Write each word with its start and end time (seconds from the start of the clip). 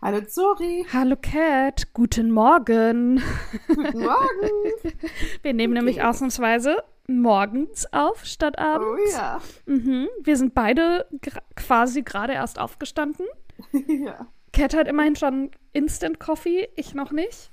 Hallo 0.00 0.22
Zori. 0.22 0.86
Hallo 0.90 1.16
Cat, 1.20 1.92
guten 1.92 2.30
Morgen. 2.30 3.22
Guten 3.68 4.00
Morgen. 4.00 4.72
Wir 5.42 5.52
nehmen 5.52 5.74
nämlich 5.74 6.02
ausnahmsweise 6.02 6.82
morgens 7.08 7.86
auf 7.92 8.24
statt 8.24 8.58
abends. 8.58 9.12
Oh 9.14 9.18
ja. 9.18 9.42
Mhm. 9.66 10.08
Wir 10.24 10.38
sind 10.38 10.54
beide 10.54 11.06
quasi 11.56 12.00
gerade 12.00 12.32
erst 12.32 12.58
aufgestanden. 12.58 13.26
ja. 13.86 14.28
Cat 14.54 14.74
hat 14.74 14.88
immerhin 14.88 15.16
schon 15.16 15.50
Instant 15.74 16.18
Coffee, 16.18 16.70
ich 16.74 16.94
noch 16.94 17.12
nicht. 17.12 17.51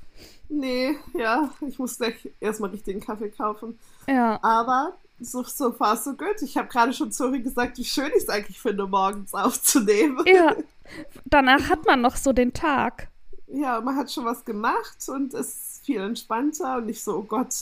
Nee, 0.50 0.98
ja, 1.14 1.52
ich 1.62 1.78
muss 1.78 1.98
gleich 1.98 2.30
erstmal 2.40 2.72
richtigen 2.72 3.00
Kaffee 3.00 3.30
kaufen. 3.30 3.78
Ja, 4.08 4.40
Aber 4.42 4.98
so, 5.20 5.44
so 5.44 5.72
far 5.72 5.96
so 5.96 6.14
good. 6.14 6.42
Ich 6.42 6.58
habe 6.58 6.68
gerade 6.68 6.94
schon 6.94 7.12
Zori 7.12 7.40
gesagt, 7.42 7.78
wie 7.78 7.86
schön 7.86 8.10
ich 8.16 8.24
es 8.24 8.30
eigentlich 8.30 8.60
finde, 8.60 8.88
morgens 8.88 9.34
aufzunehmen. 9.34 10.24
ja. 10.26 10.56
Danach 11.26 11.70
hat 11.70 11.86
man 11.86 12.02
noch 12.02 12.16
so 12.16 12.34
den 12.34 12.52
Tag. 12.52 13.10
Ja, 13.46 13.80
man 13.80 13.96
hat 13.96 14.12
schon 14.12 14.26
was 14.26 14.44
gemacht 14.44 14.98
und 15.08 15.36
ist 15.36 15.86
viel 15.86 16.02
entspannter 16.02 16.78
und 16.78 16.88
nicht 16.88 17.04
so, 17.04 17.18
oh 17.18 17.22
Gott, 17.22 17.54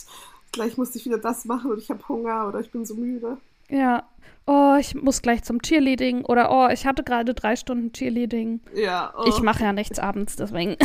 gleich 0.52 0.78
muss 0.78 0.94
ich 0.94 1.04
wieder 1.04 1.18
das 1.18 1.44
machen 1.44 1.70
und 1.72 1.78
ich 1.78 1.90
habe 1.90 2.08
Hunger 2.08 2.48
oder 2.48 2.60
ich 2.60 2.70
bin 2.70 2.86
so 2.86 2.94
müde. 2.94 3.36
Ja. 3.68 4.04
Oh, 4.46 4.76
ich 4.80 4.94
muss 4.94 5.20
gleich 5.20 5.42
zum 5.44 5.60
Cheerleading 5.60 6.24
oder 6.24 6.50
oh, 6.50 6.72
ich 6.72 6.86
hatte 6.86 7.02
gerade 7.02 7.34
drei 7.34 7.54
Stunden 7.54 7.92
Cheerleading. 7.92 8.60
Ja, 8.74 9.12
oh, 9.14 9.24
Ich 9.28 9.42
mache 9.42 9.62
ja 9.62 9.74
nichts 9.74 9.98
abends, 9.98 10.36
deswegen. 10.36 10.76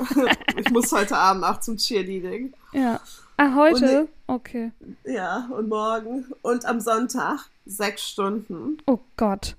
ich 0.58 0.70
muss 0.70 0.92
heute 0.92 1.16
Abend 1.16 1.44
auch 1.44 1.60
zum 1.60 1.78
Cheerleading. 1.78 2.52
ja. 2.72 3.00
Ah, 3.38 3.54
heute? 3.54 4.08
Okay. 4.26 4.72
Ja, 5.04 5.48
und 5.54 5.68
morgen 5.68 6.24
und 6.40 6.64
am 6.64 6.80
Sonntag 6.80 7.50
sechs 7.66 8.08
Stunden. 8.08 8.78
Oh 8.86 8.98
Gott. 9.18 9.56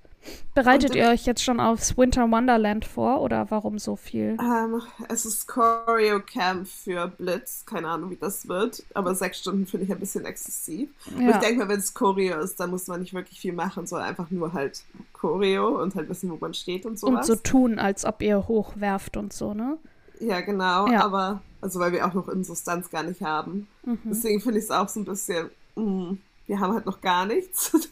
Bereitet 0.55 0.91
Und- 0.91 0.95
ihr 0.97 1.07
euch 1.09 1.25
jetzt 1.25 1.43
schon 1.43 1.59
aufs 1.59 1.97
Winter 1.97 2.29
Wonderland 2.31 2.83
vor 2.85 3.21
oder 3.21 3.49
warum 3.51 3.77
so 3.79 3.95
viel? 3.95 4.37
Ähm, 4.41 4.81
es 5.09 5.25
ist 5.25 5.47
Choreo 5.47 6.19
Camp 6.19 6.67
für 6.67 7.07
Blitz. 7.07 7.63
Keine 7.65 7.87
Ahnung, 7.89 8.09
wie 8.09 8.15
das 8.15 8.47
wird. 8.47 8.83
Aber 8.93 9.13
sechs 9.15 9.39
Stunden 9.39 9.67
finde 9.67 9.85
ich 9.85 9.91
ein 9.91 9.99
bisschen 9.99 10.25
exzessiv. 10.25 10.89
Und 11.15 11.21
ich 11.21 11.27
Ja. 11.27 11.37
denke 11.37 11.59
mal, 11.59 11.69
wenn 11.69 11.79
es 11.79 11.93
Choreo 11.93 12.39
ist, 12.39 12.59
dann 12.59 12.71
muss 12.71 12.87
man 12.87 13.01
nicht 13.01 13.13
wirklich 13.13 13.39
viel 13.39 13.53
machen, 13.53 13.85
sondern 13.85 14.07
einfach 14.09 14.31
nur 14.31 14.53
halt 14.53 14.83
Choreo 15.13 15.81
und 15.81 15.93
halt 15.95 16.09
wissen, 16.09 16.29
wo 16.31 16.37
man 16.37 16.53
steht 16.53 16.85
und 16.85 16.91
Und 16.93 16.99
sowas. 16.99 17.27
so 17.27 17.35
tun, 17.35 17.77
als 17.79 18.05
ob 18.05 18.21
ihr 18.21 18.47
hochwerft 18.47 19.17
und 19.17 19.33
so, 19.33 19.53
ne? 19.53 19.77
Ja, 20.19 20.41
genau. 20.41 20.87
Ja. 20.87 21.05
Aber, 21.05 21.41
also 21.61 21.79
weil 21.79 21.91
wir 21.91 22.05
auch 22.07 22.13
noch 22.15 22.27
Insustanz 22.29 22.89
gar 22.89 23.03
nicht 23.03 23.21
haben. 23.21 23.67
Mhm. 23.85 23.99
Deswegen 24.05 24.41
finde 24.41 24.57
ich 24.57 24.65
es 24.65 24.71
auch 24.71 24.89
so 24.89 24.99
ein 25.01 25.05
bisschen, 25.05 25.51
mm, 25.75 26.13
wir 26.47 26.59
haben 26.59 26.73
halt 26.73 26.85
noch 26.87 27.01
gar 27.01 27.25
nichts. 27.27 27.71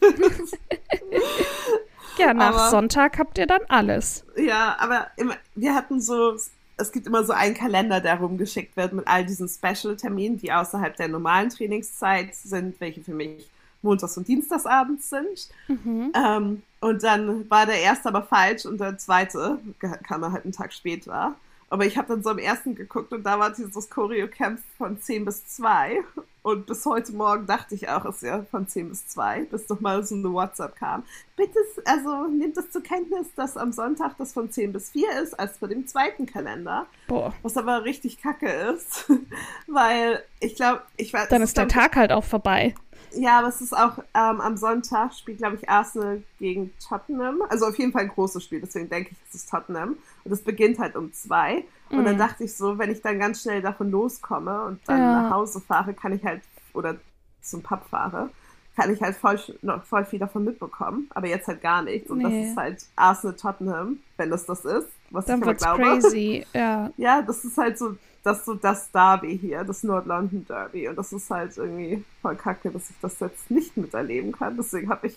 Ja, 2.18 2.34
nach 2.34 2.54
Aber- 2.54 2.70
Sonntag 2.70 3.18
habt 3.18 3.38
ihr 3.38 3.46
dann 3.46 3.62
alles. 3.68 4.24
ja, 4.36 4.76
aber 4.78 5.08
immer, 5.16 5.34
wir 5.54 5.74
hatten 5.74 6.00
so, 6.00 6.36
es 6.78 6.92
gibt 6.92 7.06
immer 7.06 7.24
so 7.24 7.32
einen 7.32 7.54
Kalender, 7.54 8.00
der 8.00 8.18
rumgeschickt 8.18 8.76
wird 8.76 8.92
mit 8.92 9.06
all 9.08 9.24
diesen 9.24 9.48
Special-Terminen, 9.48 10.38
die 10.38 10.52
außerhalb 10.52 10.96
der 10.96 11.08
normalen 11.08 11.50
Trainingszeit 11.50 12.34
sind, 12.34 12.80
welche 12.80 13.02
für 13.02 13.14
mich 13.14 13.48
montags 13.82 14.16
und 14.16 14.26
dienstagsabends 14.28 15.10
sind. 15.10 15.48
Mhm. 15.68 16.12
Ähm, 16.14 16.62
und 16.80 17.02
dann 17.02 17.48
war 17.50 17.66
der 17.66 17.80
erste 17.80 18.08
aber 18.08 18.22
falsch 18.22 18.66
und 18.66 18.78
der 18.80 18.98
zweite 18.98 19.58
kam 20.02 20.22
er 20.22 20.32
halt 20.32 20.44
einen 20.44 20.52
Tag 20.52 20.72
später. 20.72 21.34
Aber 21.68 21.84
ich 21.84 21.96
habe 21.98 22.08
dann 22.08 22.22
so 22.22 22.30
am 22.30 22.38
ersten 22.38 22.74
geguckt 22.74 23.12
und 23.12 23.24
da 23.24 23.38
war 23.38 23.50
dieses 23.50 23.90
Choreo-Camp 23.90 24.60
von 24.78 25.00
10 25.00 25.24
bis 25.24 25.46
2. 25.48 25.98
Und 26.46 26.64
bis 26.66 26.86
heute 26.86 27.12
Morgen 27.12 27.44
dachte 27.44 27.74
ich 27.74 27.88
auch, 27.88 28.04
es 28.04 28.18
ist 28.18 28.22
ja 28.22 28.44
von 28.48 28.68
10 28.68 28.90
bis 28.90 29.08
2, 29.08 29.46
bis 29.46 29.66
doch 29.66 29.80
mal 29.80 30.04
so 30.04 30.14
eine 30.14 30.32
WhatsApp 30.32 30.76
kam. 30.76 31.02
Bitte, 31.34 31.58
also 31.84 32.28
nehmt 32.28 32.56
es 32.56 32.70
zur 32.70 32.84
Kenntnis, 32.84 33.26
dass 33.34 33.56
am 33.56 33.72
Sonntag 33.72 34.16
das 34.16 34.32
von 34.32 34.48
10 34.48 34.72
bis 34.72 34.90
4 34.90 35.22
ist, 35.22 35.36
als 35.40 35.58
vor 35.58 35.66
dem 35.66 35.88
zweiten 35.88 36.24
Kalender. 36.24 36.86
Boah. 37.08 37.34
Was 37.42 37.56
aber 37.56 37.82
richtig 37.82 38.22
kacke 38.22 38.48
ist, 38.48 39.10
weil 39.66 40.22
ich 40.38 40.54
glaube, 40.54 40.82
ich 40.96 41.12
weiß. 41.12 41.30
Dann 41.30 41.42
ist 41.42 41.56
der 41.56 41.66
glaub 41.66 41.82
Tag 41.82 41.96
halt 41.96 42.12
auch 42.12 42.22
vorbei. 42.22 42.76
ja, 43.10 43.40
aber 43.40 43.48
es 43.48 43.60
ist 43.60 43.76
auch 43.76 43.98
ähm, 44.14 44.40
am 44.40 44.56
Sonntag 44.56 45.14
spielt, 45.14 45.38
glaube 45.38 45.56
ich, 45.56 45.68
Arsenal 45.68 46.22
gegen 46.38 46.72
Tottenham. 46.78 47.42
Also 47.48 47.66
auf 47.66 47.76
jeden 47.76 47.90
Fall 47.90 48.02
ein 48.02 48.08
großes 48.10 48.44
Spiel, 48.44 48.60
deswegen 48.60 48.88
denke 48.88 49.10
ich, 49.10 49.18
es 49.30 49.34
ist 49.34 49.50
Tottenham. 49.50 49.96
Und 50.26 50.32
es 50.32 50.42
beginnt 50.42 50.78
halt 50.78 50.96
um 50.96 51.12
zwei. 51.12 51.64
Und 51.90 52.04
dann 52.04 52.16
Mhm. 52.16 52.18
dachte 52.18 52.44
ich 52.44 52.56
so, 52.56 52.78
wenn 52.78 52.90
ich 52.90 53.00
dann 53.00 53.18
ganz 53.18 53.42
schnell 53.42 53.62
davon 53.62 53.90
loskomme 53.92 54.64
und 54.64 54.80
dann 54.86 54.98
Ja. 54.98 55.22
nach 55.22 55.30
Hause 55.30 55.60
fahre, 55.60 55.94
kann 55.94 56.12
ich 56.12 56.24
halt, 56.24 56.42
oder 56.74 56.96
zum 57.42 57.62
Pub 57.62 57.82
fahre, 57.88 58.28
kann 58.74 58.92
ich 58.92 59.00
halt 59.00 59.16
voll, 59.16 59.38
noch 59.62 59.84
voll 59.84 60.04
viel 60.04 60.18
davon 60.18 60.44
mitbekommen. 60.44 61.08
Aber 61.14 61.28
jetzt 61.28 61.46
halt 61.46 61.62
gar 61.62 61.82
nichts. 61.82 62.10
Und 62.10 62.18
Nee. 62.18 62.24
das 62.24 62.50
ist 62.50 62.56
halt 62.56 62.84
Arsenal 62.96 63.36
Tottenham, 63.36 63.98
wenn 64.16 64.30
das 64.30 64.44
das 64.46 64.64
ist, 64.64 64.88
was 65.10 65.26
Dann 65.26 65.38
ich 65.38 65.42
aber 65.44 65.54
glaube. 65.54 65.82
crazy. 65.82 66.44
Ja. 66.52 66.90
Ja, 66.96 67.22
das 67.22 67.44
ist 67.44 67.56
halt 67.56 67.78
so 67.78 67.96
das, 68.24 68.44
so 68.44 68.54
das 68.54 68.90
Derby 68.90 69.38
hier, 69.38 69.62
das 69.62 69.84
Nord-London 69.84 70.44
Derby. 70.48 70.88
Und 70.88 70.96
das 70.96 71.12
ist 71.12 71.30
halt 71.30 71.56
irgendwie 71.56 72.02
voll 72.20 72.34
kacke, 72.34 72.70
dass 72.72 72.90
ich 72.90 72.96
das 73.00 73.20
jetzt 73.20 73.48
nicht 73.52 73.76
miterleben 73.76 74.32
kann. 74.32 74.56
Deswegen 74.56 74.90
habe 74.90 75.06
ich 75.06 75.16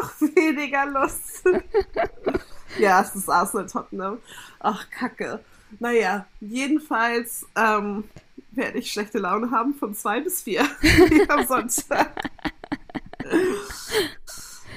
noch 0.00 0.20
weniger 0.20 0.86
Lust. 0.86 1.44
ja, 2.78 3.00
es 3.00 3.14
ist 3.14 3.28
Arsenal 3.28 3.66
Tottenham. 3.66 4.18
Ach, 4.60 4.88
kacke. 4.90 5.40
Naja, 5.78 6.26
jedenfalls 6.40 7.46
ähm, 7.56 8.04
werde 8.52 8.78
ich 8.78 8.90
schlechte 8.92 9.18
Laune 9.18 9.50
haben 9.50 9.74
von 9.74 9.94
zwei 9.94 10.20
bis 10.20 10.42
vier 10.42 10.62
am 11.28 11.46
Sonntag. 11.46 12.10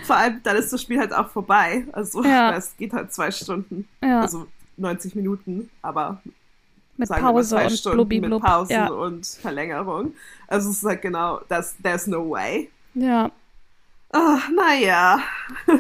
Vor 0.04 0.16
allem, 0.16 0.42
dann 0.44 0.56
ist 0.58 0.74
das 0.74 0.82
Spiel 0.82 1.00
halt 1.00 1.14
auch 1.14 1.30
vorbei. 1.30 1.86
Also, 1.92 2.24
Ja. 2.24 2.54
es 2.56 2.76
geht 2.78 2.94
halt 2.94 3.14
zwei 3.14 3.30
Stunden. 3.32 3.88
Ja. 4.04 4.22
Also 4.22 4.48
90 4.78 5.16
Minuten, 5.16 5.70
aber 5.82 6.22
mit 6.98 7.10
Pause 7.10 7.50
zwei 7.50 7.66
und 7.66 7.72
Stunden 7.72 7.96
blubbi 7.98 8.20
mit. 8.22 8.42
Pausen 8.42 8.74
Ja. 8.74 8.88
und 8.90 9.26
Verlängerung. 9.26 10.14
Also 10.48 10.70
es 10.72 10.78
ist 10.78 10.84
halt 10.84 11.02
genau, 11.02 11.42
das, 11.48 11.76
there's 11.84 12.08
no 12.08 12.30
way. 12.30 12.70
ja. 12.96 13.32
Ah, 14.12 14.40
naja. 14.56 15.20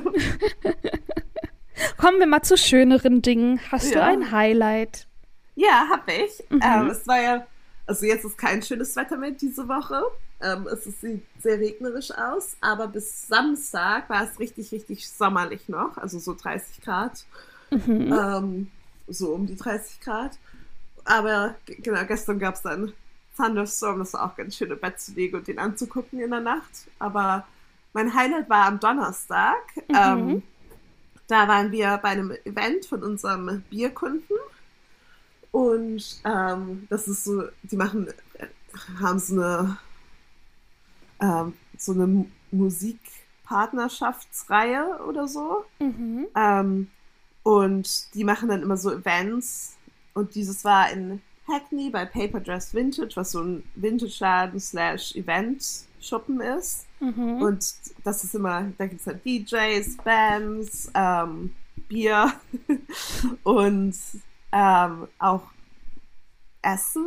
Kommen 1.97 2.19
wir 2.19 2.27
mal 2.27 2.41
zu 2.43 2.57
schöneren 2.57 3.21
Dingen. 3.21 3.59
Hast 3.71 3.91
du 3.93 3.95
Ja. 3.99 4.05
ein 4.05 4.31
Highlight? 4.31 5.07
Ja, 5.55 5.87
hab 5.89 6.07
ich. 6.09 6.43
Mhm. 6.49 6.61
Ähm, 6.63 6.89
es 6.89 7.07
war 7.07 7.21
ja, 7.21 7.45
also 7.85 8.05
jetzt 8.05 8.25
ist 8.25 8.37
kein 8.37 8.61
schönes 8.61 8.95
Wetter 8.95 9.17
mehr 9.17 9.31
diese 9.31 9.67
Woche. 9.67 10.03
Ähm, 10.41 10.67
es 10.67 10.83
sieht 10.85 11.25
sehr 11.41 11.59
regnerisch 11.59 12.11
aus, 12.11 12.55
aber 12.61 12.87
bis 12.87 13.27
Samstag 13.27 14.09
war 14.09 14.23
es 14.23 14.39
richtig, 14.39 14.71
richtig 14.71 15.09
sommerlich 15.09 15.67
noch. 15.67 15.97
Also 15.97 16.19
so 16.19 16.33
30 16.33 16.81
Grad. 16.81 17.25
Mhm. 17.71 18.13
Ähm, 18.13 18.71
so 19.07 19.29
um 19.33 19.47
die 19.47 19.55
30 19.57 19.99
Grad. 20.01 20.37
Aber 21.03 21.55
genau, 21.65 22.03
gestern 22.05 22.39
gab 22.39 22.55
es 22.55 22.61
dann 22.61 22.93
Thunderstorm, 23.35 23.99
das 23.99 24.13
war 24.13 24.25
auch 24.31 24.35
ganz 24.35 24.55
schön 24.55 24.69
im 24.71 24.79
Bett 24.79 24.99
zu 24.99 25.13
liegen 25.13 25.37
und 25.37 25.47
den 25.47 25.59
anzugucken 25.59 26.19
in 26.19 26.29
der 26.29 26.41
Nacht. 26.41 26.87
Aber 26.99 27.45
mein 27.93 28.13
Highlight 28.13 28.49
war 28.49 28.65
am 28.65 28.79
Donnerstag. 28.79 29.57
Mhm. 29.87 29.95
Ähm, 29.95 30.43
da 31.27 31.47
waren 31.47 31.71
wir 31.71 31.97
bei 32.01 32.09
einem 32.09 32.31
Event 32.43 32.85
von 32.85 33.03
unserem 33.03 33.61
Bierkunden. 33.69 34.35
Und 35.51 36.21
ähm, 36.25 36.87
das 36.89 37.07
ist 37.07 37.23
so, 37.23 37.43
die 37.63 37.75
machen, 37.75 38.07
äh, 38.33 38.47
haben 38.99 39.19
so 39.19 39.35
eine, 39.35 39.77
ähm, 41.19 41.53
so 41.77 41.91
eine 41.93 42.07
Mu- 42.07 42.27
Musikpartnerschaftsreihe 42.51 44.99
oder 45.07 45.27
so. 45.27 45.65
Mhm. 45.79 46.27
Ähm, 46.35 46.89
und 47.43 48.13
die 48.13 48.23
machen 48.23 48.49
dann 48.49 48.61
immer 48.61 48.77
so 48.77 48.91
Events. 48.91 49.77
Und 50.13 50.35
dieses 50.35 50.63
war 50.63 50.91
in 50.91 51.21
Hackney 51.47 51.89
bei 51.89 52.05
Paper 52.05 52.39
Dress 52.39 52.71
Vintage, 52.73 53.15
was 53.15 53.31
so 53.31 53.41
ein 53.41 53.63
Vintage-Laden 53.75 54.59
slash 54.59 55.15
Event-Schuppen 55.15 56.41
ist. 56.41 56.85
Mhm. 56.99 57.41
Und 57.41 57.73
das 58.03 58.23
ist 58.23 58.35
immer, 58.35 58.65
da 58.77 58.87
gibt 58.87 59.01
es 59.01 59.07
halt 59.07 59.25
DJs, 59.25 59.97
Bands, 60.03 60.91
ähm, 60.93 61.53
Bier 61.87 62.33
und 63.43 63.95
ähm, 64.51 65.07
auch 65.17 65.43
Essen. 66.61 67.05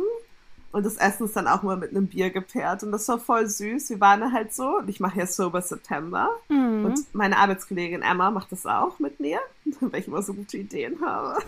Und 0.71 0.85
das 0.87 0.97
Essen 0.97 1.25
ist 1.25 1.35
dann 1.35 1.47
auch 1.47 1.61
mal 1.61 1.77
mit 1.77 1.91
einem 1.91 2.07
Bier 2.07 2.31
gepaart. 2.31 2.81
Und 2.81 2.91
das 2.91 3.07
war 3.07 3.19
voll 3.19 3.47
süß. 3.47 3.91
Wir 3.91 3.99
waren 3.99 4.33
halt 4.33 4.55
so. 4.55 4.79
Und 4.79 4.89
ich 4.89 4.99
mache 4.99 5.19
ja 5.19 5.27
Sober 5.27 5.61
September. 5.61 6.31
Mhm. 6.49 6.85
Und 6.85 7.13
meine 7.13 7.37
Arbeitskollegin 7.37 8.01
Emma 8.01 8.31
macht 8.31 8.51
das 8.51 8.65
auch 8.65 8.97
mit 8.97 9.19
mir, 9.19 9.39
weil 9.81 9.99
ich 9.99 10.07
immer 10.07 10.23
so 10.23 10.33
gute 10.33 10.57
Ideen 10.57 10.99
habe. 10.99 11.37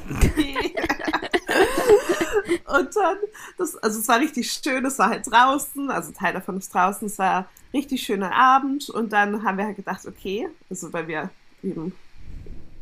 und 2.67 2.95
dann, 2.95 3.17
das, 3.57 3.75
also 3.77 3.99
es 3.99 4.07
war 4.07 4.19
richtig 4.19 4.51
schön, 4.51 4.85
es 4.85 4.99
war 4.99 5.09
halt 5.09 5.25
draußen, 5.25 5.89
also 5.89 6.11
Teil 6.11 6.33
davon 6.33 6.57
ist 6.57 6.71
draußen, 6.71 7.07
es 7.07 7.17
war 7.17 7.49
richtig 7.75 8.03
schöner 8.03 8.33
Abend 8.33 8.89
und 8.89 9.13
dann 9.13 9.43
haben 9.43 9.57
wir 9.57 9.65
halt 9.65 9.75
gedacht, 9.75 10.05
okay, 10.05 10.49
also 10.69 10.91
weil 10.93 11.07
wir 11.07 11.29
eben, 11.61 11.93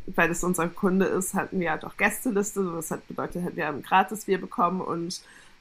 weil 0.06 0.28
das 0.28 0.44
unser 0.44 0.68
Kunde 0.68 1.06
ist, 1.06 1.34
hatten 1.34 1.60
wir 1.60 1.70
halt 1.72 1.84
auch 1.84 1.96
Gästeliste, 1.96 2.74
was 2.74 2.90
halt 2.90 3.06
bedeutet, 3.08 3.56
wir 3.56 3.66
haben 3.66 3.82
gratis 3.82 4.24
Bier 4.26 4.40
bekommen 4.40 4.80
und 4.80 5.20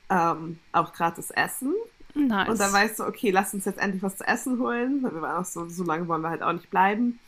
ähm, 0.09 0.59
auch 0.71 0.93
gratis 0.93 1.31
Essen. 1.31 1.73
Nice. 2.15 2.49
Und 2.49 2.59
dann 2.59 2.71
weißt 2.71 2.99
du, 2.99 3.05
okay, 3.05 3.31
lass 3.31 3.53
uns 3.53 3.65
jetzt 3.65 3.79
endlich 3.79 4.03
was 4.03 4.17
zu 4.17 4.27
essen 4.27 4.59
holen, 4.59 5.01
weil 5.01 5.15
wir 5.15 5.21
waren 5.21 5.41
auch 5.41 5.45
so, 5.45 5.67
so 5.67 5.83
lange 5.83 6.07
wollen 6.07 6.21
wir 6.21 6.29
halt 6.29 6.43
auch 6.43 6.53
nicht 6.53 6.69
bleiben. 6.69 7.19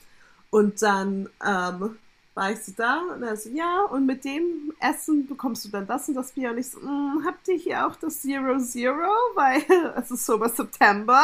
Und 0.52 0.82
dann 0.82 1.28
ähm, 1.46 1.98
war 2.36 2.52
ich 2.52 2.62
so 2.64 2.74
da 2.76 3.02
und 3.14 3.24
er 3.24 3.38
so, 3.38 3.50
ja, 3.50 3.86
und 3.86 4.06
mit 4.06 4.26
dem 4.26 4.74
Essen 4.80 5.26
bekommst 5.26 5.64
du 5.64 5.70
dann 5.70 5.88
das 5.88 6.10
und 6.10 6.16
das 6.16 6.34
Bier. 6.34 6.52
Und 6.52 6.58
ich 6.58 6.70
so, 6.70 6.80
mm, 6.80 7.24
habt 7.26 7.48
ihr 7.48 7.56
hier 7.56 7.88
auch 7.88 7.96
das 7.96 8.22
Zero 8.22 8.60
Zero? 8.60 9.10
Weil 9.36 9.64
es 9.96 10.12
ist 10.12 10.26
so 10.26 10.38
was 10.38 10.58
September. 10.58 11.24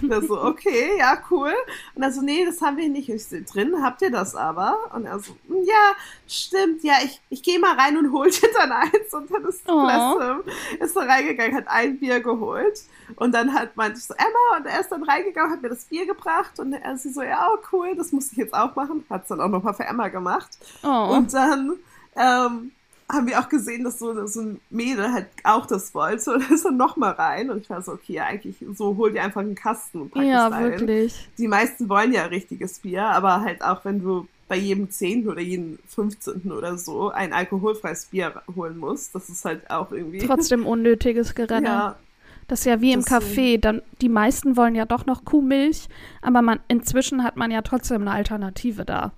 Und 0.00 0.10
er 0.10 0.22
so, 0.22 0.42
okay, 0.42 0.96
ja, 0.98 1.22
cool. 1.30 1.52
Und 1.94 2.02
er 2.02 2.10
so, 2.10 2.22
nee, 2.22 2.44
das 2.46 2.62
haben 2.62 2.78
wir 2.78 2.88
nicht. 2.88 3.10
Und 3.10 3.16
ich 3.16 3.26
so, 3.26 3.36
drin 3.52 3.82
habt 3.82 4.00
ihr 4.00 4.10
das 4.10 4.34
aber? 4.34 4.90
Und 4.94 5.04
er 5.04 5.18
so, 5.18 5.32
mm, 5.46 5.62
ja, 5.66 5.92
stimmt, 6.28 6.82
ja, 6.82 6.94
ich, 7.04 7.20
ich 7.30 7.42
gehe 7.42 7.58
mal 7.58 7.74
rein 7.74 7.96
und 7.96 8.12
hol 8.12 8.30
dir 8.30 8.48
dann 8.54 8.72
eins. 8.72 9.12
Und 9.12 9.30
dann 9.30 9.44
ist 9.44 9.62
Oh. 9.66 9.84
Blessem, 9.84 10.42
ist 10.80 10.96
da 10.96 11.00
reingegangen, 11.00 11.56
hat 11.56 11.68
ein 11.68 11.98
Bier 11.98 12.20
geholt. 12.20 12.82
Und 13.16 13.34
dann 13.34 13.52
hat 13.52 13.76
meinte 13.76 13.98
ich 13.98 14.04
so, 14.04 14.14
Emma, 14.14 14.58
und 14.58 14.66
er 14.66 14.80
ist 14.80 14.90
dann 14.90 15.02
reingegangen, 15.02 15.52
hat 15.52 15.62
mir 15.62 15.68
das 15.68 15.84
Bier 15.84 16.06
gebracht. 16.06 16.58
Und 16.58 16.72
er 16.72 16.96
sie 16.96 17.12
so, 17.12 17.22
ja, 17.22 17.48
oh, 17.52 17.58
cool, 17.72 17.94
das 17.96 18.12
muss 18.12 18.32
ich 18.32 18.38
jetzt 18.38 18.54
auch 18.54 18.74
machen. 18.76 19.04
Hat 19.10 19.22
es 19.22 19.28
dann 19.28 19.40
auch 19.40 19.48
nochmal 19.48 19.74
für 19.74 19.84
Emma 19.84 20.08
gemacht. 20.08 20.50
Oh. 20.82 21.14
Und 21.16 21.32
dann 21.32 21.74
ähm, 22.16 22.72
haben 23.10 23.26
wir 23.26 23.38
auch 23.38 23.48
gesehen, 23.48 23.84
dass 23.84 23.98
so, 23.98 24.26
so 24.26 24.40
ein 24.40 24.60
Mädel 24.70 25.12
halt 25.12 25.28
auch 25.44 25.66
das 25.66 25.94
wollte 25.94 26.32
und 26.34 26.50
ist 26.50 26.64
dann 26.64 26.76
nochmal 26.76 27.12
rein. 27.12 27.50
Und 27.50 27.58
ich 27.58 27.70
war 27.70 27.82
so, 27.82 27.92
okay, 27.92 28.20
eigentlich 28.20 28.56
so 28.74 28.96
hol 28.96 29.12
dir 29.12 29.22
einfach 29.22 29.40
einen 29.40 29.54
Kasten 29.54 30.02
und 30.02 30.12
pack 30.12 30.24
ja, 30.24 30.48
es 30.48 30.52
rein. 30.52 30.70
wirklich. 30.72 31.28
Die 31.38 31.48
meisten 31.48 31.88
wollen 31.88 32.12
ja 32.12 32.24
richtiges 32.24 32.80
Bier, 32.80 33.04
aber 33.04 33.40
halt 33.40 33.62
auch 33.62 33.84
wenn 33.84 34.00
du 34.00 34.26
bei 34.48 34.56
jedem 34.56 34.90
10. 34.90 35.28
oder 35.28 35.40
jedem 35.40 35.78
15. 35.88 36.52
oder 36.52 36.78
so 36.78 37.10
ein 37.10 37.32
alkoholfreies 37.32 38.06
Bier 38.06 38.42
holen 38.54 38.78
musst, 38.78 39.14
das 39.14 39.28
ist 39.28 39.44
halt 39.44 39.68
auch 39.70 39.90
irgendwie. 39.92 40.18
Trotzdem 40.18 40.64
unnötiges 40.66 41.34
Gerenne. 41.34 41.66
ja, 41.66 41.96
Das 42.48 42.60
ist 42.60 42.66
ja 42.66 42.80
wie 42.80 42.92
im. 42.92 43.00
Café. 43.02 43.58
Dann, 43.60 43.82
die 44.00 44.08
meisten 44.08 44.56
wollen 44.56 44.74
ja 44.76 44.84
doch 44.84 45.04
noch 45.06 45.24
Kuhmilch, 45.24 45.88
aber 46.22 46.42
man, 46.42 46.60
inzwischen 46.68 47.24
hat 47.24 47.36
man 47.36 47.50
ja 47.50 47.62
trotzdem 47.62 48.02
eine 48.02 48.12
Alternative 48.12 48.84
da. 48.84 49.12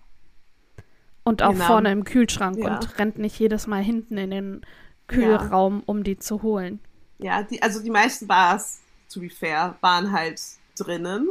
Und 1.25 1.43
auch 1.43 1.53
Genau. 1.53 1.65
vorne 1.67 1.93
im 1.93 2.05
Kühlschrank 2.05 2.57
Ja. 2.57 2.77
und 2.77 2.99
rennt 2.99 3.19
nicht 3.19 3.39
jedes 3.39 3.67
Mal 3.67 3.83
hinten 3.83 4.17
in 4.17 4.31
den 4.31 4.61
Kühlraum, 5.09 5.83
um 5.85 6.05
die 6.05 6.19
zu 6.19 6.43
holen. 6.43 6.81
ja 7.19 7.43
die, 7.43 7.61
also 7.61 7.83
die 7.83 7.91
meisten 7.91 8.27
Bars, 8.27 8.81
to 9.13 9.21
be 9.21 9.29
fair, 9.29 9.75
waren 9.83 10.13
halt 10.13 10.41
drinnen. 10.79 11.29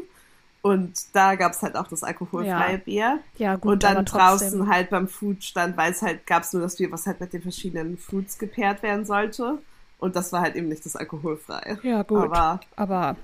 Und 0.61 0.93
da 1.13 1.35
gab 1.35 1.53
es 1.53 1.61
halt 1.61 1.75
auch 1.75 1.87
das 1.87 2.03
alkoholfreie 2.03 2.73
Ja. 2.73 2.77
Bier. 2.77 3.19
Ja, 3.37 3.55
gut, 3.55 3.71
und 3.73 3.83
dann 3.83 4.03
draußen 4.03 4.67
halt 4.67 4.89
beim 4.89 5.07
Foodstand, 5.07 5.77
weil 5.77 5.91
es 5.91 6.01
halt 6.01 6.25
gab 6.25 6.43
es 6.43 6.53
nur 6.53 6.61
das 6.61 6.75
Bier, 6.75 6.91
was 6.91 7.05
halt 7.05 7.21
mit 7.21 7.31
den 7.31 7.41
verschiedenen 7.41 7.97
Foods 7.97 8.37
gepaart 8.37 8.83
werden 8.83 9.05
sollte. 9.05 9.59
Und 9.99 10.15
das 10.15 10.31
war 10.31 10.41
halt 10.41 10.55
eben 10.55 10.67
nicht 10.67 10.85
das 10.85 10.95
alkoholfreie. 10.95 11.79
Ja, 11.83 12.03
gut. 12.03 12.23
Aber 12.23 12.59
aber 12.75 13.15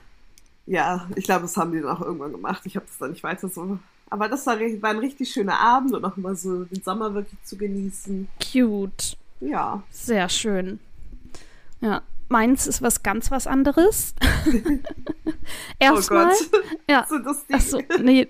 ja, 0.66 1.08
ich 1.16 1.26
glaube, 1.26 1.42
das 1.44 1.58
haben 1.58 1.72
die 1.72 1.82
dann 1.82 1.90
auch 1.90 2.02
irgendwann 2.02 2.32
gemacht. 2.32 2.62
Ich 2.66 2.76
habe 2.76 2.86
das 2.86 2.98
dann 2.98 3.12
nicht 3.12 3.24
weiter 3.24 3.50
so. 3.50 3.78
Aber 4.10 4.30
das 4.30 4.46
war, 4.46 4.60
war 4.60 4.90
ein 4.92 5.00
richtig 5.00 5.32
schöner 5.32 5.60
Abend 5.60 5.94
und 5.94 6.06
auch 6.06 6.16
immer 6.18 6.36
so 6.36 6.64
den 6.66 6.82
Sommer 6.84 7.14
wirklich 7.14 7.42
zu 7.44 7.58
genießen. 7.58 8.28
cute. 8.40 9.18
Ja. 9.40 9.84
Sehr 9.92 10.30
schön. 10.30 10.80
Ja, 11.82 12.02
meins 12.34 12.66
ist 12.66 12.82
was 12.82 13.04
ganz 13.04 13.30
was 13.30 13.46
anderes. 13.46 14.16
Erstmal, 15.80 16.26
oh 16.26 16.46
Gott. 16.52 16.64
ja, 16.90 17.06
so 17.60 17.80
nee, 18.02 18.28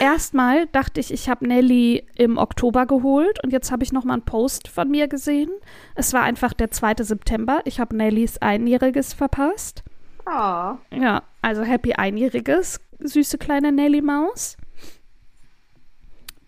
erstmal 0.00 0.66
dachte 0.66 1.00
ich, 1.00 1.12
ich 1.12 1.28
habe 1.28 1.48
Nelly 1.48 2.06
im 2.14 2.36
Oktober 2.36 2.84
geholt 2.84 3.42
und 3.42 3.52
jetzt 3.52 3.72
habe 3.72 3.84
ich 3.84 3.92
noch 3.92 4.04
mal 4.04 4.14
einen 4.14 4.22
Post 4.22 4.68
von 4.68 4.90
mir 4.90 5.08
gesehen. 5.08 5.50
Es 5.94 6.12
war 6.12 6.22
einfach 6.22 6.52
der 6.52 6.70
2. 6.70 6.96
September. 7.00 7.60
Ich 7.64 7.80
habe 7.80 7.96
Nellys 7.96 8.38
Einjähriges 8.38 9.14
verpasst. 9.14 9.82
Oh. 10.26 10.76
Ja, 10.90 11.22
also 11.40 11.62
happy 11.62 11.94
Einjähriges, 11.94 12.80
süße 13.00 13.38
kleine 13.38 13.72
Nelly-Maus, 13.72 14.57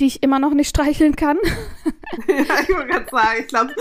die 0.01 0.07
ich 0.07 0.23
immer 0.23 0.39
noch 0.39 0.55
nicht 0.55 0.69
streicheln 0.71 1.15
kann. 1.15 1.37
ja, 2.29 2.61
ich 2.63 2.69
wollte 2.71 2.87
gerade 2.89 3.07
sagen, 3.11 3.37
ich 3.41 3.47
glaube, 3.49 3.75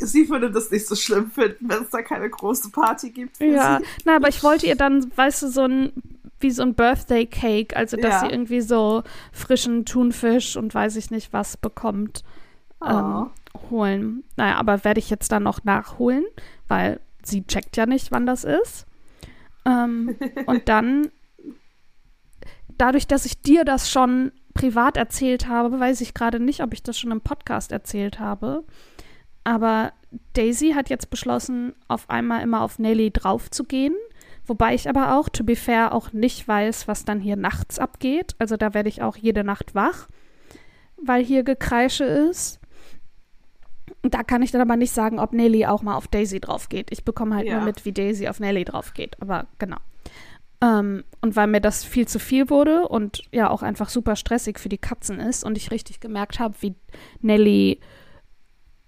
sie 0.00 0.28
würde 0.28 0.50
das 0.50 0.70
nicht 0.70 0.86
so 0.86 0.94
schlimm 0.94 1.30
finden, 1.30 1.68
wenn 1.68 1.82
es 1.82 1.90
da 1.90 2.00
keine 2.02 2.30
große 2.30 2.70
Party 2.70 3.10
gibt. 3.10 3.38
Ja, 3.40 3.78
sie. 3.80 3.86
na, 4.04 4.16
aber 4.16 4.28
ich 4.28 4.42
wollte 4.42 4.66
ihr 4.66 4.76
dann, 4.76 5.10
weißt 5.16 5.42
du, 5.42 5.48
so 5.48 5.62
ein, 5.62 5.92
wie 6.40 6.50
so 6.50 6.62
ein 6.62 6.74
Birthday 6.74 7.26
Cake, 7.26 7.76
also 7.76 7.96
dass 7.96 8.12
Ja. 8.14 8.20
sie 8.20 8.26
irgendwie 8.32 8.60
so 8.60 9.02
frischen 9.32 9.84
Thunfisch 9.84 10.56
und 10.56 10.74
weiß 10.74 10.96
ich 10.96 11.10
nicht 11.10 11.32
was 11.32 11.56
bekommt, 11.56 12.22
Oh. 12.80 12.86
ähm, 12.88 13.30
holen. 13.70 14.24
Naja, 14.36 14.56
aber 14.56 14.82
werde 14.84 14.98
ich 14.98 15.08
jetzt 15.10 15.30
dann 15.30 15.44
noch 15.44 15.62
nachholen, 15.62 16.24
weil 16.68 16.98
sie 17.22 17.46
checkt 17.46 17.76
ja 17.76 17.86
nicht, 17.86 18.10
wann 18.10 18.26
das 18.26 18.42
ist. 18.44 18.86
Ähm, 19.64 20.16
und 20.46 20.68
dann, 20.68 21.10
dadurch, 22.78 23.06
dass 23.06 23.24
ich 23.24 23.40
dir 23.40 23.64
das 23.64 23.88
schon 23.90 24.32
privat 24.54 24.96
erzählt 24.96 25.48
habe, 25.48 25.78
weiß 25.80 26.00
ich 26.00 26.14
gerade 26.14 26.40
nicht, 26.40 26.62
ob 26.62 26.72
ich 26.72 26.82
das 26.82 26.98
schon 26.98 27.10
im 27.12 27.20
Podcast 27.20 27.72
erzählt 27.72 28.18
habe. 28.18 28.64
Aber 29.44 29.92
Daisy 30.34 30.72
hat 30.72 30.88
jetzt 30.90 31.10
beschlossen, 31.10 31.74
auf 31.88 32.08
einmal 32.10 32.42
immer 32.42 32.60
auf 32.62 32.78
Nelly 32.78 33.10
draufzugehen. 33.10 33.94
Wobei 34.46 34.74
ich 34.74 34.88
aber 34.88 35.16
auch, 35.16 35.28
to 35.28 35.44
be 35.44 35.56
fair, 35.56 35.94
auch 35.94 36.12
nicht 36.12 36.46
weiß, 36.46 36.88
was 36.88 37.04
dann 37.04 37.20
hier 37.20 37.36
nachts 37.36 37.78
abgeht. 37.78 38.34
Also 38.38 38.56
da 38.56 38.74
werde 38.74 38.88
ich 38.88 39.02
auch 39.02 39.16
jede 39.16 39.44
Nacht 39.44 39.74
wach, 39.74 40.08
weil 40.96 41.24
hier 41.24 41.42
Gekreische 41.44 42.04
ist. 42.04 42.60
Da 44.02 44.24
kann 44.24 44.42
ich 44.42 44.50
dann 44.50 44.60
aber 44.60 44.76
nicht 44.76 44.92
sagen, 44.92 45.20
ob 45.20 45.32
Nelly 45.32 45.66
auch 45.66 45.82
mal 45.82 45.94
auf 45.96 46.08
Daisy 46.08 46.40
drauf 46.40 46.68
geht. 46.68 46.90
Ich 46.90 47.04
bekomme 47.04 47.36
halt 47.36 47.46
Ja. 47.46 47.56
nur 47.56 47.64
mit, 47.64 47.84
wie 47.84 47.92
Daisy 47.92 48.26
auf 48.28 48.40
Nelly 48.40 48.64
drauf 48.64 48.94
geht. 48.94 49.20
Aber 49.22 49.46
genau. 49.58 49.76
Ähm, 50.62 51.02
und 51.20 51.34
weil 51.36 51.48
mir 51.48 51.60
das 51.60 51.82
viel 51.84 52.06
zu 52.06 52.18
viel 52.18 52.48
wurde 52.48 52.86
und 52.88 53.22
ja 53.32 53.50
auch 53.50 53.62
einfach 53.62 53.88
super 53.88 54.14
stressig 54.16 54.58
für 54.60 54.68
die 54.68 54.78
Katzen 54.78 55.18
ist 55.20 55.44
und 55.44 55.56
ich 55.58 55.70
richtig 55.72 55.98
gemerkt 56.00 56.38
habe, 56.38 56.54
wie 56.60 56.74
Nelly 57.20 57.80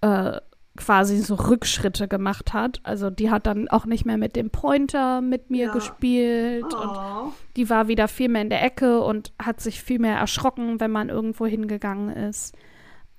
äh, 0.01 0.39
quasi 0.77 1.17
so 1.19 1.35
Rückschritte 1.35 2.07
gemacht 2.07 2.53
hat. 2.53 2.79
Also 2.83 3.09
die 3.09 3.29
hat 3.31 3.45
dann 3.47 3.67
auch 3.69 3.85
nicht 3.85 4.05
mehr 4.05 4.17
mit 4.17 4.35
dem 4.35 4.49
Pointer 4.49 5.21
mit 5.21 5.49
mir 5.49 5.67
Ja. 5.67 5.71
gespielt 5.73 6.63
und 6.73 6.89
Oh. 6.97 7.31
die 7.55 7.69
war 7.69 7.87
wieder 7.87 8.07
viel 8.07 8.29
mehr 8.29 8.41
in 8.41 8.49
der 8.49 8.63
Ecke 8.63 9.01
und 9.01 9.33
hat 9.41 9.59
sich 9.61 9.81
viel 9.81 9.99
mehr 9.99 10.17
erschrocken, 10.17 10.79
wenn 10.79 10.91
man 10.91 11.09
irgendwo 11.09 11.45
hingegangen 11.45 12.09
ist. 12.15 12.55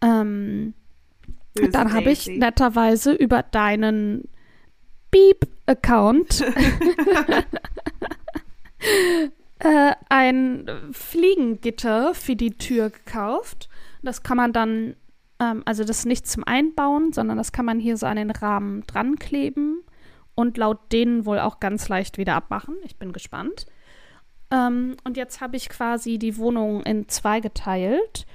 Ähm, 0.02 0.74
Böse 1.54 1.70
dann 1.70 1.94
habe 1.94 2.10
ich 2.10 2.26
netterweise 2.26 3.12
über 3.12 3.42
deinen 3.42 4.28
Beep-Account 5.10 6.44
äh, 9.58 9.92
ein 10.08 10.68
Fliegengitter 10.92 12.14
für 12.14 12.36
die 12.36 12.52
Tür 12.52 12.90
gekauft. 12.90 13.68
Das 14.02 14.22
kann 14.22 14.36
man 14.36 14.52
dann, 14.52 14.96
ähm, 15.40 15.62
also 15.64 15.84
das 15.84 16.00
ist 16.00 16.06
nicht 16.06 16.26
zum 16.26 16.44
Einbauen, 16.44 17.12
sondern 17.12 17.36
das 17.36 17.52
kann 17.52 17.64
man 17.64 17.78
hier 17.78 17.96
so 17.96 18.06
an 18.06 18.16
den 18.16 18.30
Rahmen 18.30 18.82
dran 18.86 19.16
kleben 19.16 19.82
und 20.34 20.58
laut 20.58 20.92
denen 20.92 21.26
wohl 21.26 21.38
auch 21.38 21.60
ganz 21.60 21.88
leicht 21.88 22.18
wieder 22.18 22.34
abmachen. 22.34 22.76
Ich 22.84 22.96
bin 22.96 23.12
gespannt. 23.12 23.66
Ähm, 24.50 24.96
und 25.04 25.16
jetzt 25.16 25.40
habe 25.40 25.56
ich 25.56 25.68
quasi 25.68 26.18
die 26.18 26.36
Wohnung 26.36 26.82
in 26.82 27.08
zwei 27.08 27.40
geteilt. 27.40 28.26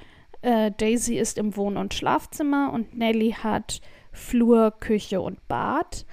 Äh, 0.42 0.72
Daisy 0.72 1.18
ist 1.18 1.38
im 1.38 1.56
Wohn- 1.56 1.78
und 1.78 1.94
Schlafzimmer 1.94 2.74
und 2.74 2.98
Nelly 2.98 3.36
hat 3.44 3.80
Flur, 4.12 4.72
Küche 4.72 5.22
und 5.22 5.48
Bad. 5.48 6.06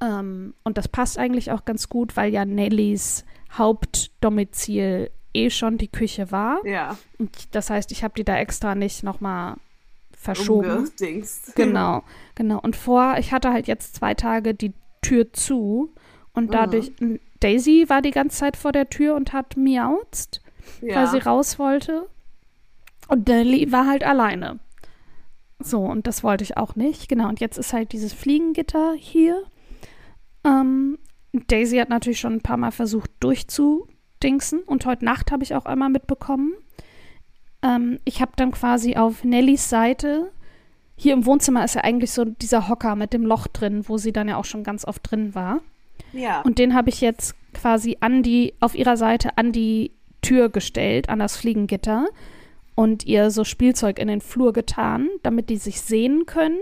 Ähm, 0.00 0.54
und 0.64 0.78
das 0.78 0.88
passt 0.88 1.18
eigentlich 1.18 1.50
auch 1.50 1.64
ganz 1.64 1.88
gut, 1.88 2.16
weil 2.16 2.32
ja 2.32 2.44
Nellys 2.44 3.24
Hauptdomizil 3.58 5.10
eh 5.32 5.50
schon 5.50 5.78
die 5.78 5.88
Küche 5.88 6.30
war. 6.30 6.64
Ja, 6.64 6.96
Und 7.18 7.54
das 7.54 7.70
heißt, 7.70 7.90
ich 7.92 8.04
habe 8.04 8.14
die 8.16 8.24
da 8.24 8.36
extra 8.38 8.74
nicht 8.74 9.02
nochmal 9.02 9.56
verschoben. 10.16 10.90
Genau, 11.54 12.02
genau. 12.34 12.60
Und 12.60 12.76
vor, 12.76 13.16
ich 13.18 13.32
hatte 13.32 13.52
halt 13.52 13.66
jetzt 13.66 13.96
zwei 13.96 14.14
Tage 14.14 14.54
die 14.54 14.72
Tür 15.02 15.32
zu 15.32 15.92
und 16.32 16.54
dadurch, 16.54 16.92
Daisy 17.40 17.84
war 17.88 18.00
die 18.00 18.10
ganze 18.10 18.38
Zeit 18.38 18.56
vor 18.56 18.72
der 18.72 18.88
Tür 18.88 19.14
und 19.16 19.32
hat 19.32 19.56
miauzt, 19.56 20.40
Ja. 20.80 20.96
weil 20.96 21.06
sie 21.08 21.18
raus 21.18 21.58
wollte. 21.58 22.08
Und 23.08 23.28
Nelly 23.28 23.70
war 23.70 23.86
halt 23.86 24.02
alleine. 24.02 24.60
So, 25.58 25.80
und 25.80 26.06
das 26.06 26.24
wollte 26.24 26.42
ich 26.42 26.56
auch 26.56 26.74
nicht. 26.74 27.08
Genau, 27.08 27.28
und 27.28 27.38
jetzt 27.40 27.58
ist 27.58 27.72
halt 27.72 27.92
dieses 27.92 28.12
Fliegengitter 28.14 28.94
hier. 28.94 29.42
Ähm, 30.42 30.98
Daisy 31.48 31.78
hat 31.78 31.88
natürlich 31.88 32.20
schon 32.20 32.34
ein 32.34 32.42
paar 32.42 32.56
Mal 32.56 32.70
versucht 32.70 33.10
durchzudingsen 33.20 34.60
und 34.62 34.86
heute 34.86 35.04
Nacht 35.04 35.32
habe 35.32 35.42
ich 35.42 35.54
auch 35.54 35.66
einmal 35.66 35.90
mitbekommen. 35.90 36.54
Ähm, 37.62 37.98
ich 38.04 38.20
habe 38.20 38.32
dann 38.36 38.52
quasi 38.52 38.96
auf 38.96 39.24
Nellys 39.24 39.68
Seite, 39.68 40.30
hier 40.96 41.12
im 41.12 41.26
Wohnzimmer 41.26 41.64
ist 41.64 41.74
ja 41.74 41.82
eigentlich 41.82 42.12
so 42.12 42.24
dieser 42.24 42.68
Hocker 42.68 42.94
mit 42.94 43.12
dem 43.12 43.26
Loch 43.26 43.48
drin, 43.48 43.88
wo 43.88 43.98
sie 43.98 44.12
dann 44.12 44.28
ja 44.28 44.36
auch 44.36 44.44
schon 44.44 44.62
ganz 44.62 44.84
oft 44.84 45.10
drin 45.10 45.34
war. 45.34 45.60
ja. 46.12 46.40
Und 46.42 46.58
den 46.58 46.74
habe 46.74 46.88
ich 46.88 47.00
jetzt 47.00 47.34
quasi 47.52 47.96
an 48.00 48.22
die, 48.22 48.54
auf 48.60 48.74
ihrer 48.74 48.96
Seite 48.96 49.36
an 49.36 49.50
die 49.50 49.90
Tür 50.22 50.48
gestellt, 50.48 51.08
an 51.08 51.18
das 51.18 51.36
Fliegengitter 51.36 52.06
und 52.74 53.04
ihr 53.04 53.30
so 53.30 53.44
Spielzeug 53.44 53.98
in 53.98 54.08
den 54.08 54.20
Flur 54.20 54.52
getan, 54.52 55.08
damit 55.22 55.50
die 55.50 55.56
sich 55.56 55.80
sehen 55.80 56.26
können, 56.26 56.58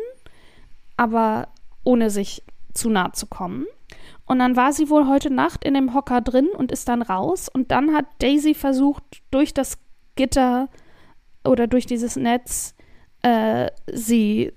aber 0.97 1.49
ohne 1.85 2.11
sich 2.11 2.43
zu 2.75 2.91
nah 2.91 3.13
zu 3.13 3.27
kommen. 3.27 3.67
Und 4.25 4.39
dann 4.39 4.57
war 4.57 4.73
sie 4.73 4.89
wohl 4.89 5.09
heute 5.09 5.33
Nacht 5.33 5.65
in 5.65 5.75
dem 5.75 5.95
Hocker 5.95 6.21
drin 6.21 6.49
und 6.49 6.73
ist 6.73 6.89
dann 6.89 7.03
raus. 7.03 7.49
Und 7.49 7.71
dann 7.71 7.95
hat 7.95 8.07
Daisy 8.21 8.55
versucht, 8.55 9.03
durch 9.31 9.53
das 9.53 9.79
Gitter 10.15 10.69
oder 11.45 11.67
durch 11.67 11.87
dieses 11.87 12.17
Netz 12.17 12.75
äh, 13.23 13.71
sie 13.91 14.53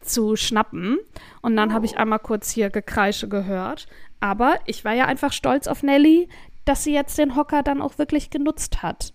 zu 0.00 0.36
schnappen. 0.36 0.98
Und 1.42 1.56
dann 1.56 1.72
habe 1.72 1.86
ich 1.86 1.98
einmal 1.98 2.18
kurz 2.18 2.50
hier 2.50 2.70
Gekreische 2.70 3.28
gehört. 3.28 3.86
Aber 4.20 4.56
ich 4.66 4.84
war 4.84 4.92
ja 4.92 5.06
einfach 5.06 5.32
stolz 5.32 5.66
auf 5.66 5.82
Nelly, 5.82 6.28
dass 6.64 6.84
sie 6.84 6.92
jetzt 6.92 7.18
den 7.18 7.36
Hocker 7.36 7.62
dann 7.62 7.82
auch 7.82 7.98
wirklich 7.98 8.30
genutzt 8.30 8.82
hat. 8.82 9.12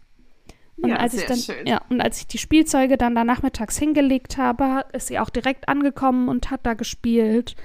Und 0.78 0.90
Ja, 0.90 0.96
als 0.98 1.14
ich 1.14 1.26
dann, 1.26 1.38
schön. 1.38 1.68
ja, 1.68 1.82
und 1.90 2.02
als 2.02 2.20
ich 2.20 2.28
die 2.28 2.38
Spielzeuge 2.38 2.98
dann 2.98 3.16
da 3.16 3.24
nachmittags 3.24 3.78
hingelegt 3.78 4.38
habe, 4.38 4.86
ist 4.94 5.08
sie 5.08 5.20
auch 5.20 5.30
direkt 5.30 5.70
angekommen 5.70 6.30
und 6.30 6.50
hat 6.50 6.66
da 6.66 6.74
gespielt. 6.74 7.56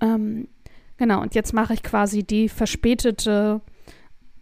Ähm, 0.00 0.48
genau, 0.96 1.20
und 1.22 1.34
jetzt 1.34 1.52
mache 1.52 1.74
ich 1.74 1.82
quasi 1.82 2.22
die 2.24 2.48
verspätete, 2.48 3.60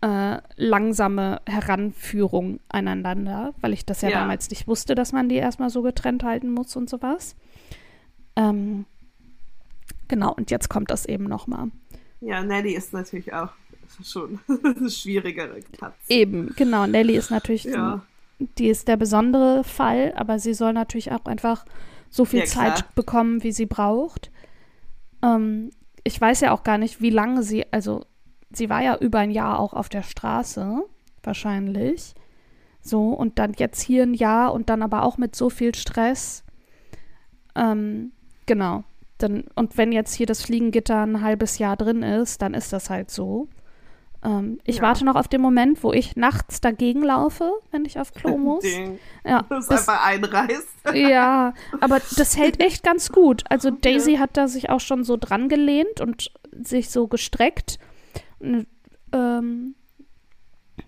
äh, 0.01 0.39
langsame 0.57 1.41
Heranführung 1.47 2.59
aneinander, 2.69 3.55
weil 3.61 3.73
ich 3.73 3.87
das 3.87 4.01
ja, 4.03 4.09
Ja. 4.11 4.21
damals 4.21 4.51
nicht 4.51 4.67
wusste, 4.67 4.95
dass 4.95 5.13
man 5.13 5.29
die 5.29 5.37
erstmal 5.37 5.71
so 5.71 5.83
getrennt 5.83 6.25
halten 6.25 6.51
muss 6.51 6.75
und 6.75 6.91
sowas. 6.91 7.37
Ähm, 8.35 8.85
genau, 10.09 10.33
und 10.35 10.51
jetzt 10.51 10.69
kommt 10.69 10.91
das 10.91 11.07
eben 11.07 11.25
nochmal. 11.25 11.71
Ja, 12.21 12.43
Nelly 12.43 12.73
ist 12.75 12.93
natürlich 12.93 13.33
auch 13.33 13.51
schon 14.03 14.41
eine 14.77 14.91
schwierigere 14.91 15.61
Katze. 15.79 15.97
Eben, 16.09 16.53
genau. 16.57 16.87
Nelly 16.87 17.15
ist 17.17 17.31
natürlich, 17.31 17.65
Ja. 17.65 18.03
die 18.59 18.69
ist 18.69 18.89
der 18.89 18.97
besondere 18.97 19.63
Fall, 19.65 20.13
aber 20.17 20.39
sie 20.39 20.55
soll 20.55 20.73
natürlich 20.73 21.13
auch 21.13 21.25
einfach 21.27 21.65
so 22.11 22.25
viel 22.25 22.41
Ja. 22.41 22.47
Zeit 22.47 22.95
bekommen, 22.95 23.43
wie 23.45 23.53
sie 23.53 23.67
braucht. 23.67 24.31
Ähm, 25.23 25.71
ich 26.05 26.21
weiß 26.21 26.41
ja 26.41 26.53
auch 26.53 26.63
gar 26.63 26.79
nicht, 26.79 27.01
wie 27.01 27.11
lange 27.11 27.43
sie, 27.43 27.65
also 27.73 28.05
sie 28.53 28.69
war 28.69 28.83
ja 28.83 28.97
über 28.97 29.21
ein 29.21 29.31
Jahr 29.31 29.59
auch 29.59 29.73
auf 29.75 29.89
der 29.89 30.03
Straße, 30.03 30.83
wahrscheinlich. 31.23 32.15
So, 32.81 33.11
und 33.11 33.39
dann 33.39 33.53
jetzt 33.57 33.81
hier 33.81 34.03
ein 34.03 34.15
Jahr 34.15 34.53
und 34.53 34.69
dann 34.69 34.83
aber 34.83 35.05
auch 35.05 35.17
mit 35.17 35.37
so 35.37 35.51
viel 35.51 35.75
Stress. 35.75 36.45
Ähm, 37.55 38.13
genau. 38.47 38.83
Dann, 39.19 39.45
und 39.55 39.79
wenn 39.79 39.93
jetzt 39.93 40.15
hier 40.15 40.27
das 40.27 40.43
Fliegengitter 40.43 41.03
ein 41.07 41.23
halbes 41.23 41.59
Jahr 41.59 41.77
drin 41.77 42.03
ist, 42.03 42.43
dann 42.43 42.55
ist 42.55 42.73
das 42.73 42.91
halt 42.91 43.11
so. 43.11 43.49
Ähm, 44.25 44.59
ich 44.65 44.77
Ja. 44.77 44.83
warte 44.83 45.05
noch 45.05 45.17
auf 45.17 45.27
den 45.29 45.41
Moment, 45.41 45.83
wo 45.83 45.93
ich 45.93 46.15
nachts 46.17 46.61
dagegen 46.61 47.03
laufe, 47.03 47.53
wenn 47.73 47.85
ich 47.85 47.99
auf 47.99 48.13
Klo 48.15 48.37
muss. 48.39 48.63
Ding. 48.63 48.99
Ja, 49.25 49.43
Das 49.49 49.67
das, 49.67 49.89
einfach 49.89 50.05
einreißt. 50.05 50.69
ja, 50.95 51.55
aber 51.81 52.01
das 52.17 52.37
hält 52.39 52.61
echt 52.61 52.85
ganz 52.85 53.11
gut. 53.11 53.43
Also 53.49 53.71
Daisy 53.71 54.17
hat 54.17 54.37
da 54.37 54.47
sich 54.49 54.71
auch 54.71 54.81
schon 54.81 55.03
so 55.05 55.17
dran 55.17 55.49
gelehnt 55.49 56.01
und 56.01 56.31
sich 56.53 56.91
so 56.91 57.09
gestreckt. 57.09 57.79
Und, 58.39 58.67
ähm, 59.13 59.75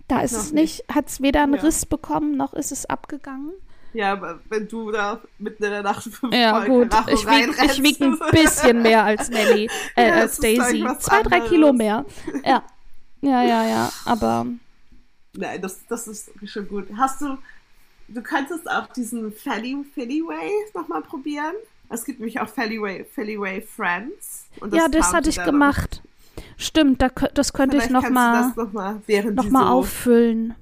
da 0.07 0.21
ist 0.21 0.33
Noch 0.33 0.39
es 0.41 0.51
nicht, 0.53 0.83
hat 0.93 1.07
es 1.09 1.21
weder 1.21 1.43
einen 1.43 1.55
Ja. 1.55 1.61
Riss 1.61 1.85
bekommen, 1.85 2.37
noch 2.37 2.53
ist 2.53 2.71
es 2.71 2.85
abgegangen. 2.85 3.51
Ja, 3.93 4.39
wenn 4.49 4.67
du 4.67 4.91
da 4.91 5.21
mitten 5.39 5.63
in 5.63 5.71
der 5.71 5.81
Nacht 5.83 6.03
fünf 6.03 6.33
Ja, 6.33 6.65
gut. 6.65 6.89
Ich 7.07 7.25
wiege 7.25 7.51
ich 7.65 7.81
wieg 7.83 8.01
ein 8.01 8.19
bisschen 8.31 8.81
mehr 8.81 9.03
als 9.05 9.29
Nelly, 9.29 9.69
äh, 9.95 10.09
Ja, 10.09 10.13
als 10.15 10.37
Daisy. 10.37 10.85
Zwei, 10.99 11.21
drei 11.23 11.35
anderes. 11.37 11.49
Kilo 11.49 11.71
mehr. 11.73 12.05
Ja. 12.43 12.63
Ja, 13.25 13.43
ja, 13.43 13.67
ja. 13.67 13.91
Aber 14.05 14.45
Nein, 15.33 15.61
das, 15.61 15.85
das 15.87 16.07
ist 16.07 16.31
schon 16.45 16.67
gut. 16.67 16.87
Hast 16.95 17.21
du, 17.21 17.37
du 18.07 18.21
könntest 18.21 18.69
auch 18.69 18.87
diesen 18.93 19.31
Felly, 19.31 19.83
Fellyway 19.93 20.49
nochmal 20.73 21.01
probieren? 21.01 21.55
Es 21.89 22.05
gibt 22.05 22.19
nämlich 22.19 22.39
auch 22.39 22.47
Fellyway, 22.49 23.03
Fellyway 23.03 23.61
Friends. 23.61 24.47
Und 24.59 24.73
ja, 24.73 24.87
das 24.87 25.13
hatte 25.13 25.29
ich 25.29 25.43
gemacht. 25.43 26.01
Stimmt, 26.57 27.01
da, 27.01 27.09
das 27.09 27.53
könnte 27.53 27.77
ich 27.77 27.83
Vielleicht 27.83 27.93
noch 27.93 28.01
kannst 28.01 28.13
mal, 28.13 28.41
du 28.41 28.47
das 28.47 28.55
noch 28.55 28.73
mal, 28.73 29.01
noch 29.31 29.49
mal 29.49 29.67
so 29.67 29.73
auffüllen. 29.73 30.55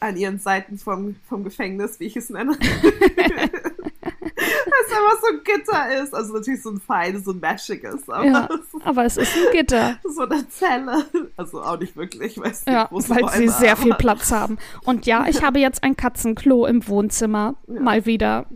an 0.00 0.16
ihren 0.16 0.38
Seiten 0.38 0.78
vom, 0.78 1.16
vom 1.28 1.44
Gefängnis, 1.44 2.00
wie 2.00 2.04
ich 2.04 2.16
es 2.16 2.30
nenne. 2.30 2.56
Einfach 4.92 5.20
so 5.20 5.26
ein 5.32 5.40
Gitter 5.44 6.02
ist. 6.02 6.14
Also 6.14 6.34
natürlich 6.34 6.62
so 6.62 6.70
ein 6.70 6.80
feines, 6.80 7.24
so 7.24 7.32
ein 7.32 7.40
meschiges, 7.40 8.08
aber 8.08 8.24
Ja, 8.24 8.48
aber 8.84 9.04
es 9.04 9.16
ist 9.16 9.34
ein 9.36 9.52
Gitter. 9.52 9.96
so 10.04 10.22
eine 10.22 10.48
Zelle. 10.48 11.04
Also 11.36 11.62
auch 11.62 11.78
nicht 11.78 11.96
wirklich, 11.96 12.38
weißt 12.38 12.66
du. 12.68 12.72
Ja, 12.72 12.88
weil 12.90 13.02
sie 13.02 13.12
Räume, 13.40 13.50
sehr 13.52 13.76
viel 13.76 13.92
aber- 13.92 13.98
Platz 13.98 14.30
haben. 14.32 14.58
Und 14.84 15.06
ja, 15.06 15.26
ich 15.28 15.42
habe 15.42 15.58
jetzt 15.58 15.82
ein 15.82 15.96
Katzenklo 15.96 16.66
im 16.66 16.86
Wohnzimmer. 16.88 17.54
Ja. 17.66 17.80
Mal 17.80 18.06
wieder. 18.06 18.46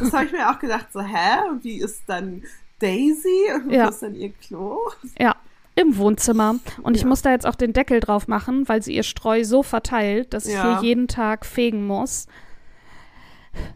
Das 0.00 0.12
habe 0.12 0.24
ich 0.26 0.32
mir 0.32 0.50
auch 0.50 0.58
gedacht, 0.58 0.86
so, 0.92 1.00
hä? 1.00 1.48
Und 1.50 1.62
wie 1.64 1.80
ist 1.80 2.02
dann 2.06 2.42
Daisy? 2.80 3.52
Und 3.54 3.70
Ja. 3.70 3.84
wo 3.86 3.88
ist 3.90 4.02
dann 4.02 4.14
ihr 4.14 4.32
Klo? 4.32 4.78
Ja, 5.18 5.36
im 5.74 5.96
Wohnzimmer. 5.98 6.56
Und 6.82 6.94
ich 6.96 7.02
Ja. 7.02 7.08
muss 7.08 7.22
da 7.22 7.30
jetzt 7.30 7.46
auch 7.46 7.54
den 7.56 7.72
Deckel 7.72 8.00
drauf 8.00 8.28
machen, 8.28 8.68
weil 8.68 8.82
sie 8.82 8.94
ihr 8.94 9.02
Streu 9.02 9.44
so 9.44 9.62
verteilt, 9.62 10.32
dass 10.32 10.46
ich 10.46 10.54
Ja. 10.54 10.80
hier 10.80 10.88
jeden 10.88 11.08
Tag 11.08 11.44
fegen 11.44 11.86
muss. 11.86 12.26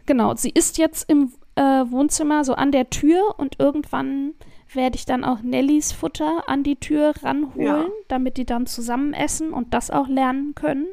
Genau, 0.05 0.35
sie 0.35 0.49
ist 0.49 0.77
jetzt 0.77 1.09
im 1.09 1.31
äh, 1.59 1.91
Wohnzimmer 1.91 2.43
so 2.45 2.53
an 2.53 2.71
der 2.71 2.89
Tür 2.89 3.35
und 3.37 3.59
irgendwann 3.59 4.33
werde 4.73 4.95
ich 4.95 5.05
dann 5.05 5.23
auch 5.23 5.41
Nellys 5.41 5.91
Futter 5.91 6.43
an 6.47 6.63
die 6.63 6.75
Tür 6.79 7.13
ranholen, 7.23 7.65
Ja. 7.65 7.85
damit 8.07 8.37
die 8.37 8.45
dann 8.45 8.65
zusammen 8.67 9.13
essen 9.13 9.51
und 9.51 9.73
das 9.73 9.89
auch 9.91 10.07
lernen 10.07 10.53
können. 10.55 10.85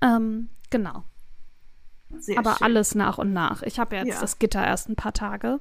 Ähm, 0.00 0.48
genau. 0.70 1.04
Sehr 2.18 2.38
Aber 2.38 2.54
schön. 2.56 2.64
alles 2.66 2.94
nach 2.94 3.18
und 3.18 3.32
nach. 3.32 3.62
Ich 3.62 3.78
habe 3.78 3.96
ja 3.96 4.02
jetzt 4.04 4.14
Ja. 4.16 4.20
das 4.20 4.38
Gitter 4.38 4.64
erst 4.64 4.88
ein 4.88 4.96
paar 4.96 5.12
Tage. 5.12 5.60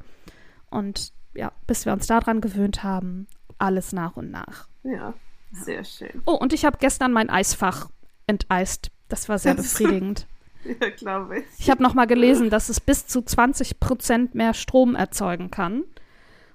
Und 0.70 1.14
ja, 1.34 1.52
bis 1.68 1.86
wir 1.86 1.94
uns 1.94 2.08
daran 2.08 2.42
gewöhnt 2.42 2.84
haben, 2.84 3.28
alles 3.58 3.94
nach 3.94 4.18
und 4.18 4.32
nach. 4.32 4.68
Ja, 4.84 5.14
sehr 5.52 5.84
schön. 5.84 6.22
Oh, 6.26 6.34
und 6.34 6.54
ich 6.54 6.66
habe 6.66 6.78
gestern 6.80 7.12
mein 7.12 7.30
Eisfach 7.30 7.90
enteist. 8.28 8.90
Das 9.10 9.28
war 9.30 9.38
sehr 9.38 9.56
befriedigend. 9.56 10.28
Ja, 10.82 10.90
glaube 10.90 11.40
ich. 11.40 11.46
Ich 11.58 11.70
habe 11.70 11.82
noch 11.82 11.94
mal 11.94 12.06
gelesen, 12.08 12.50
dass 12.50 12.70
es 12.70 12.80
bis 12.80 13.08
zu 13.08 13.22
20 13.22 13.80
Prozent 13.80 14.36
mehr 14.36 14.54
Strom 14.54 14.96
erzeugen 14.96 15.50
kann. 15.52 15.84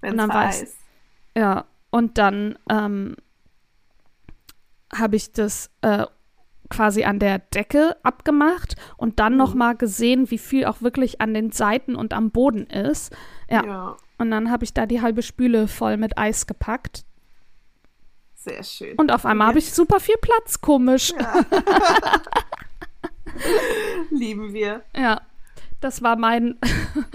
Wenn 0.00 0.12
Und 0.12 0.18
dann 0.18 0.30
es 0.30 0.36
weiß- 0.36 0.60
heiß. 0.62 0.76
Ja, 1.36 1.64
und 1.90 2.16
dann 2.18 2.58
ähm, 2.70 3.16
habe 4.94 5.16
ich 5.16 5.32
das 5.32 5.70
äh, 5.82 6.06
quasi 6.70 7.04
an 7.04 7.18
der 7.18 7.38
Decke 7.40 7.96
abgemacht 8.02 8.76
und 8.96 9.18
dann 9.20 9.36
noch 9.36 9.54
mal 9.54 9.74
gesehen, 9.76 10.30
wie 10.30 10.38
viel 10.38 10.64
auch 10.66 10.82
wirklich 10.82 11.20
an 11.20 11.34
den 11.34 11.50
Seiten 11.52 11.94
und 11.96 12.14
am 12.14 12.30
Boden 12.30 12.66
ist. 12.66 13.14
Ja, 13.50 13.64
ja, 13.64 13.96
und 14.18 14.30
dann 14.30 14.50
habe 14.50 14.64
ich 14.64 14.72
da 14.72 14.86
die 14.86 15.02
halbe 15.02 15.22
Spüle 15.22 15.68
voll 15.68 15.96
mit 15.96 16.16
Eis 16.18 16.46
gepackt. 16.46 17.04
sehr 18.34 18.62
schön. 18.62 18.96
Und 18.96 19.12
auf 19.12 19.26
einmal 19.26 19.48
habe 19.48 19.58
ich 19.58 19.72
super 19.74 20.00
viel 20.00 20.16
Platz, 20.20 20.60
komisch. 20.60 21.12
Lieben 24.10 24.52
wir. 24.52 24.82
Ja, 24.96 25.20
das 25.80 26.02
war 26.02 26.16
mein 26.16 26.58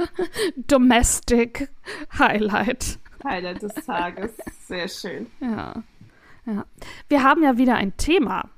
Domestic 0.56 1.70
Highlight. 2.18 3.00
Highlight 3.24 3.62
des 3.62 3.74
Tages. 3.86 4.32
Sehr 4.68 4.88
schön. 4.88 5.28
Ja. 5.40 5.84
ja. 6.46 6.66
Wir 7.08 7.24
haben 7.24 7.44
ja 7.44 7.58
wieder 7.58 7.76
ein 7.76 7.96
Thema. 7.98 8.50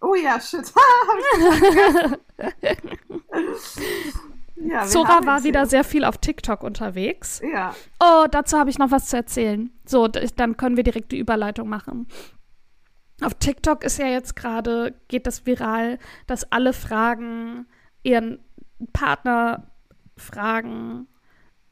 Oh 0.00 0.14
ja, 0.14 0.40
shit. 0.40 0.72
Ja, 4.64 4.84
Zora 4.84 5.24
war 5.26 5.42
wieder 5.42 5.66
sehr 5.66 5.82
viel 5.82 6.04
auf 6.04 6.18
TikTok 6.18 6.62
unterwegs. 6.62 7.40
Ja, 7.52 7.74
Oh, 8.00 8.26
dazu 8.30 8.58
habe 8.58 8.70
ich 8.70 8.78
noch 8.78 8.90
was 8.90 9.08
zu 9.08 9.16
erzählen. 9.16 9.70
So, 9.84 10.06
dann 10.08 10.56
können 10.56 10.76
wir 10.76 10.84
direkt 10.84 11.10
die 11.10 11.18
Überleitung 11.18 11.68
machen. 11.68 12.06
Auf 13.24 13.34
TikTok 13.34 13.84
ist 13.84 13.98
ja 13.98 14.06
jetzt 14.06 14.36
gerade, 14.36 14.94
geht 15.08 15.26
das 15.26 15.46
viral, 15.46 15.98
dass 16.26 16.50
alle 16.50 16.72
fragen, 16.72 17.66
ihren 18.02 18.40
Partner 18.92 19.70
fragen, 20.16 21.06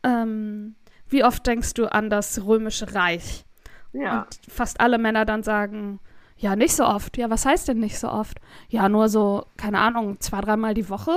ähm, 0.02 0.76
wie 1.08 1.24
oft 1.24 1.46
denkst 1.46 1.74
du 1.74 1.86
an 1.92 2.10
das 2.10 2.44
Römische 2.44 2.94
Reich? 2.94 3.44
ja. 3.92 4.22
Und 4.22 4.40
fast 4.48 4.80
alle 4.80 4.98
Männer 4.98 5.24
dann 5.24 5.42
sagen, 5.42 6.00
ja, 6.36 6.56
nicht 6.56 6.74
so 6.74 6.86
oft. 6.86 7.18
Ja, 7.18 7.28
was 7.28 7.44
heißt 7.44 7.68
denn 7.68 7.80
nicht 7.80 7.98
so 7.98 8.08
oft? 8.08 8.40
Ja, 8.68 8.88
nur 8.88 9.08
so, 9.08 9.44
keine 9.56 9.78
Ahnung, 9.78 10.20
zwei, 10.20 10.40
dreimal 10.40 10.74
die 10.74 10.88
Woche, 10.88 11.12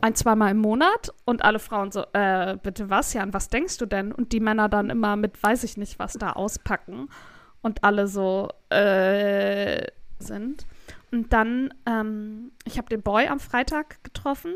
ein, 0.00 0.14
zweimal 0.14 0.50
im 0.50 0.58
Monat. 0.58 1.12
Und 1.24 1.42
alle 1.42 1.58
Frauen 1.58 1.90
so, 1.90 2.04
äh, 2.12 2.56
bitte 2.62 2.90
was, 2.90 3.14
Jan, 3.14 3.32
was 3.32 3.48
denkst 3.48 3.78
du 3.78 3.86
denn? 3.86 4.12
Und 4.12 4.32
die 4.32 4.40
Männer 4.40 4.68
dann 4.68 4.90
immer 4.90 5.16
mit, 5.16 5.42
weiß 5.42 5.64
ich 5.64 5.76
nicht, 5.76 5.98
was 5.98 6.14
da 6.14 6.32
auspacken. 6.32 7.08
Und 7.62 7.84
alle 7.84 8.08
so, 8.08 8.48
äh, 8.70 9.86
sind. 10.18 10.66
Und 11.12 11.32
dann, 11.32 11.72
ähm, 11.86 12.52
ich 12.64 12.78
habe 12.78 12.88
den 12.88 13.02
Boy 13.02 13.28
am 13.28 13.38
Freitag 13.40 14.02
getroffen. 14.04 14.54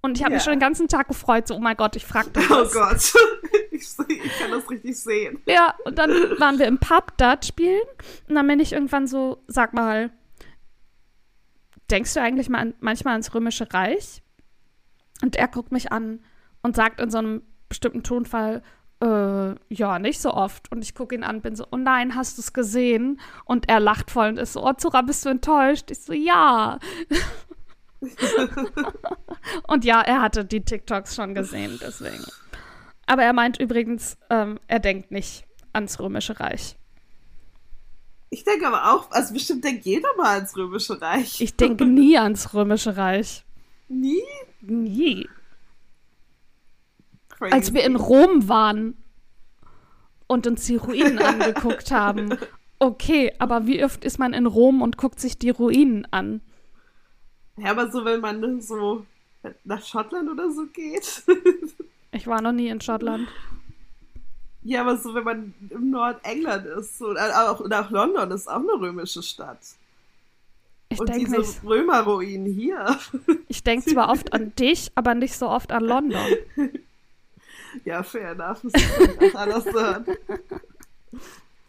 Und 0.00 0.18
ich 0.18 0.24
habe 0.24 0.34
mich 0.34 0.42
Ja. 0.42 0.44
schon 0.44 0.54
den 0.54 0.60
ganzen 0.60 0.88
Tag 0.88 1.08
gefreut, 1.08 1.46
so, 1.48 1.54
oh 1.54 1.60
mein 1.60 1.76
Gott, 1.76 1.96
ich 1.96 2.04
frag 2.04 2.32
dich 2.34 2.44
Oh 2.50 2.54
was. 2.64 2.72
Gott. 2.72 3.22
Ich, 3.70 3.88
ich 4.08 4.38
kann 4.38 4.52
das 4.52 4.70
richtig 4.70 4.96
sehen. 4.96 5.40
Ja, 5.46 5.74
und 5.84 5.98
dann 5.98 6.10
waren 6.38 6.60
wir 6.60 6.66
im 6.66 6.78
Pub 6.78 7.16
Dart 7.16 7.44
spielen 7.44 7.82
und 8.28 8.36
dann 8.36 8.46
bin 8.46 8.60
ich 8.60 8.72
irgendwann 8.72 9.08
so, 9.08 9.42
sag 9.48 9.74
mal, 9.74 10.10
denkst 11.90 12.14
du 12.14 12.20
eigentlich 12.20 12.48
mal 12.48 12.58
an, 12.60 12.74
manchmal 12.80 13.12
ans 13.12 13.34
Römische 13.34 13.72
Reich? 13.74 14.22
Und 15.22 15.34
er 15.36 15.48
guckt 15.48 15.72
mich 15.72 15.90
an 15.90 16.20
und 16.62 16.76
sagt 16.76 17.00
in 17.00 17.10
so 17.10 17.18
einem 17.18 17.42
bestimmten 17.68 18.04
Tonfall, 18.04 18.62
äh, 19.04 19.54
ja, 19.68 19.98
nicht 19.98 20.20
so 20.20 20.32
oft. 20.32 20.72
Und 20.72 20.82
ich 20.82 20.94
gucke 20.94 21.14
ihn 21.14 21.24
an, 21.24 21.42
bin 21.42 21.56
so, 21.56 21.66
oh 21.70 21.76
nein, 21.76 22.14
hast 22.14 22.38
du 22.38 22.42
es 22.42 22.52
gesehen? 22.52 23.20
Und 23.44 23.68
er 23.68 23.80
lacht 23.80 24.10
voll 24.10 24.28
und 24.28 24.38
ist 24.38 24.54
so, 24.54 24.66
oh 24.66 24.72
Zura, 24.72 25.02
bist 25.02 25.24
du 25.24 25.28
enttäuscht? 25.28 25.90
Ich 25.90 26.00
so, 26.00 26.12
ja. 26.12 26.78
und 29.68 29.84
ja, 29.84 30.00
er 30.00 30.22
hatte 30.22 30.44
die 30.44 30.62
TikToks 30.62 31.14
schon 31.14 31.34
gesehen, 31.34 31.78
deswegen. 31.82 32.24
Aber 33.06 33.22
er 33.22 33.32
meint 33.32 33.60
übrigens, 33.60 34.16
ähm, 34.30 34.58
er 34.66 34.80
denkt 34.80 35.10
nicht 35.10 35.44
ans 35.72 36.00
Römische 36.00 36.40
Reich. 36.40 36.76
Ich 38.30 38.44
denke 38.44 38.66
aber 38.66 38.92
auch, 38.92 39.10
also 39.10 39.34
bestimmt 39.34 39.64
denkt 39.64 39.84
jeder 39.84 40.08
mal 40.16 40.36
ans 40.36 40.56
Römische 40.56 41.00
Reich. 41.00 41.40
Ich 41.40 41.54
denke 41.56 41.84
nie 41.84 42.18
ans 42.18 42.54
Römische 42.54 42.96
Reich. 42.96 43.44
Nie? 43.88 44.22
Nie. 44.62 45.28
Crazy. 47.38 47.52
Als 47.52 47.74
wir 47.74 47.84
in 47.84 47.96
Rom 47.96 48.48
waren 48.48 48.96
und 50.26 50.46
uns 50.46 50.66
die 50.66 50.76
Ruinen 50.76 51.18
angeguckt 51.20 51.90
haben. 51.90 52.36
Okay, 52.78 53.32
aber 53.38 53.66
wie 53.66 53.84
oft 53.84 54.04
ist 54.04 54.18
man 54.18 54.32
in 54.32 54.46
Rom 54.46 54.82
und 54.82 54.96
guckt 54.96 55.20
sich 55.20 55.38
die 55.38 55.50
Ruinen 55.50 56.06
an? 56.10 56.40
Ja, 57.56 57.70
aber 57.70 57.90
so, 57.90 58.04
wenn 58.04 58.20
man 58.20 58.60
so 58.60 59.06
nach 59.64 59.84
Schottland 59.84 60.28
oder 60.30 60.50
so 60.50 60.66
geht. 60.66 61.22
Ich 62.16 62.28
war 62.28 62.40
noch 62.40 62.52
nie 62.52 62.68
in 62.68 62.80
Schottland. 62.80 63.26
ja, 64.62 64.82
aber 64.82 64.96
so, 64.96 65.14
wenn 65.14 65.24
man 65.24 65.54
im 65.70 65.90
Nordengland 65.90 66.64
ist, 66.64 66.98
so, 66.98 67.12
äh, 67.12 67.18
auch, 67.18 67.58
oder 67.58 67.80
auch 67.84 67.90
London 67.90 68.30
ist 68.30 68.46
auch 68.48 68.60
eine 68.60 68.72
römische 68.80 69.20
Stadt. 69.20 69.58
Ich 70.90 71.00
Und 71.00 71.08
denke 71.08 71.24
diese 71.24 71.38
nicht. 71.40 71.64
Römerruinen 71.64 72.46
hier. 72.46 72.96
Ich 73.48 73.64
denke 73.64 73.90
zwar 73.90 74.10
oft 74.10 74.32
an 74.32 74.54
dich, 74.58 74.92
aber 74.94 75.16
nicht 75.16 75.36
so 75.36 75.48
oft 75.48 75.72
an 75.72 75.82
London. 75.84 76.20
Ja, 77.84 78.02
fair 78.02 78.30
enough. 78.32 78.60
Das 78.62 78.82
ist 79.20 79.36
anders 79.36 79.64
hören. 79.66 80.06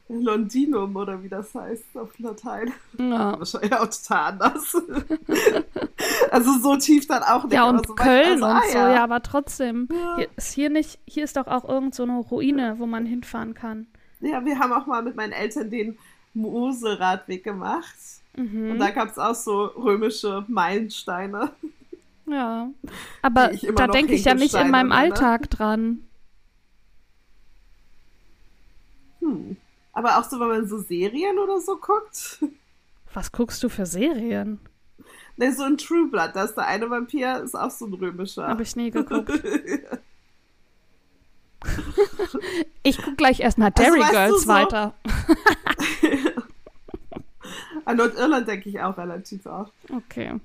Londinum 0.08 0.96
oder 0.96 1.22
wie 1.24 1.30
das 1.30 1.54
heißt 1.56 1.98
auf 1.98 2.18
Latein. 2.20 2.72
Ja, 3.00 3.40
Wahrscheinlich 3.40 3.74
auch 3.74 3.88
total 3.90 4.34
anders. 4.34 4.76
also 6.30 6.52
so 6.62 6.76
tief 6.78 7.08
dann 7.08 7.24
auch 7.24 7.44
nicht. 7.46 7.54
ja 7.54 7.68
und 7.68 7.88
so 7.88 7.96
Köln 7.96 8.44
also, 8.44 8.46
und 8.46 8.52
ah, 8.52 8.62
so, 8.72 8.78
ja. 8.78 8.94
ja, 8.94 9.04
aber 9.04 9.24
trotzdem. 9.24 9.88
Ja. 9.92 10.18
Hier 10.18 10.28
ist 10.36 10.54
hier 10.54 10.70
nicht, 10.70 11.00
hier 11.08 11.24
ist 11.24 11.38
doch 11.38 11.48
auch 11.48 11.68
irgend 11.68 11.96
so 11.96 12.04
eine 12.04 12.20
Ruine, 12.20 12.76
wo 12.78 12.86
man 12.86 13.08
hinfahren 13.08 13.56
kann. 13.56 13.88
Ja, 14.20 14.46
wir 14.46 14.60
haben 14.60 14.74
auch 14.74 14.86
mal 14.86 15.02
mit 15.02 15.16
meinen 15.16 15.32
Eltern 15.34 15.72
den 15.72 15.98
Mosel-Radweg 16.36 17.44
gemacht. 17.44 17.96
Und 18.38 18.74
Mhm. 18.76 18.80
da 18.80 18.90
gab 18.92 19.10
es 19.10 19.18
auch 19.18 19.34
so 19.34 19.64
römische 19.64 20.44
Meilensteine. 20.50 21.52
Ja. 22.28 22.70
Aber 23.22 23.52
da 23.76 23.88
denke 23.88 24.14
ich 24.14 24.26
ja 24.26 24.34
nicht 24.34 24.56
in 24.56 24.72
meinem 24.72 24.90
nenne. 24.90 25.00
Alltag 25.02 25.50
dran. 25.50 26.00
Hm. 29.20 29.58
Aber 29.94 30.18
auch 30.18 30.24
so, 30.24 30.40
wenn 30.40 30.48
man 30.48 30.68
so 30.68 30.80
Serien 30.80 31.38
oder 31.40 31.60
so 31.62 31.78
guckt. 31.78 32.40
Was 33.14 33.32
guckst 33.32 33.64
du 33.64 33.70
für 33.70 33.86
Serien? 33.86 34.60
Ne, 35.38 35.54
so 35.54 35.64
ein 35.64 35.78
True 35.78 36.08
Blood, 36.10 36.32
da 36.34 36.44
ist 36.46 36.56
der 36.56 36.66
eine 36.68 36.90
Vampir, 36.90 37.42
ist 37.44 37.56
auch 37.56 37.72
so 37.72 37.86
ein 37.86 37.94
römischer. 37.94 38.48
Habe 38.48 38.64
ich 38.64 38.76
nie 38.76 38.92
geguckt. 38.92 39.32
Ich 42.84 42.98
gucke 42.98 43.16
gleich 43.16 43.40
erstmal 43.40 43.72
Also, 43.76 43.84
Derry 43.92 44.02
du, 44.06 44.12
Girls 44.12 44.42
so- 44.44 44.48
weiter. 44.48 44.94
An 47.86 47.98
Nordirland 47.98 48.48
denke 48.48 48.70
ich 48.70 48.80
auch 48.80 48.96
relativ 48.98 49.48
oft. 49.48 49.74
Okay. 49.92 50.40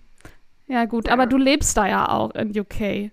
Ja, 0.71 0.85
gut, 0.85 1.07
Ja. 1.09 1.13
aber 1.15 1.27
du 1.27 1.37
lebst 1.37 1.77
da 1.77 1.87
ja 1.89 2.09
auch 2.09 2.31
in 2.37 2.57
UK. 2.59 3.11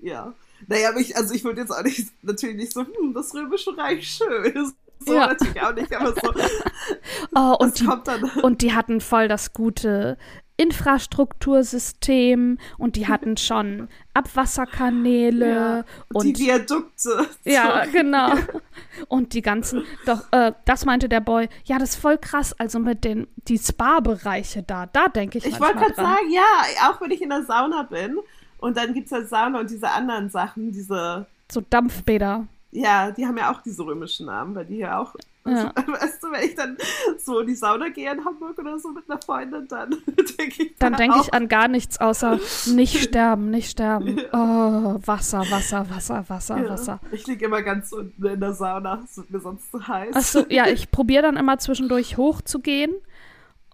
Ja. 0.00 0.32
Naja, 0.66 0.88
aber 0.88 0.98
ich, 1.00 1.14
also 1.14 1.34
ich 1.34 1.44
würde 1.44 1.60
jetzt 1.60 1.70
auch 1.70 1.82
nicht, 1.82 2.10
natürlich 2.22 2.56
nicht 2.56 2.72
so, 2.72 2.80
hm, 2.80 3.12
das 3.14 3.34
Römische 3.34 3.76
Reich 3.76 4.08
schön. 4.08 4.72
So 4.98 5.12
Ja. 5.14 5.26
natürlich 5.26 5.60
auch 5.60 5.74
nicht, 5.74 5.94
aber 5.94 6.14
so, 6.14 6.32
Oh, 7.34 7.56
das 7.60 7.80
und 7.80 7.80
die, 7.80 8.40
und 8.40 8.62
die 8.62 8.72
hatten 8.72 9.02
voll 9.02 9.28
das 9.28 9.52
gute 9.52 10.16
Infrastruktursystem 10.56 12.58
und 12.78 12.96
die 12.96 13.06
hatten 13.08 13.36
schon 13.36 13.88
Abwasserkanäle 14.14 15.54
Ja, 15.54 15.84
und 16.12 16.24
die 16.24 16.38
Viadukte. 16.38 17.26
Ja, 17.44 17.84
genau. 17.86 18.32
Und 19.08 19.34
die 19.34 19.42
ganzen, 19.42 19.84
doch, 20.06 20.22
äh, 20.32 20.52
das 20.64 20.84
meinte 20.86 21.08
der 21.08 21.20
Boy, 21.20 21.48
ja, 21.64 21.78
das 21.78 21.90
ist 21.90 21.96
voll 21.96 22.16
krass, 22.18 22.54
also 22.58 22.78
mit 22.78 23.04
den, 23.04 23.26
die 23.48 23.58
Spa-Bereiche 23.58 24.62
da, 24.62 24.86
da 24.86 25.08
denke 25.08 25.38
ich 25.38 25.44
Ich 25.44 25.60
wollte 25.60 25.78
gerade 25.78 25.94
sagen, 25.94 26.30
ja, 26.30 26.88
auch 26.88 27.00
wenn 27.00 27.10
ich 27.10 27.20
in 27.20 27.28
der 27.28 27.44
Sauna 27.44 27.82
bin 27.82 28.16
und 28.58 28.76
dann 28.76 28.94
gibt 28.94 29.06
es 29.06 29.12
halt 29.12 29.28
Sauna 29.28 29.60
und 29.60 29.70
diese 29.70 29.90
anderen 29.90 30.30
Sachen, 30.30 30.72
diese, 30.72 31.26
So 31.52 31.60
Dampfbäder. 31.68 32.46
ja, 32.70 33.10
die 33.10 33.26
haben 33.26 33.36
ja 33.36 33.52
auch 33.52 33.60
diese 33.62 33.84
römischen 33.84 34.26
Namen, 34.26 34.54
weil 34.54 34.64
die 34.64 34.78
ja 34.78 34.98
auch, 34.98 35.14
Ja. 35.46 35.72
weißt 35.86 36.22
du, 36.22 36.30
wenn 36.32 36.44
ich 36.44 36.54
dann 36.54 36.76
so 37.18 37.40
in 37.40 37.46
die 37.46 37.54
Sauna 37.54 37.88
gehe 37.88 38.12
in 38.12 38.24
Hamburg 38.24 38.58
oder 38.58 38.78
so 38.78 38.90
mit 38.90 39.08
einer 39.08 39.20
Freundin, 39.20 39.66
dann 39.68 39.90
denke 40.38 40.62
ich 40.64 40.76
Dann 40.78 40.92
da 40.92 40.98
denke 40.98 41.18
ich 41.22 41.34
an 41.34 41.48
gar 41.48 41.68
nichts 41.68 42.00
außer 42.00 42.38
nicht 42.74 43.02
sterben, 43.02 43.50
nicht 43.50 43.70
sterben. 43.70 44.20
Oh, 44.32 44.98
Wasser, 45.04 45.40
Wasser, 45.50 45.88
Wasser, 45.90 46.24
Wasser, 46.28 46.58
ja, 46.58 46.68
Wasser. 46.68 47.00
ich 47.12 47.26
liege 47.26 47.46
immer 47.46 47.62
ganz 47.62 47.92
unten 47.92 48.24
in 48.24 48.40
der 48.40 48.52
Sauna, 48.52 49.02
es 49.04 49.16
wird 49.16 49.30
mir 49.30 49.40
sonst 49.40 49.70
zu 49.70 49.86
heiß. 49.86 50.14
Achso, 50.14 50.44
ja, 50.48 50.66
ich 50.66 50.90
probiere 50.90 51.22
dann 51.22 51.36
immer 51.36 51.58
zwischendurch 51.58 52.16
hochzugehen 52.16 52.94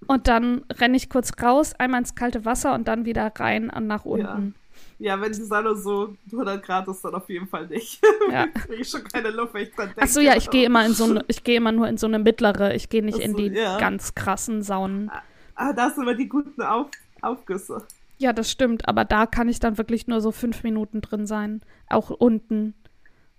und 0.07 0.29
dann 0.29 0.65
renne 0.71 0.97
ich 0.97 1.09
kurz 1.09 1.33
raus, 1.43 1.75
einmal 1.79 2.01
ins 2.01 2.15
kalte 2.15 2.45
Wasser 2.45 2.75
und 2.75 2.89
dann 2.89 3.05
wieder 3.05 3.33
rein 3.37 3.71
und 3.71 3.87
nach 3.87 4.05
unten. 4.05 4.55
Ja, 5.03 5.21
wenn 5.21 5.33
die 5.33 5.43
Sauna 5.43 5.75
so 5.75 6.15
100 6.31 6.63
Grad 6.63 6.87
ist, 6.87 7.05
dann 7.05 7.17
auf 7.17 7.29
jeden 7.29 7.49
Fall 7.49 7.67
nicht. 7.67 8.01
Ja. 8.31 8.47
Kriege 8.55 8.83
ich 8.83 8.89
schon 8.89 9.03
keine 9.03 9.31
Luft, 9.31 9.53
wenn 9.53 9.65
ich 9.65 9.75
dran 9.75 9.89
denke. 9.89 10.03
Achso, 10.03 10.21
ja, 10.21 10.37
ich 10.37 10.49
gehe 10.49 10.65
immer 10.65 10.87
in 10.87 10.93
so 10.95 11.05
eine, 11.05 11.25
ich 11.29 11.43
gehe 11.43 11.57
immer 11.57 11.73
nur 11.73 11.89
in 11.89 11.97
so 11.97 12.07
eine 12.07 12.21
mittlere, 12.21 12.77
ich 12.77 12.89
gehe 12.89 13.05
nicht 13.05 13.19
Ach 13.19 13.25
in 13.25 13.33
so, 13.33 13.39
die 13.39 13.47
ja. 13.49 13.79
ganz 13.79 14.15
krassen 14.15 14.63
Saunen. 14.63 15.11
Ah, 15.57 15.73
da 15.73 15.91
sind 15.91 16.05
immer 16.05 16.15
die 16.15 16.29
guten 16.29 16.63
Auf 16.63 16.87
Aufgüsse. 17.21 17.85
Ja, 18.19 18.33
das 18.33 18.49
stimmt, 18.49 18.89
aber 18.89 19.05
da 19.05 19.27
kann 19.27 19.49
ich 19.49 19.59
dann 19.59 19.77
wirklich 19.77 20.07
nur 20.07 20.21
so 20.21 20.31
fünf 20.31 20.63
Minuten 20.63 21.01
drin 21.01 21.27
sein. 21.27 21.63
Auch 21.89 22.11
unten. 22.11 22.75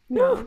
Ja. 0.10 0.44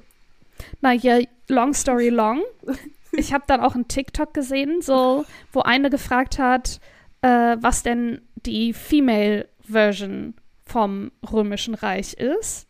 Na 0.82 0.92
ja, 0.92 1.20
long 1.48 1.72
story 1.72 2.10
long. 2.10 2.42
Ich 3.12 3.32
habe 3.32 3.44
dann 3.46 3.60
auch 3.60 3.74
einen 3.74 3.88
TikTok 3.88 4.34
gesehen, 4.34 4.82
so, 4.82 5.24
wo 5.50 5.60
eine 5.60 5.88
gefragt 5.88 6.38
hat, 6.38 6.80
äh, 7.22 7.56
was 7.58 7.82
denn 7.82 8.20
die 8.34 8.74
Female 8.74 9.48
Version 9.62 10.34
vom 10.66 11.12
Römischen 11.32 11.74
Reich 11.74 12.14
ist. 12.14 12.68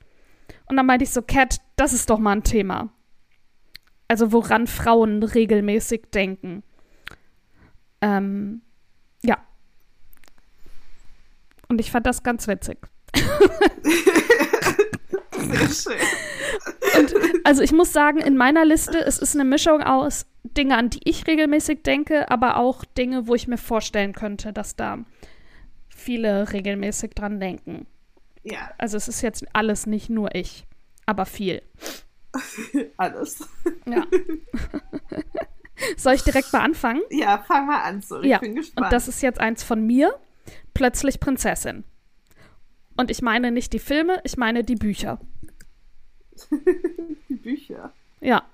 Und 0.66 0.76
dann 0.76 0.86
meinte 0.86 1.04
ich 1.04 1.10
so, 1.10 1.22
Cat, 1.22 1.60
das 1.76 1.92
ist 1.92 2.10
doch 2.10 2.18
mal 2.18 2.32
ein 2.32 2.42
Thema. 2.44 2.90
Also 4.08 4.32
woran 4.32 4.66
Frauen 4.66 5.22
regelmäßig 5.22 6.10
denken. 6.12 6.62
Ähm, 8.00 8.62
ja. 9.22 9.38
Und 11.68 11.80
ich 11.80 11.90
fand 11.90 12.06
das 12.06 12.22
ganz 12.22 12.46
witzig. 12.46 12.78
Sehr 15.38 15.68
schön. 15.68 16.00
Also 17.44 17.62
ich 17.62 17.72
muss 17.72 17.92
sagen, 17.92 18.18
in 18.18 18.36
meiner 18.36 18.64
Liste, 18.64 18.98
es 18.98 19.18
ist 19.18 19.34
eine 19.34 19.44
Mischung 19.44 19.82
aus 19.82 20.26
Dinge, 20.44 20.76
an 20.76 20.90
die 20.90 21.00
ich 21.04 21.26
regelmäßig 21.26 21.82
denke, 21.82 22.30
aber 22.30 22.56
auch 22.56 22.84
Dinge, 22.84 23.26
wo 23.26 23.34
ich 23.34 23.48
mir 23.48 23.58
vorstellen 23.58 24.12
könnte, 24.12 24.52
dass 24.52 24.76
da 24.76 24.98
viele 25.96 26.52
regelmäßig 26.52 27.12
dran 27.14 27.40
denken. 27.40 27.86
Ja, 28.42 28.70
Also 28.78 28.96
es 28.96 29.08
ist 29.08 29.22
jetzt 29.22 29.44
alles 29.54 29.86
nicht 29.86 30.08
nur 30.10 30.34
ich, 30.34 30.66
aber 31.06 31.26
viel. 31.26 31.62
alles. 32.96 33.48
Ja. 33.86 34.04
Soll 35.96 36.14
ich 36.14 36.22
direkt 36.22 36.52
mal 36.52 36.60
anfangen? 36.62 37.02
Ja, 37.10 37.38
fang 37.38 37.66
mal 37.66 37.82
an, 37.82 38.00
so. 38.02 38.20
Ich 38.20 38.28
Ja, 38.28 38.38
bin 38.38 38.50
Und 38.50 38.56
gespannt. 38.56 38.92
das 38.92 39.08
ist 39.08 39.22
jetzt 39.22 39.40
eins 39.40 39.62
von 39.62 39.84
mir. 39.86 40.14
Plötzlich 40.74 41.18
Prinzessin. 41.20 41.84
Und 42.96 43.10
ich 43.10 43.20
meine 43.20 43.50
nicht 43.50 43.72
die 43.72 43.78
Filme, 43.78 44.20
ich 44.24 44.36
meine 44.36 44.64
die 44.64 44.74
Bücher. 44.76 45.18
die 47.28 47.34
Bücher. 47.34 47.92
Ja. 48.20 48.44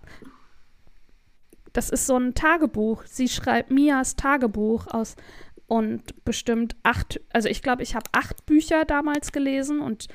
Das 1.73 1.91
ist 1.91 2.07
so 2.07 2.17
ein 2.17 2.35
Tagebuch. 2.35 3.05
Sie 3.07 3.29
schreibt 3.29 3.71
Mias 3.71 4.17
Tagebuch 4.17 4.87
aus 4.89 5.17
und 5.73 6.23
bestimmt 6.27 6.77
acht, 6.83 7.19
also 7.33 7.49
ich 7.49 7.63
glaube, 7.63 7.83
ich 7.83 7.95
habe 7.95 8.05
acht 8.13 8.45
Bücher 8.45 8.85
damals 8.85 9.33
gelesen 9.33 9.81
und 9.81 10.07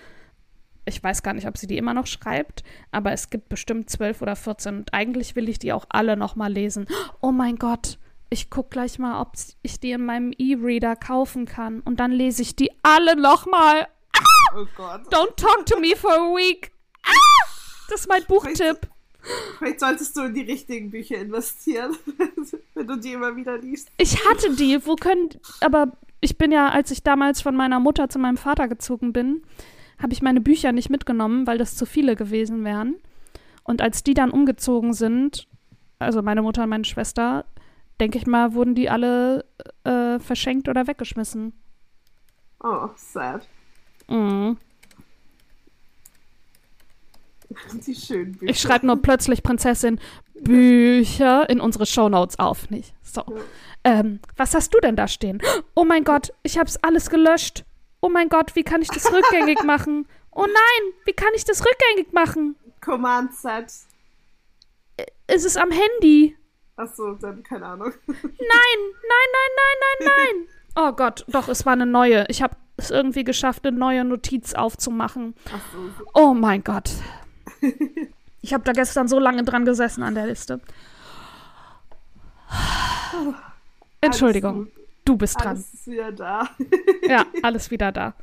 ich 0.85 1.03
weiß 1.03 1.23
gar 1.23 1.33
nicht, 1.33 1.47
ob 1.47 1.57
sie 1.57 1.65
die 1.65 1.79
immer 1.79 1.95
noch 1.95 2.05
schreibt, 2.05 2.63
aber 2.91 3.11
es 3.11 3.31
gibt 3.31 3.49
bestimmt 3.49 3.89
zwölf 3.89 4.21
oder 4.21 4.35
14 4.35 4.77
und 4.77 4.93
eigentlich 4.93 5.35
will 5.35 5.49
ich 5.49 5.57
die 5.57 5.73
auch 5.73 5.85
alle 5.89 6.15
noch 6.15 6.35
mal 6.35 6.53
lesen. 6.53 6.85
Oh 7.21 7.31
mein 7.31 7.55
Gott, 7.55 7.97
ich 8.29 8.51
guck 8.51 8.69
gleich 8.69 8.99
mal, 8.99 9.19
ob 9.19 9.31
ich 9.63 9.79
die 9.79 9.93
in 9.93 10.05
meinem 10.05 10.31
E-Reader 10.37 10.95
kaufen 10.95 11.47
kann 11.47 11.79
und 11.79 11.99
dann 11.99 12.11
lese 12.11 12.43
ich 12.43 12.55
die 12.55 12.69
alle 12.83 13.15
noch 13.15 13.47
mal. 13.47 13.87
Oh 14.55 14.67
Gott. 14.75 15.11
Don't 15.11 15.35
talk 15.37 15.65
to 15.65 15.79
me 15.79 15.95
for 15.95 16.11
a 16.11 16.35
week. 16.35 16.71
Ah, 17.03 17.09
das 17.89 18.01
ist 18.01 18.07
mein 18.07 18.23
Buchtipp. 18.25 18.87
Vielleicht 19.57 19.79
solltest 19.79 20.15
du 20.15 20.21
in 20.21 20.33
die 20.33 20.41
richtigen 20.41 20.89
Bücher 20.89 21.17
investieren, 21.17 21.95
wenn 22.73 22.87
du 22.87 22.95
die 22.97 23.13
immer 23.13 23.35
wieder 23.35 23.57
liest. 23.57 23.89
Ich 23.97 24.25
hatte 24.27 24.55
die, 24.55 24.85
wo 24.85 24.95
können, 24.95 25.29
aber 25.61 25.97
ich 26.21 26.37
bin 26.37 26.51
ja, 26.51 26.69
als 26.69 26.91
ich 26.91 27.03
damals 27.03 27.41
von 27.41 27.55
meiner 27.55 27.79
Mutter 27.79 28.09
zu 28.09 28.19
meinem 28.19 28.37
Vater 28.37 28.67
gezogen 28.67 29.13
bin, 29.13 29.41
habe 30.01 30.13
ich 30.13 30.21
meine 30.21 30.41
Bücher 30.41 30.71
nicht 30.71 30.89
mitgenommen, 30.89 31.47
weil 31.47 31.57
das 31.57 31.75
zu 31.75 31.85
viele 31.85 32.15
gewesen 32.15 32.63
wären. 32.63 32.95
Und 33.63 33.81
als 33.81 34.03
die 34.03 34.13
dann 34.13 34.31
umgezogen 34.31 34.93
sind, 34.93 35.47
also 35.99 36.21
meine 36.21 36.41
Mutter 36.41 36.63
und 36.63 36.69
meine 36.69 36.85
Schwester, 36.85 37.45
denke 37.99 38.17
ich 38.17 38.27
mal, 38.27 38.53
wurden 38.53 38.75
die 38.75 38.89
alle 38.89 39.45
äh, 39.83 40.19
verschenkt 40.19 40.69
oder 40.69 40.87
weggeschmissen. 40.87 41.53
Oh, 42.63 42.89
sad. 42.95 43.47
Mhm. 44.07 44.57
Die 47.85 47.95
schönen 47.95 48.33
Bücher. 48.33 48.51
Ich 48.51 48.59
schreibe 48.59 48.85
nur 48.85 49.01
plötzlich 49.01 49.43
Prinzessin 49.43 49.99
Bücher 50.41 51.49
in 51.49 51.59
unsere 51.59 51.85
Shownotes 51.85 52.39
auf, 52.39 52.69
nicht? 52.69 52.93
So. 53.01 53.21
Ja. 53.27 53.41
Ähm, 53.83 54.19
was 54.35 54.53
hast 54.53 54.73
du 54.73 54.79
denn 54.79 54.95
da 54.95 55.07
stehen? 55.07 55.41
Oh 55.75 55.85
mein 55.85 56.03
Gott, 56.03 56.33
ich 56.43 56.57
hab's 56.57 56.77
alles 56.77 57.09
gelöscht. 57.09 57.63
Oh 58.01 58.09
mein 58.09 58.29
Gott, 58.29 58.55
wie 58.55 58.63
kann 58.63 58.81
ich 58.81 58.89
das 58.89 59.11
rückgängig 59.11 59.63
machen? 59.65 60.07
Oh 60.31 60.45
nein, 60.45 60.93
wie 61.05 61.13
kann 61.13 61.29
ich 61.35 61.45
das 61.45 61.63
rückgängig 61.65 62.13
machen? 62.13 62.55
Command 62.81 63.33
Z. 63.33 63.71
Ist 65.27 65.45
es 65.45 65.57
am 65.57 65.71
Handy? 65.71 66.35
Achso, 66.75 67.13
dann 67.13 67.41
keine 67.43 67.65
Ahnung. 67.65 67.91
Nein, 68.07 68.21
nein, 68.29 69.29
nein, 69.33 69.51
nein, 69.57 69.77
nein, 69.99 70.07
nein. 70.35 70.47
Oh 70.75 70.91
Gott, 70.91 71.25
doch, 71.27 71.47
es 71.47 71.65
war 71.65 71.73
eine 71.73 71.87
neue. 71.87 72.25
Ich 72.29 72.43
habe 72.43 72.55
es 72.77 72.91
irgendwie 72.91 73.23
geschafft, 73.23 73.65
eine 73.65 73.75
neue 73.75 74.05
Notiz 74.05 74.53
aufzumachen. 74.53 75.33
Achso. 75.45 75.89
so. 75.97 76.05
Oh 76.13 76.33
mein 76.35 76.63
Gott. 76.63 76.91
Ich 78.41 78.53
habe 78.53 78.63
da 78.63 78.71
gestern 78.71 79.07
so 79.09 79.19
lange 79.19 79.43
dran 79.43 79.65
gesessen 79.65 80.03
an 80.03 80.15
der 80.15 80.27
Liste. 80.27 80.61
Entschuldigung, 83.99 84.55
Alles 84.55 84.75
gut. 84.75 84.85
du 85.05 85.17
bist 85.17 85.39
dran. 85.39 85.47
Alles 85.47 85.73
ist 85.73 85.87
wieder 85.87 86.11
da. 86.11 86.49
Ja, 87.07 87.25
alles 87.41 87.71
wieder 87.71 87.91
da. 87.91 88.13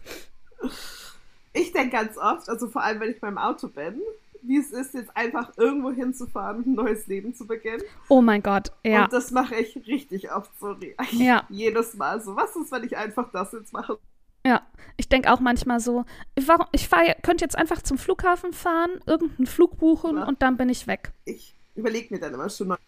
Ich 1.52 1.72
denke 1.72 1.90
ganz 1.96 2.16
oft, 2.16 2.48
also 2.48 2.68
vor 2.68 2.82
allem, 2.82 3.00
wenn 3.00 3.10
ich 3.10 3.20
beim 3.20 3.38
Auto 3.38 3.68
bin, 3.68 4.00
wie 4.42 4.58
es 4.58 4.70
ist, 4.70 4.94
jetzt 4.94 5.14
einfach 5.16 5.52
irgendwo 5.56 5.90
hinzufahren 5.90 6.58
und 6.58 6.66
ein 6.66 6.74
neues 6.74 7.06
Leben 7.06 7.34
zu 7.34 7.46
beginnen. 7.46 7.82
Oh 8.08 8.20
mein 8.20 8.42
Gott, 8.42 8.72
ja. 8.84 9.04
Und 9.04 9.12
das 9.12 9.30
mache 9.30 9.56
ich 9.56 9.76
richtig 9.86 10.32
oft 10.32 10.50
so. 10.60 10.68
Eigentlich 10.68 11.12
Ja. 11.12 11.44
Jedes 11.48 11.94
Mal 11.94 12.20
so. 12.20 12.36
Was 12.36 12.54
ist, 12.56 12.70
wenn 12.70 12.84
ich 12.84 12.96
einfach 12.96 13.30
das 13.32 13.52
jetzt 13.52 13.72
mache? 13.72 13.98
Ja, 14.46 14.62
ich 14.96 15.08
denke 15.08 15.32
auch 15.32 15.40
manchmal 15.40 15.80
so, 15.80 16.04
warum, 16.40 16.66
ich 16.72 16.88
fahr, 16.88 17.02
könnte 17.22 17.44
jetzt 17.44 17.56
einfach 17.56 17.82
zum 17.82 17.98
Flughafen 17.98 18.52
fahren, 18.52 19.00
irgendeinen 19.06 19.46
Flug 19.46 19.78
buchen 19.78 20.16
Ja. 20.18 20.24
und 20.26 20.42
dann 20.42 20.56
bin 20.56 20.68
ich 20.68 20.86
weg. 20.86 21.12
Ich 21.24 21.54
überlege 21.74 22.12
mir 22.14 22.20
dann 22.20 22.34
immer 22.34 22.48
schon 22.50 22.68
mal. 22.68 22.78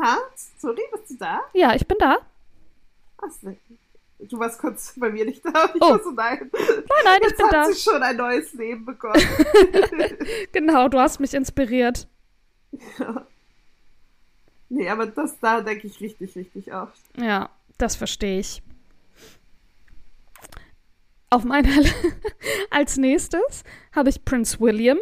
Ha? 0.00 0.18
Sorry, 0.58 0.82
bist 0.92 1.10
du 1.10 1.16
da? 1.18 1.40
Ja, 1.54 1.74
ich 1.74 1.86
bin 1.86 1.96
da. 1.98 2.18
Ach. 3.18 3.28
Du 4.18 4.38
warst 4.38 4.58
kurz 4.58 4.94
bei 4.96 5.10
mir 5.10 5.26
nicht 5.26 5.44
da. 5.44 5.70
Ich 5.74 5.80
Oh. 5.82 5.98
so, 6.02 6.10
nein. 6.10 6.50
Nein, 6.52 6.84
nein, 7.04 7.18
ich 7.22 7.28
Jetzt 7.28 7.36
bin 7.36 7.46
hat 7.46 7.52
da. 7.52 7.64
sie 7.66 7.78
schon 7.78 8.02
ein 8.02 8.16
neues 8.16 8.52
Leben 8.54 8.84
begonnen. 8.84 9.22
Genau, 10.52 10.88
du 10.88 10.98
hast 10.98 11.20
mich 11.20 11.34
inspiriert. 11.34 12.08
nee, 14.68 14.88
aber 14.88 15.06
das 15.06 15.38
da 15.40 15.60
denke 15.60 15.86
ich 15.86 16.00
richtig, 16.00 16.34
richtig 16.34 16.72
oft. 16.74 16.98
Ja, 17.16 17.50
das 17.78 17.96
verstehe 17.96 18.40
ich. 18.40 18.62
Auf 21.30 21.44
meiner 21.44 21.68
als 22.70 22.96
nächstes 22.96 23.64
habe 23.92 24.10
ich 24.10 24.24
Prince 24.24 24.60
William. 24.60 24.98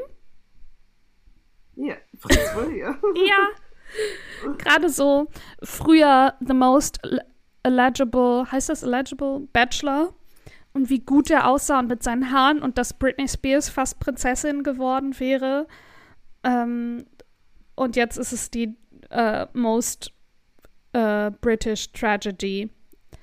Hier, 1.75 1.99
Prinz 2.21 2.57
William. 2.57 2.99
Ja. 3.27 3.49
Gerade 4.59 4.89
so 4.89 5.29
früher 5.63 6.35
the 6.41 6.55
most 6.55 6.99
eligible, 7.63 8.51
heißt 8.51 8.69
das 8.69 8.83
eligible 8.83 9.41
Bachelor? 9.53 10.15
Und 10.73 10.91
wie 10.91 10.99
gut 10.99 11.31
er 11.31 11.49
aussah 11.49 11.79
und 11.79 11.89
mit 11.89 12.03
seinen 12.03 12.33
Haaren 12.33 12.61
und 12.61 12.79
dass 12.79 12.95
Britney 12.95 13.29
Spears 13.29 13.69
fast 13.69 14.01
Prinzessin 14.01 14.65
geworden 14.65 15.19
wäre. 15.21 15.69
Ähm, 16.43 17.07
und 17.77 17.95
jetzt 17.95 18.19
ist 18.19 18.33
es 18.33 18.51
die 18.51 18.77
äh, 19.11 19.47
most 19.53 20.13
äh, 20.93 21.31
British 21.41 21.93
Tragedy, 21.93 22.71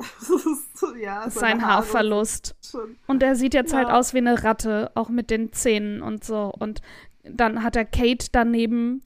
ja, 1.02 1.30
sein 1.30 1.66
Haarverlust. 1.66 2.56
Und 3.08 3.24
er 3.24 3.36
sieht 3.36 3.54
jetzt 3.54 3.74
halt 3.74 3.90
Ja. 3.90 3.98
aus 4.00 4.14
wie 4.14 4.20
eine 4.20 4.44
Ratte, 4.44 4.92
auch 4.96 5.10
mit 5.10 5.30
den 5.30 5.52
Zähnen 5.54 6.02
und 6.02 6.24
so. 6.24 6.52
Und 6.58 6.82
dann 7.24 7.64
hat 7.64 7.76
er 7.76 7.86
Kate 7.86 8.28
daneben 8.32 9.04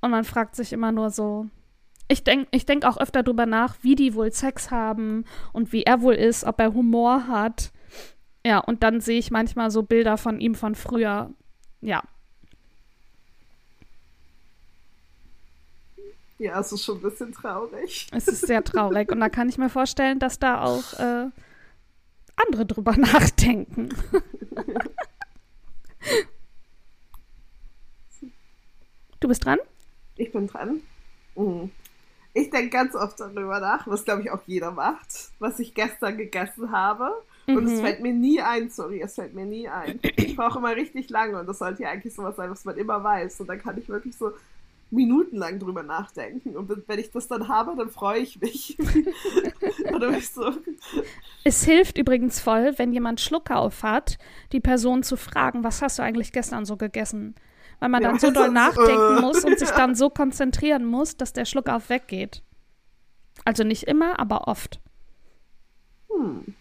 und 0.00 0.10
man 0.10 0.24
fragt 0.24 0.56
sich 0.56 0.72
immer 0.72 0.92
nur 0.92 1.10
so. 1.10 1.46
Ich 2.08 2.24
denke 2.24 2.48
ich 2.50 2.66
denk 2.66 2.84
auch 2.84 2.98
öfter 2.98 3.22
drüber 3.22 3.46
nach, 3.46 3.76
wie 3.82 3.94
die 3.94 4.14
wohl 4.14 4.32
Sex 4.32 4.70
haben 4.70 5.24
und 5.52 5.72
wie 5.72 5.84
er 5.84 6.02
wohl 6.02 6.14
ist, 6.14 6.44
ob 6.44 6.60
er 6.60 6.74
Humor 6.74 7.26
hat. 7.26 7.72
Ja, 8.44 8.58
und 8.58 8.82
dann 8.82 9.00
sehe 9.00 9.18
ich 9.18 9.30
manchmal 9.30 9.70
so 9.70 9.82
Bilder 9.82 10.16
von 10.18 10.40
ihm 10.40 10.54
von 10.54 10.74
früher. 10.74 11.30
Ja, 11.80 12.02
Ja, 16.42 16.58
es 16.58 16.72
ist 16.72 16.84
schon 16.84 16.96
ein 16.98 17.02
bisschen 17.02 17.32
traurig. 17.32 18.08
es 18.12 18.26
ist 18.26 18.46
sehr 18.46 18.64
traurig. 18.64 19.12
Und 19.12 19.20
da 19.20 19.28
kann 19.28 19.48
ich 19.48 19.58
mir 19.58 19.68
vorstellen, 19.68 20.18
dass 20.18 20.40
da 20.40 20.62
auch 20.64 20.92
äh, 20.98 21.26
andere 22.34 22.66
drüber 22.66 22.92
nachdenken. 22.96 23.90
du 29.20 29.28
bist 29.28 29.44
dran? 29.44 29.58
Ich 30.16 30.32
bin 30.32 30.46
dran. 30.48 30.80
Mhm. 31.36 31.70
Ich 32.34 32.50
denke 32.50 32.70
ganz 32.70 32.94
oft 32.94 33.20
darüber 33.20 33.60
nach, 33.60 33.86
was 33.86 34.04
glaube 34.04 34.22
ich 34.22 34.30
auch 34.30 34.40
jeder 34.46 34.70
macht, 34.70 35.30
was 35.38 35.58
ich 35.60 35.74
gestern 35.74 36.16
gegessen 36.16 36.72
habe. 36.72 37.10
Und 37.46 37.64
es 37.66 37.72
Mhm. 37.72 37.80
fällt 37.82 38.00
mir 38.00 38.12
nie 38.12 38.40
ein, 38.40 38.70
sorry, 38.70 39.00
es 39.02 39.14
fällt 39.16 39.34
mir 39.34 39.44
nie 39.44 39.68
ein. 39.68 39.98
Ich 40.16 40.36
brauche 40.36 40.58
immer 40.58 40.74
richtig 40.74 41.10
lange 41.10 41.38
und 41.40 41.46
das 41.46 41.58
sollte 41.58 41.82
ja 41.82 41.90
eigentlich 41.90 42.14
sowas 42.14 42.36
sein, 42.36 42.50
was 42.50 42.64
man 42.64 42.76
immer 42.76 43.02
weiß. 43.04 43.40
Und 43.40 43.48
dann 43.48 43.60
kann 43.60 43.76
ich 43.78 43.88
wirklich 43.88 44.16
so 44.16 44.32
minutenlang 44.92 45.58
drüber 45.58 45.82
nachdenken. 45.82 46.56
Und 46.56 46.70
wenn 46.86 46.98
ich 46.98 47.10
das 47.10 47.28
dann 47.28 47.48
habe, 47.48 47.74
dann 47.76 47.90
freue 47.90 48.20
ich 48.20 48.40
mich. 48.40 48.78
Oder 49.94 50.16
ich 50.16 50.30
so, 50.30 50.52
Es 51.44 51.64
hilft 51.64 51.98
übrigens 51.98 52.40
voll, 52.40 52.74
wenn 52.78 52.92
jemand 52.92 53.20
Schluckauf 53.20 53.82
hat, 53.82 54.18
die 54.52 54.60
Person 54.60 55.02
zu 55.02 55.16
fragen, 55.16 55.64
was 55.64 55.82
hast 55.82 55.98
du 55.98 56.02
eigentlich 56.02 56.32
gestern 56.32 56.64
so 56.64 56.76
gegessen? 56.76 57.34
Weil 57.80 57.88
man 57.88 58.02
Ja, 58.02 58.08
dann 58.08 58.18
so 58.18 58.30
doll 58.30 58.50
nachdenken 58.52 59.16
äh, 59.16 59.20
muss 59.20 59.44
und 59.44 59.58
sich 59.58 59.70
ja. 59.70 59.74
dann 59.74 59.94
so 59.94 60.10
konzentrieren 60.10 60.84
muss, 60.84 61.16
dass 61.16 61.32
der 61.32 61.44
Schluckauf 61.44 61.88
weggeht. 61.90 62.42
Also 63.44 63.64
nicht 63.64 63.84
immer, 63.84 64.18
aber 64.20 64.48
oft. 64.48 64.80
hm, 66.10 66.54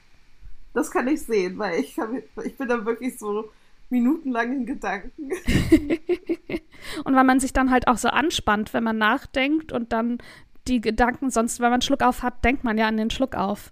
das 0.74 0.91
kann 0.91 1.08
ich 1.08 1.22
sehen, 1.24 1.58
weil 1.60 1.80
ich, 1.82 1.96
kann, 1.96 2.24
ich 2.46 2.58
bin 2.58 2.67
dann 2.67 2.86
wirklich 2.86 3.17
so 3.20 3.52
minutenlang 3.89 4.54
in 4.54 4.65
Gedanken. 4.65 5.32
Und 7.04 7.15
weil 7.15 7.23
man 7.23 7.39
sich 7.39 7.54
dann 7.54 7.71
halt 7.71 7.88
auch 7.88 7.97
so 7.97 8.10
anspannt, 8.10 8.73
wenn 8.73 8.84
man 8.84 8.97
nachdenkt 8.97 9.71
und 9.71 9.93
dann 9.93 10.17
die 10.67 10.82
Gedanken, 10.82 11.30
sonst, 11.30 11.60
wenn 11.60 11.71
man 11.71 11.82
Schluckauf 11.82 12.23
hat, 12.23 12.43
denkt 12.45 12.63
man 12.63 12.77
ja 12.77 12.88
an 12.88 12.97
den 12.97 13.10
Schluckauf. 13.10 13.71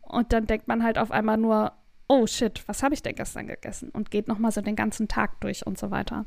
Und 0.00 0.32
dann 0.32 0.46
denkt 0.46 0.68
man 0.68 0.82
halt 0.82 0.98
auf 0.98 1.10
einmal 1.10 1.38
nur, 1.38 1.72
oh 2.08 2.26
shit, 2.26 2.62
was 2.66 2.82
habe 2.82 2.94
ich 2.94 3.02
denn 3.02 3.14
gestern 3.14 3.46
gegessen? 3.46 3.90
Und 3.90 4.10
geht 4.10 4.28
nochmal 4.28 4.52
so 4.52 4.60
den 4.60 4.76
ganzen 4.76 5.08
Tag 5.08 5.40
durch 5.40 5.66
und 5.66 5.78
so 5.78 5.90
weiter. 5.90 6.26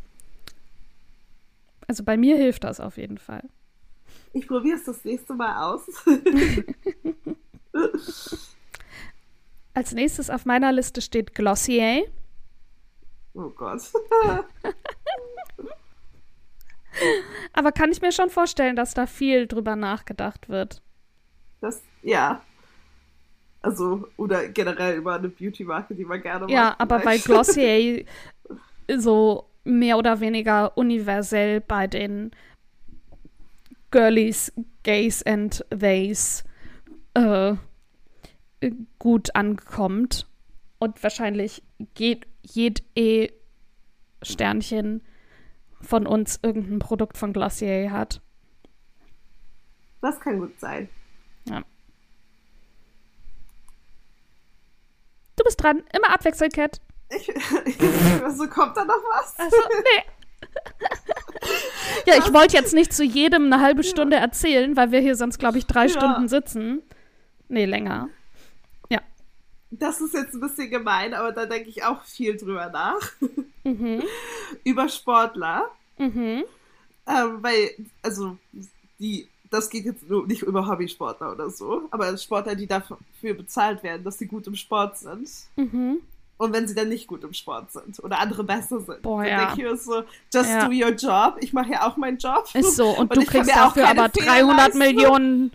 Also 1.87 2.03
bei 2.03 2.17
mir 2.17 2.35
hilft 2.35 2.63
das 2.63 2.79
auf 2.79 2.97
jeden 2.97 3.19
Fall. 3.19 3.43
Ich 4.33 4.47
probiere 4.47 4.77
es 4.77 4.83
das 4.85 5.03
nächste 5.05 5.33
Mal 5.33 5.73
aus. 5.73 5.87
Als 9.73 9.93
nächstes 9.93 10.29
auf 10.29 10.45
meiner 10.45 10.71
Liste 10.71 11.01
steht 11.01 11.35
Glossier. 11.35 12.05
Oh 13.33 13.49
Gott. 13.49 13.81
Aber 17.53 17.71
kann 17.71 17.91
ich 17.91 18.01
mir 18.01 18.11
schon 18.11 18.29
vorstellen, 18.29 18.75
dass 18.75 18.93
da 18.93 19.05
viel 19.05 19.47
drüber 19.47 19.75
nachgedacht 19.75 20.49
wird. 20.49 20.81
Das, 21.61 21.81
ja. 22.01 22.41
Also, 23.61 24.07
oder 24.17 24.47
generell 24.49 24.97
über 24.97 25.15
eine 25.15 25.29
Beauty-Marke, 25.29 25.95
die 25.95 26.05
man 26.05 26.21
gerne 26.21 26.51
Ja, 26.51 26.63
mag. 26.63 26.75
aber 26.79 26.99
bei. 26.99 27.17
Glossier 27.17 28.05
so 28.97 29.49
mehr 29.63 29.97
oder 29.97 30.19
weniger 30.19 30.77
universell 30.77 31.61
bei 31.61 31.87
den 31.87 32.31
Girlies, 33.89 34.53
Gays 34.83 35.23
and 35.23 35.65
Theys 35.71 36.43
äh, 37.15 37.55
gut 38.99 39.35
ankommt. 39.35 40.27
Und 40.77 41.01
wahrscheinlich 41.01 41.63
geht 41.95 42.27
jed 42.43 42.83
eh 42.95 43.31
Sternchen 44.21 45.01
von 45.85 46.07
uns 46.07 46.39
irgendein 46.41 46.79
Produkt 46.79 47.17
von 47.17 47.33
Glossier 47.33 47.91
hat. 47.91 48.21
Das 50.01 50.19
kann 50.19 50.39
gut 50.39 50.59
sein. 50.59 50.89
Du 55.35 55.43
bist 55.43 55.61
dran, 55.61 55.83
immer 55.93 56.13
abwechselnd, 56.13 56.53
Cat. 56.53 56.79
Ich, 57.09 57.27
ich, 57.65 58.23
also 58.23 58.47
kommt 58.47 58.75
da 58.77 58.85
noch 58.85 58.93
was? 59.13 59.37
Also, 59.37 59.57
nee. 59.83 60.49
ja, 62.05 62.15
ich 62.17 62.33
wollte 62.33 62.55
jetzt 62.55 62.73
nicht 62.73 62.93
zu 62.93 63.03
jedem 63.03 63.51
eine 63.51 63.61
halbe 63.61 63.83
Stunde 63.83 64.15
erzählen, 64.17 64.75
weil 64.77 64.91
wir 64.91 64.99
hier 65.01 65.15
sonst, 65.15 65.37
glaube 65.37 65.57
ich, 65.57 65.67
drei 65.67 65.83
Ja. 65.87 65.89
Stunden 65.89 66.27
sitzen. 66.27 66.81
Nee, 67.47 67.65
länger. 67.65 68.09
Das 69.79 70.01
ist 70.01 70.13
jetzt 70.13 70.33
ein 70.33 70.39
bisschen 70.41 70.69
gemein, 70.69 71.13
aber 71.13 71.31
da 71.31 71.45
denke 71.45 71.69
ich 71.69 71.83
auch 71.83 72.03
viel 72.03 72.37
drüber 72.37 72.69
nach. 72.69 73.11
Mhm. 73.63 74.03
Über 74.63 74.89
Sportler. 74.89 75.69
Mhm. 75.97 76.43
Ähm, 77.07 77.37
weil, 77.41 77.71
also, 78.01 78.37
die, 78.99 79.27
das 79.49 79.69
geht 79.69 79.85
jetzt 79.85 80.09
nur 80.09 80.25
nicht 80.25 80.41
über 80.41 80.67
Hobbysportler 80.67 81.31
oder 81.31 81.49
so, 81.49 81.83
aber 81.91 82.17
Sportler, 82.17 82.55
die 82.55 82.67
dafür 82.67 82.97
bezahlt 83.21 83.83
werden, 83.83 84.03
dass 84.03 84.17
sie 84.17 84.25
gut 84.25 84.47
im 84.47 84.55
Sport 84.55 84.97
sind. 84.97 85.29
Mhm. 85.55 85.99
Und 86.37 86.51
wenn 86.51 86.67
sie 86.67 86.75
dann 86.75 86.89
nicht 86.89 87.07
gut 87.07 87.23
im 87.23 87.33
Sport 87.33 87.71
sind 87.71 88.03
oder 88.03 88.19
andere 88.19 88.43
besser 88.43 88.81
sind. 88.81 89.01
Boah, 89.03 89.23
dann 89.23 89.31
ja. 89.31 89.45
denke 89.45 89.61
ich 89.61 89.71
mir 89.71 89.77
so, 89.77 90.03
just 90.33 90.49
Ja. 90.49 90.67
do 90.67 90.71
your 90.73 90.91
job. 90.91 91.37
Ich 91.39 91.53
mache 91.53 91.71
ja 91.71 91.87
auch 91.87 91.95
meinen 91.95 92.17
Job. 92.17 92.49
Ist 92.53 92.75
so. 92.75 92.89
Und, 92.89 92.97
Und 93.15 93.15
du 93.15 93.25
kriegst 93.25 93.49
dafür 93.49 93.87
aber 93.87 94.09
Fehler 94.09 94.25
300 94.25 94.57
leisten. 94.57 94.79
Millionen. 94.79 95.51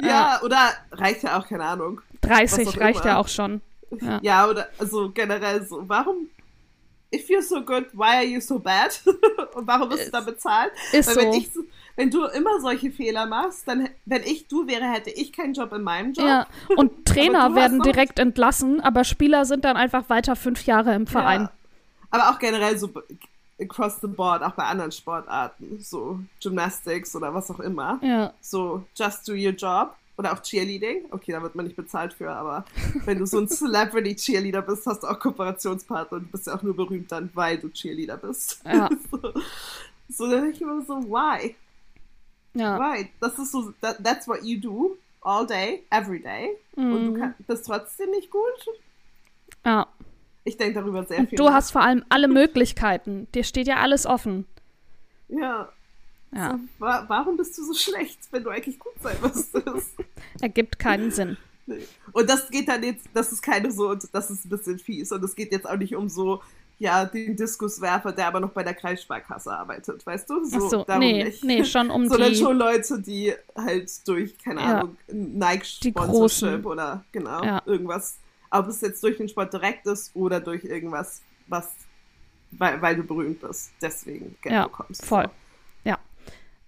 Ja, 0.00 0.40
oder 0.42 0.72
reicht 0.92 1.22
ja 1.22 1.38
auch, 1.38 1.46
keine 1.46 1.64
Ahnung. 1.64 2.00
30 2.22 2.66
was 2.66 2.74
auch 2.74 2.80
reicht 2.80 3.00
immer. 3.00 3.08
ja 3.08 3.18
auch 3.18 3.28
schon. 3.28 3.60
Ja. 4.00 4.18
Ja, 4.22 4.48
oder 4.48 4.68
also 4.78 5.10
generell 5.10 5.64
so, 5.64 5.88
warum, 5.88 6.28
if 7.14 7.28
you're 7.28 7.42
so 7.42 7.60
good, 7.60 7.86
why 7.92 8.16
are 8.16 8.24
you 8.24 8.40
so 8.40 8.58
bad? 8.58 9.00
Und 9.54 9.66
warum 9.66 9.90
wirst 9.90 10.08
du 10.08 10.10
da 10.10 10.20
bezahlt? 10.20 10.72
Ist 10.92 11.08
Weil 11.08 11.16
wenn, 11.16 11.32
so. 11.32 11.38
ich, 11.38 11.50
wenn 11.96 12.10
du 12.10 12.24
immer 12.24 12.60
solche 12.60 12.90
Fehler 12.90 13.26
machst, 13.26 13.68
dann, 13.68 13.88
wenn 14.04 14.22
ich 14.24 14.48
du 14.48 14.66
wäre, 14.66 14.84
hätte 14.84 15.10
ich 15.10 15.32
keinen 15.32 15.54
Job 15.54 15.72
in 15.72 15.82
meinem 15.82 16.12
Job. 16.12 16.26
Ja, 16.26 16.46
und 16.76 17.04
Trainer 17.06 17.54
werden 17.54 17.80
direkt 17.80 18.18
entlassen, 18.18 18.80
aber 18.80 19.04
Spieler 19.04 19.44
sind 19.44 19.64
dann 19.64 19.76
einfach 19.76 20.08
weiter 20.08 20.34
fünf 20.34 20.66
Jahre 20.66 20.94
im 20.94 21.06
Verein. 21.06 21.42
Ja. 21.42 21.52
Aber 22.10 22.30
auch 22.30 22.38
generell 22.38 22.78
so 22.78 22.90
across 23.60 24.00
the 24.00 24.06
board, 24.06 24.42
auch 24.42 24.52
bei 24.52 24.64
anderen 24.64 24.92
Sportarten, 24.92 25.78
so 25.80 26.18
Gymnastics 26.42 27.14
oder 27.14 27.32
was 27.34 27.50
auch 27.50 27.60
immer. 27.60 27.98
Ja, 28.02 28.32
So, 28.40 28.84
just 28.96 29.26
do 29.28 29.32
your 29.32 29.52
job. 29.52 29.94
Oder 30.16 30.32
auch 30.32 30.40
Cheerleading. 30.42 31.06
Okay, 31.10 31.32
da 31.32 31.42
wird 31.42 31.56
man 31.56 31.64
nicht 31.66 31.74
bezahlt 31.74 32.12
für, 32.12 32.30
aber 32.30 32.64
wenn 33.04 33.18
du 33.18 33.26
so 33.26 33.38
ein 33.40 33.48
Celebrity-Cheerleader 33.48 34.62
bist, 34.62 34.86
hast 34.86 35.02
du 35.02 35.08
auch 35.08 35.18
Kooperationspartner 35.18 36.18
und 36.18 36.30
bist 36.30 36.46
ja 36.46 36.54
auch 36.56 36.62
nur 36.62 36.76
berühmt 36.76 37.10
dann, 37.10 37.30
weil 37.34 37.58
du 37.58 37.68
Cheerleader 37.68 38.16
bist. 38.18 38.60
Ja. 38.64 38.88
so, 39.10 39.18
so 40.08 40.30
dann 40.30 40.42
denke 40.42 40.50
ich 40.56 40.60
immer 40.62 40.82
so, 40.84 40.94
why? 41.02 41.56
ja. 42.54 42.78
Why? 42.78 43.10
Das 43.20 43.36
ist 43.40 43.50
so, 43.50 43.72
that, 43.80 44.04
that's 44.04 44.28
what 44.28 44.44
you 44.44 44.60
do 44.60 44.96
all 45.22 45.44
day, 45.44 45.82
every 45.90 46.20
day. 46.20 46.50
Und 46.76 47.06
du 47.06 47.10
Mhm. 47.10 47.18
kann, 47.20 47.34
bist 47.48 47.66
trotzdem 47.66 48.10
nicht 48.10 48.30
gut. 48.30 48.40
ja. 49.64 49.84
Ich 50.44 50.56
denke 50.56 50.74
darüber 50.80 51.04
sehr 51.04 51.20
Und 51.20 51.28
viel 51.30 51.36
du 51.38 51.44
nach. 51.44 51.54
hast 51.54 51.70
vor 51.72 51.82
allem 51.82 52.04
alle 52.10 52.28
Möglichkeiten. 52.28 53.26
Dir 53.34 53.44
steht 53.44 53.66
ja 53.66 53.76
alles 53.76 54.04
offen. 54.06 54.46
Ja. 55.28 55.68
Ja, 56.34 56.50
So, 56.50 56.58
wa 56.84 57.04
warum 57.08 57.36
bist 57.36 57.56
du 57.56 57.62
so 57.64 57.74
schlecht, 57.74 58.18
wenn 58.32 58.42
du 58.42 58.50
eigentlich 58.50 58.78
gut 58.78 58.92
sein 59.00 59.16
müsstest? 59.22 59.94
ergibt 60.40 60.78
keinen 60.78 61.10
Sinn. 61.12 61.36
Nee. 61.66 61.86
Und 62.12 62.28
das 62.28 62.50
geht 62.50 62.68
dann 62.68 62.82
jetzt, 62.82 63.06
das 63.14 63.32
ist 63.32 63.40
keine 63.40 63.70
so, 63.70 63.94
das 63.94 64.30
ist 64.30 64.44
ein 64.44 64.48
bisschen 64.50 64.78
fies. 64.78 65.12
Und 65.12 65.22
es 65.24 65.34
geht 65.36 65.52
jetzt 65.52 65.68
auch 65.68 65.76
nicht 65.76 65.94
um 65.94 66.08
so, 66.08 66.42
ja, 66.80 67.04
den 67.06 67.36
Diskuswerfer, 67.36 68.10
der 68.12 68.26
aber 68.26 68.40
noch 68.40 68.50
bei 68.50 68.64
der 68.64 68.74
Kreissparkasse 68.74 69.50
arbeitet, 69.50 70.04
weißt 70.04 70.28
du? 70.28 70.40
Ach 70.54 70.60
so, 70.60 70.82
darum 70.84 70.98
nee, 71.00 71.22
nicht. 71.24 71.44
nee, 71.44 71.64
schon 71.64 71.88
um 71.88 72.06
Sondern 72.08 72.32
die- 72.32 72.36
schon 72.38 72.58
Leute, 72.58 73.00
die 73.00 73.32
halt 73.56 73.90
durch, 74.08 74.36
keine 74.38 74.60
Ja. 74.60 74.80
Ahnung, 74.80 74.96
Nike 75.06 75.78
Die 75.84 75.90
Sponsorship 75.90 76.48
Großen. 76.62 76.64
oder 76.66 77.04
genau, 77.12 77.44
Ja. 77.44 77.62
irgendwas. 77.64 78.18
Ob 78.54 78.68
es 78.68 78.80
jetzt 78.80 79.02
durch 79.02 79.16
den 79.16 79.28
Sport 79.28 79.52
direkt 79.52 79.86
ist 79.86 80.14
oder 80.14 80.40
durch 80.40 80.64
irgendwas, 80.64 81.22
was, 81.48 81.72
weil, 82.52 82.80
weil 82.80 82.96
du 82.96 83.02
berühmt 83.02 83.40
bist, 83.40 83.72
deswegen 83.82 84.36
Geld 84.42 84.54
Ja, 84.54 84.64
bekommst. 84.64 85.04
voll. 85.04 85.28
Ja. 85.84 85.98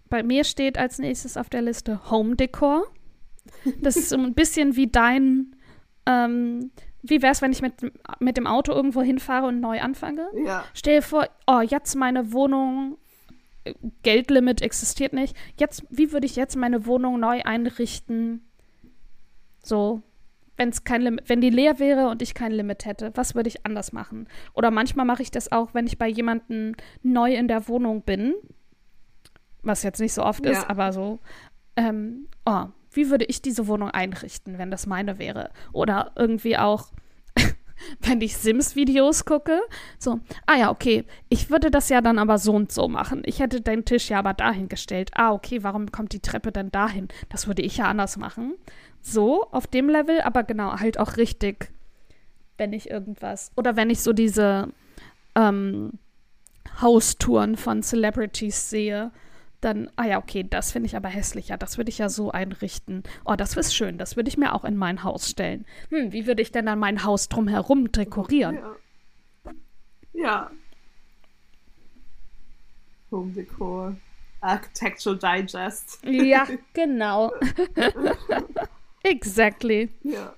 Bei 0.08 0.22
mir 0.22 0.42
steht 0.44 0.78
als 0.78 0.98
nächstes 0.98 1.36
auf 1.36 1.48
der 1.48 1.62
Liste 1.62 2.10
Home 2.10 2.34
Decor. 2.36 2.86
Das 3.80 3.96
ist 3.96 4.08
so 4.08 4.16
ein 4.16 4.34
bisschen 4.34 4.74
wie 4.74 4.88
dein, 4.88 5.54
ähm, 6.06 6.72
wie 7.02 7.22
wär's, 7.22 7.40
wenn 7.40 7.52
ich 7.52 7.62
mit, 7.62 7.74
mit 8.18 8.36
dem 8.36 8.48
Auto 8.48 8.72
irgendwo 8.72 9.02
hinfahre 9.02 9.46
und 9.46 9.60
neu 9.60 9.80
anfange? 9.80 10.28
Ja, 10.44 10.64
Stell 10.74 10.96
dir 10.96 11.02
vor, 11.02 11.28
oh, 11.46 11.60
jetzt 11.60 11.94
meine 11.94 12.32
Wohnung, 12.32 12.98
Geldlimit 14.02 14.62
existiert 14.62 15.12
nicht. 15.12 15.36
Jetzt, 15.58 15.84
wie 15.90 16.10
würde 16.12 16.26
ich 16.26 16.34
jetzt 16.34 16.56
meine 16.56 16.86
Wohnung 16.86 17.20
neu 17.20 17.42
einrichten? 17.42 18.44
So, 19.62 20.02
wenn's 20.56 20.84
kein 20.84 21.02
Limit, 21.02 21.28
wenn 21.28 21.40
die 21.40 21.50
leer 21.50 21.78
wäre 21.78 22.08
und 22.08 22.22
ich 22.22 22.34
kein 22.34 22.52
Limit 22.52 22.84
hätte, 22.84 23.12
was 23.14 23.34
würde 23.34 23.48
ich 23.48 23.64
anders 23.66 23.92
machen? 23.92 24.26
Oder 24.54 24.70
manchmal 24.70 25.06
mache 25.06 25.22
ich 25.22 25.30
das 25.30 25.52
auch, 25.52 25.74
wenn 25.74 25.86
ich 25.86 25.98
bei 25.98 26.08
jemandem 26.08 26.74
neu 27.02 27.34
in 27.34 27.48
der 27.48 27.68
Wohnung 27.68 28.02
bin, 28.02 28.34
was 29.62 29.82
jetzt 29.82 30.00
nicht 30.00 30.12
so 30.14 30.22
oft 30.22 30.44
ist, 30.46 30.62
Ja. 30.62 30.70
aber 30.70 30.92
so, 30.92 31.18
ähm, 31.76 32.28
oh, 32.44 32.66
wie 32.92 33.10
würde 33.10 33.26
ich 33.26 33.42
diese 33.42 33.66
Wohnung 33.66 33.90
einrichten, 33.90 34.58
wenn 34.58 34.70
das 34.70 34.86
meine 34.86 35.18
wäre? 35.18 35.50
Oder 35.72 36.12
irgendwie 36.16 36.56
auch, 36.56 36.92
wenn 38.00 38.20
ich 38.22 38.36
Sims-Videos 38.38 39.26
gucke, 39.26 39.60
so, 39.98 40.20
ah 40.46 40.56
ja, 40.56 40.70
okay, 40.70 41.04
ich 41.28 41.50
würde 41.50 41.70
das 41.70 41.90
ja 41.90 42.00
dann 42.00 42.18
aber 42.18 42.38
so 42.38 42.52
und 42.54 42.72
so 42.72 42.88
machen. 42.88 43.22
Ich 43.26 43.40
hätte 43.40 43.60
den 43.60 43.84
Tisch 43.84 44.08
ja 44.08 44.20
aber 44.20 44.32
dahin 44.32 44.68
gestellt. 44.68 45.10
Ah, 45.14 45.32
okay, 45.32 45.62
warum 45.62 45.92
kommt 45.92 46.12
die 46.14 46.20
Treppe 46.20 46.52
denn 46.52 46.70
dahin? 46.70 47.08
Das 47.28 47.46
würde 47.46 47.60
ich 47.62 47.76
ja 47.76 47.84
anders 47.86 48.16
machen. 48.16 48.54
So, 49.08 49.44
auf 49.52 49.68
dem 49.68 49.88
Level, 49.88 50.20
aber 50.22 50.42
genau, 50.42 50.80
halt 50.80 50.98
auch 50.98 51.16
richtig, 51.16 51.72
wenn 52.58 52.72
ich 52.72 52.90
irgendwas, 52.90 53.52
oder 53.54 53.76
wenn 53.76 53.88
ich 53.88 54.00
so 54.00 54.12
diese 54.12 54.72
ähm, 55.36 55.92
Haustouren 56.80 57.56
von 57.56 57.84
Celebrities 57.84 58.68
sehe, 58.68 59.12
dann, 59.60 59.88
ah 59.94 60.06
ja, 60.06 60.18
okay, 60.18 60.42
das 60.42 60.72
finde 60.72 60.88
ich 60.88 60.96
aber 60.96 61.08
hässlicher. 61.08 61.56
Das 61.56 61.78
würde 61.78 61.88
ich 61.88 61.98
ja 61.98 62.08
so 62.08 62.32
einrichten. 62.32 63.04
Oh, 63.24 63.36
das 63.36 63.56
ist 63.56 63.76
schön. 63.76 63.96
Das 63.96 64.16
würde 64.16 64.28
ich 64.28 64.38
mir 64.38 64.52
auch 64.52 64.64
in 64.64 64.76
mein 64.76 65.04
Haus 65.04 65.30
stellen. 65.30 65.66
Hm, 65.90 66.10
wie 66.10 66.26
würde 66.26 66.42
ich 66.42 66.50
denn 66.50 66.66
dann 66.66 66.80
mein 66.80 67.04
Haus 67.04 67.28
drumherum 67.28 67.92
dekorieren? 67.92 68.56
ja. 68.56 68.76
Ja. 70.14 70.50
Home 73.12 73.32
Decor. 73.32 73.94
Architectural 74.40 75.18
Digest. 75.18 76.00
Ja, 76.04 76.46
genau. 76.72 77.32
exactly. 79.06 79.88
Ja. 80.02 80.34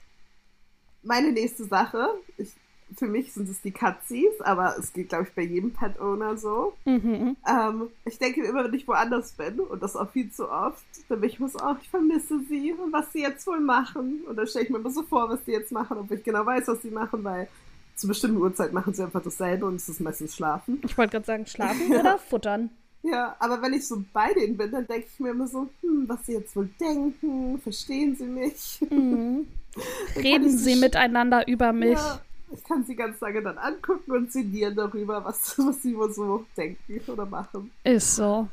Meine 1.02 1.32
nächste 1.32 1.64
Sache, 1.64 2.08
ich, 2.36 2.52
für 2.96 3.06
mich 3.06 3.32
sind 3.32 3.48
es 3.48 3.60
die 3.60 3.70
Cutsies, 3.70 4.40
aber 4.40 4.76
es 4.78 4.92
geht, 4.92 5.10
glaube 5.10 5.24
ich, 5.24 5.34
bei 5.34 5.42
jedem 5.42 5.72
Pet-Owner 5.72 6.36
so. 6.36 6.74
Mhm. 6.84 7.36
Ähm, 7.48 7.88
ich 8.04 8.18
denke 8.18 8.44
immer, 8.44 8.64
wenn 8.64 8.74
ich 8.74 8.88
woanders 8.88 9.32
bin, 9.32 9.60
und 9.60 9.82
das 9.82 9.96
auch 9.96 10.10
viel 10.10 10.30
zu 10.30 10.50
oft, 10.50 10.84
dann 11.08 11.20
bin 11.20 11.30
ich 11.30 11.38
immer 11.38 11.48
so, 11.48 11.58
oh, 11.62 11.74
ich 11.80 11.88
vermisse 11.88 12.40
sie 12.48 12.72
und 12.72 12.92
was 12.92 13.12
sie 13.12 13.20
jetzt 13.20 13.46
wohl 13.46 13.60
machen. 13.60 14.22
Und 14.28 14.36
dann 14.36 14.46
stelle 14.46 14.64
ich 14.64 14.70
mir 14.70 14.78
immer 14.78 14.90
so 14.90 15.02
vor, 15.02 15.28
was 15.28 15.44
sie 15.44 15.52
jetzt 15.52 15.72
machen, 15.72 15.98
obwohl 15.98 16.18
ich 16.18 16.24
genau 16.24 16.44
weiß, 16.44 16.68
was 16.68 16.82
sie 16.82 16.90
machen, 16.90 17.22
weil 17.24 17.48
zu 17.94 18.06
bestimmten 18.06 18.38
Uhrzeit 18.38 18.72
machen 18.72 18.94
sie 18.94 19.02
einfach 19.02 19.22
dasselbe 19.22 19.66
und 19.66 19.76
es 19.76 19.88
ist 19.88 20.00
meistens 20.00 20.36
Schlafen. 20.36 20.80
Ich 20.84 20.96
wollte 20.96 21.12
gerade 21.12 21.26
sagen, 21.26 21.46
schlafen 21.46 21.92
oder 21.98 22.18
futtern. 22.18 22.70
Ja, 23.02 23.36
aber 23.38 23.62
wenn 23.62 23.72
ich 23.74 23.86
so 23.86 24.02
bei 24.12 24.32
denen 24.34 24.56
bin, 24.56 24.72
dann 24.72 24.86
denke 24.86 25.06
ich 25.12 25.20
mir 25.20 25.30
immer 25.30 25.46
so, 25.46 25.68
hm, 25.80 26.08
was 26.08 26.26
sie 26.26 26.32
jetzt 26.32 26.54
wohl 26.56 26.68
denken, 26.80 27.60
verstehen 27.60 28.16
sie 28.16 28.26
mich? 28.26 28.80
Mhm. 28.90 29.46
Reden 30.16 30.56
sie 30.56 30.76
miteinander 30.76 31.46
über 31.46 31.72
mich. 31.72 31.98
Ja, 31.98 32.20
ich 32.50 32.64
kann 32.64 32.84
sie 32.84 32.96
ganz 32.96 33.20
lange 33.20 33.42
dann 33.42 33.58
angucken 33.58 34.10
und 34.12 34.32
sinnieren 34.32 34.74
darüber, 34.74 35.24
was, 35.24 35.56
was 35.58 35.82
sie 35.82 35.96
wohl 35.96 36.12
so 36.12 36.44
denken 36.56 37.00
oder 37.10 37.26
machen. 37.26 37.70
Ist 37.84 38.16
so. 38.16 38.48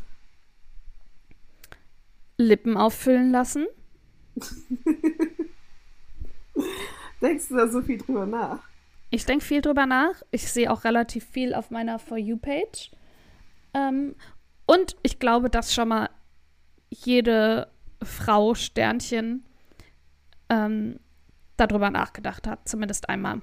Lippen 2.38 2.77
auffüllen 2.77 3.31
lassen. 3.31 3.65
Denkst 7.21 7.47
du 7.47 7.55
da 7.55 7.67
so 7.67 7.81
viel 7.81 7.97
drüber 7.97 8.25
nach? 8.25 8.60
Ich 9.10 9.25
denke 9.25 9.45
viel 9.45 9.62
drüber 9.62 9.86
nach. 9.86 10.21
Ich 10.31 10.51
sehe 10.51 10.69
auch 10.71 10.84
relativ 10.84 11.25
viel 11.25 11.53
auf 11.53 11.71
meiner 11.71 11.99
For 11.99 12.17
You-Page. 12.17 12.91
Ähm, 13.73 14.15
und 14.65 14.95
ich 15.04 15.19
glaube, 15.19 15.49
dass 15.49 15.73
schon 15.73 15.89
mal 15.89 16.10
jede 16.89 17.69
Frau 18.01 18.54
Sternchen 18.54 19.45
ähm, 20.49 20.99
darüber 21.58 21.89
nachgedacht 21.89 22.47
hat. 22.47 22.67
Zumindest 22.67 23.10
einmal. 23.10 23.41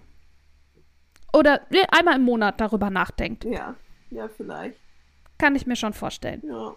Oder 1.32 1.62
nee, 1.70 1.84
einmal 1.90 2.16
im 2.16 2.24
Monat 2.24 2.60
darüber 2.60 2.90
nachdenkt. 2.90 3.44
Ja, 3.44 3.74
ja, 4.10 4.28
vielleicht. 4.28 4.78
Kann 5.38 5.56
ich 5.56 5.66
mir 5.66 5.76
schon 5.76 5.92
vorstellen. 5.92 6.42
Ja. 6.44 6.74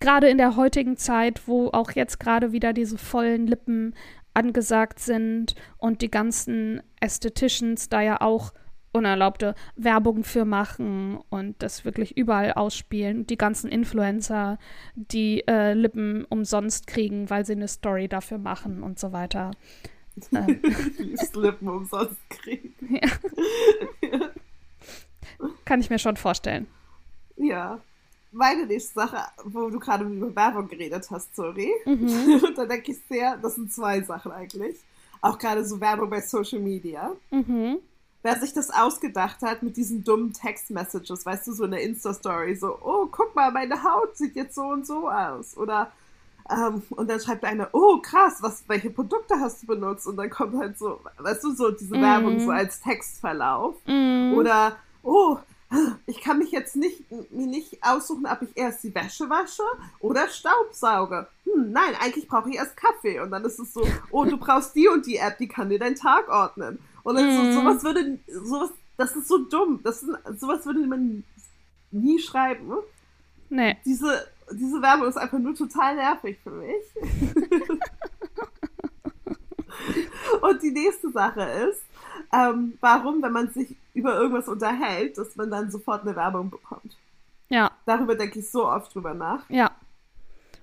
gerade 0.00 0.28
in 0.28 0.38
der 0.38 0.56
heutigen 0.56 0.96
Zeit, 0.96 1.48
wo 1.48 1.68
auch 1.68 1.92
jetzt 1.92 2.20
gerade 2.20 2.52
wieder 2.52 2.72
diese 2.72 2.98
vollen 2.98 3.46
Lippen 3.46 3.94
angesagt 4.34 5.00
sind 5.00 5.54
und 5.78 6.00
die 6.00 6.10
ganzen 6.10 6.82
Ästheticians 7.00 7.88
da 7.88 8.00
ja 8.00 8.20
auch 8.20 8.52
unerlaubte 8.92 9.54
Werbung 9.76 10.24
für 10.24 10.44
machen 10.44 11.18
und 11.30 11.62
das 11.62 11.84
wirklich 11.84 12.16
überall 12.16 12.52
ausspielen. 12.52 13.26
Die 13.26 13.38
ganzen 13.38 13.70
Influencer, 13.70 14.58
die 14.94 15.46
äh, 15.46 15.74
Lippen 15.74 16.24
umsonst 16.24 16.86
kriegen, 16.86 17.30
weil 17.30 17.44
sie 17.44 17.52
eine 17.52 17.68
Story 17.68 18.08
dafür 18.08 18.38
machen 18.38 18.82
und 18.82 18.98
so 18.98 19.12
weiter. 19.12 19.50
Ähm, 20.32 20.60
Lippen 21.34 21.68
umsonst 21.68 22.18
kriegen. 22.30 22.74
kann 25.64 25.80
ich 25.80 25.90
mir 25.90 25.98
schon 25.98 26.16
vorstellen. 26.16 26.66
Ja. 27.36 27.80
Meine 28.30 28.66
nächste 28.66 28.94
Sache, 28.94 29.18
wo 29.44 29.70
du 29.70 29.78
gerade 29.78 30.04
über 30.04 30.34
Werbung 30.36 30.68
geredet 30.68 31.06
hast, 31.10 31.34
sorry. 31.34 31.70
Mhm. 31.86 32.42
da 32.56 32.66
denke 32.66 32.92
ich 32.92 32.98
sehr, 33.08 33.36
das 33.38 33.54
sind 33.54 33.72
zwei 33.72 34.02
Sachen 34.02 34.32
eigentlich. 34.32 34.76
auch 35.20 35.38
gerade 35.38 35.64
so 35.64 35.80
Werbung 35.80 36.10
bei 36.10 36.20
Social 36.20 36.60
Media. 36.60 37.12
Mhm. 37.30 37.78
Wer 38.22 38.38
sich 38.40 38.52
das 38.52 38.70
ausgedacht 38.70 39.42
hat 39.42 39.62
mit 39.62 39.76
diesen 39.76 40.02
dummen 40.02 40.32
Text-Messages, 40.32 41.24
weißt 41.24 41.46
du, 41.46 41.52
so 41.52 41.64
in 41.64 41.70
der 41.70 41.82
Insta-Story, 41.82 42.56
so, 42.56 42.76
oh, 42.82 43.06
guck 43.10 43.34
mal, 43.36 43.52
meine 43.52 43.82
Haut 43.82 44.16
sieht 44.16 44.34
jetzt 44.34 44.56
so 44.56 44.62
und 44.62 44.86
so 44.86 45.08
aus. 45.08 45.56
Oder, 45.56 45.92
ähm, 46.50 46.82
und 46.90 47.08
dann 47.08 47.20
schreibt 47.20 47.44
einer, 47.44 47.68
oh, 47.72 47.98
krass, 47.98 48.38
was, 48.40 48.64
welche 48.66 48.90
Produkte 48.90 49.38
hast 49.38 49.62
du 49.62 49.68
benutzt? 49.68 50.06
Und 50.06 50.16
dann 50.16 50.30
kommt 50.30 50.56
halt 50.58 50.76
so, 50.78 50.98
weißt 51.18 51.44
du, 51.44 51.54
so 51.54 51.70
diese 51.70 51.96
Mhm. 51.96 52.02
Werbung 52.02 52.40
so 52.40 52.50
als 52.50 52.80
Textverlauf. 52.80 53.76
Mhm. 53.86 54.34
Oder, 54.36 54.76
oh, 55.04 55.38
ich 56.06 56.20
kann 56.22 56.38
mich 56.38 56.50
jetzt 56.50 56.76
nicht, 56.76 57.10
mir 57.30 57.46
nicht 57.46 57.84
aussuchen, 57.84 58.26
ob 58.26 58.40
ich 58.42 58.56
erst 58.56 58.82
die 58.82 58.94
Wäsche 58.94 59.28
wasche 59.28 59.62
oder 60.00 60.26
Staubsauge. 60.28 61.26
Hm, 61.44 61.72
nein, 61.72 61.94
eigentlich 62.00 62.26
brauche 62.26 62.48
ich 62.48 62.56
erst 62.56 62.76
Kaffee. 62.76 63.20
Und 63.20 63.30
dann 63.30 63.44
ist 63.44 63.58
es 63.58 63.74
so, 63.74 63.86
oh, 64.10 64.24
du 64.24 64.38
brauchst 64.38 64.74
die 64.74 64.88
und 64.88 65.06
die 65.06 65.18
App, 65.18 65.36
die 65.38 65.46
kann 65.46 65.68
dir 65.68 65.78
deinen 65.78 65.94
Tag 65.94 66.28
ordnen. 66.30 66.78
Dann 67.14 67.26
Mhm. 67.26 67.52
so, 67.54 67.60
sowas 67.60 67.82
würde, 67.84 68.18
sowas, 68.26 68.70
das 68.96 69.16
ist 69.16 69.28
so 69.28 69.38
dumm. 69.38 69.80
Das 69.82 70.02
ist, 70.02 70.10
sowas 70.40 70.64
würde 70.66 70.80
man 70.86 71.24
nie 71.90 72.18
schreiben. 72.18 72.72
Nee. 73.50 73.76
Diese, 73.84 74.26
diese 74.52 74.80
Werbung 74.82 75.08
ist 75.08 75.16
einfach 75.16 75.38
nur 75.38 75.54
total 75.54 75.94
nervig 75.96 76.38
für 76.42 76.50
mich. 76.50 76.84
Und 80.42 80.62
die 80.62 80.70
nächste 80.70 81.10
Sache 81.10 81.42
ist, 81.42 81.82
ähm, 82.32 82.74
warum, 82.80 83.22
wenn 83.22 83.32
man 83.32 83.50
sich 83.50 83.74
über 83.94 84.14
irgendwas 84.16 84.48
unterhält, 84.48 85.16
dass 85.18 85.34
man 85.36 85.50
dann 85.50 85.70
sofort 85.70 86.02
eine 86.02 86.14
Werbung 86.16 86.50
bekommt. 86.50 86.96
Ja, 87.48 87.70
Darüber 87.86 88.14
denke 88.14 88.40
ich 88.40 88.50
so 88.50 88.66
oft 88.68 88.94
drüber 88.94 89.14
nach. 89.14 89.48
ja. 89.48 89.70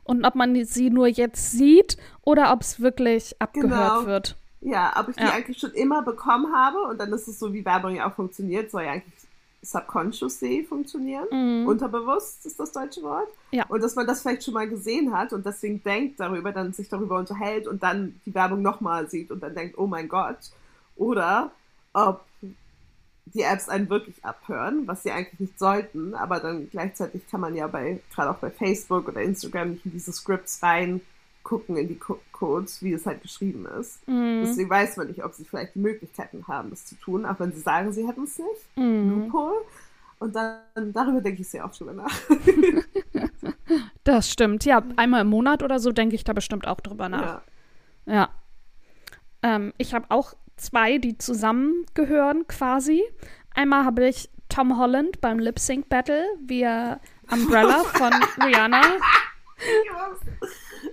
Und 0.04 0.24
ob 0.24 0.36
man 0.36 0.64
sie 0.66 0.92
nur 0.92 1.08
jetzt 1.08 1.50
sieht 1.54 1.98
oder 2.22 2.54
ob 2.54 2.62
es 2.62 2.80
wirklich 2.80 3.36
abgehört 3.42 3.72
Genau. 4.02 4.06
wird. 4.06 4.36
Ja, 4.66 4.94
ob 5.00 5.10
ich 5.10 5.16
die 5.16 5.22
Ja. 5.24 5.32
eigentlich 5.32 5.60
schon 5.60 5.72
immer 5.72 6.02
bekommen 6.02 6.54
habe 6.56 6.82
und 6.84 7.00
dann 7.00 7.14
ist 7.14 7.28
es 7.28 7.38
so, 7.38 7.54
wie 7.54 7.64
Werbung 7.64 7.96
ja 7.96 8.10
auch 8.10 8.16
funktioniert, 8.16 8.72
soll 8.72 8.84
ja 8.84 8.94
eigentlich 8.94 9.14
subconsciously 9.62 10.64
funktionieren. 10.64 11.28
Mhm. 11.32 11.68
Unterbewusst 11.68 12.46
ist 12.46 12.60
das 12.60 12.72
deutsche 12.72 13.04
Wort. 13.04 13.28
Ja. 13.52 13.66
Und 13.68 13.84
dass 13.84 13.96
man 13.96 14.08
das 14.08 14.22
vielleicht 14.22 14.44
schon 14.44 14.56
mal 14.56 14.68
gesehen 14.68 15.16
hat 15.16 15.34
und 15.34 15.46
deswegen 15.46 15.84
denkt 15.84 16.20
darüber, 16.20 16.52
dann 16.52 16.74
sich 16.74 16.90
darüber 16.90 17.18
unterhält 17.18 17.68
und 17.68 17.84
dann 17.84 18.20
die 18.26 18.34
Werbung 18.34 18.62
nochmal 18.64 19.08
sieht 19.10 19.30
und 19.32 19.42
dann 19.42 19.54
denkt, 19.54 19.78
oh 19.78 19.88
mein 19.88 20.08
Gott. 20.08 20.38
Oder 20.96 21.52
ob 21.94 22.26
die 23.28 23.42
Apps 23.42 23.70
einen 23.70 23.90
wirklich 23.90 24.24
abhören, 24.26 24.88
was 24.88 25.04
sie 25.04 25.12
eigentlich 25.12 25.40
nicht 25.40 25.60
sollten, 25.60 26.14
aber 26.16 26.40
dann 26.40 26.70
gleichzeitig 26.70 27.28
kann 27.30 27.42
man 27.42 27.56
ja 27.56 27.68
bei, 27.68 28.00
gerade 28.14 28.32
auch 28.32 28.38
bei 28.38 28.50
Facebook 28.50 29.08
oder 29.08 29.22
Instagram 29.22 29.72
nicht 29.72 29.86
in 29.86 29.92
diese 29.92 30.12
Scripts 30.12 30.60
reingucken, 31.46 31.78
in 31.78 31.88
die 31.88 31.98
Co 31.98 32.20
Codes, 32.32 32.84
wie 32.84 32.92
es 32.94 33.06
halt 33.06 33.22
geschrieben 33.22 33.66
ist. 33.80 34.06
Mhm. 34.08 34.42
Deswegen 34.46 34.70
weiß 34.70 34.98
man 34.98 35.08
nicht, 35.08 35.24
ob 35.24 35.34
sie 35.34 35.46
vielleicht 35.46 35.76
die 35.76 35.80
Möglichkeiten 35.80 36.46
haben, 36.48 36.70
das 36.70 36.86
zu 36.86 36.96
tun, 36.96 37.26
auch 37.26 37.40
wenn 37.40 37.54
sie 37.54 37.62
sagen, 37.62 37.94
sie 37.94 38.06
hätten 38.06 38.24
es 38.24 38.38
nicht. 38.38 38.78
Mhm. 38.78 39.26
Loophole. 39.26 39.62
Und 40.20 40.36
dann, 40.36 40.60
darüber 40.92 41.22
denke 41.22 41.42
ich 41.42 41.48
sehr 41.48 41.64
oft 41.64 41.80
drüber 41.80 41.94
nach. 41.94 42.14
Das 44.04 44.30
stimmt. 44.30 44.64
Ja, 44.66 44.84
einmal 44.98 45.22
im 45.22 45.28
Monat 45.28 45.64
oder 45.64 45.80
so 45.80 45.92
denke 45.92 46.14
ich 46.14 46.24
da 46.24 46.34
bestimmt 46.34 46.68
auch 46.68 46.80
drüber 46.80 47.10
nach. 47.10 47.42
Ja. 48.06 48.14
Ja. 48.14 48.30
Ähm, 49.42 49.74
ich 49.80 49.96
habe 49.96 50.06
auch 50.10 50.36
zwei, 50.56 51.00
die 51.00 51.18
zusammengehören 51.18 52.48
quasi. 52.48 53.04
Einmal 53.56 53.84
habe 53.84 54.08
ich 54.08 54.30
Tom 54.48 54.78
Holland 54.78 55.20
beim 55.22 55.40
Lip 55.40 55.58
Sync 55.58 55.90
Battle 55.90 56.24
via 56.46 57.00
Umbrella 57.32 57.84
von 57.86 58.14
Rihanna. 58.44 58.84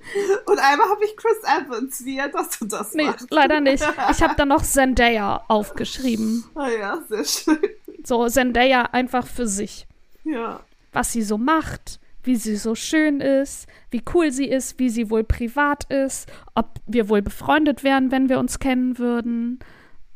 Und 0.46 0.58
einmal 0.58 0.88
habe 0.88 1.04
ich 1.04 1.16
Chris 1.16 1.38
Evans, 1.44 2.04
wie 2.04 2.18
er 2.18 2.28
das 2.28 2.60
und 2.60 2.72
das 2.72 2.92
Nee, 2.94 3.06
macht. 3.06 3.26
leider 3.30 3.60
nicht. 3.60 3.84
Ich 4.10 4.22
habe 4.22 4.34
dann 4.36 4.48
noch 4.48 4.62
Zendaya 4.62 5.44
aufgeschrieben. 5.48 6.44
Ah 6.54 6.68
ja, 6.68 7.02
sehr 7.08 7.24
schön. 7.24 7.58
So, 8.04 8.26
Zendaya 8.28 8.82
einfach 8.92 9.26
für 9.26 9.46
sich. 9.46 9.86
Ja. 10.24 10.60
Was 10.92 11.12
sie 11.12 11.22
so 11.22 11.38
macht, 11.38 12.00
wie 12.24 12.36
sie 12.36 12.56
so 12.56 12.74
schön 12.74 13.20
ist, 13.20 13.66
wie 13.90 14.02
cool 14.14 14.30
sie 14.32 14.46
ist, 14.48 14.78
wie 14.78 14.90
sie 14.90 15.08
wohl 15.10 15.24
privat 15.24 15.84
ist, 15.90 16.28
ob 16.54 16.80
wir 16.86 17.08
wohl 17.08 17.22
befreundet 17.22 17.84
wären, 17.84 18.10
wenn 18.10 18.28
wir 18.28 18.38
uns 18.38 18.58
kennen 18.58 18.98
würden. 18.98 19.60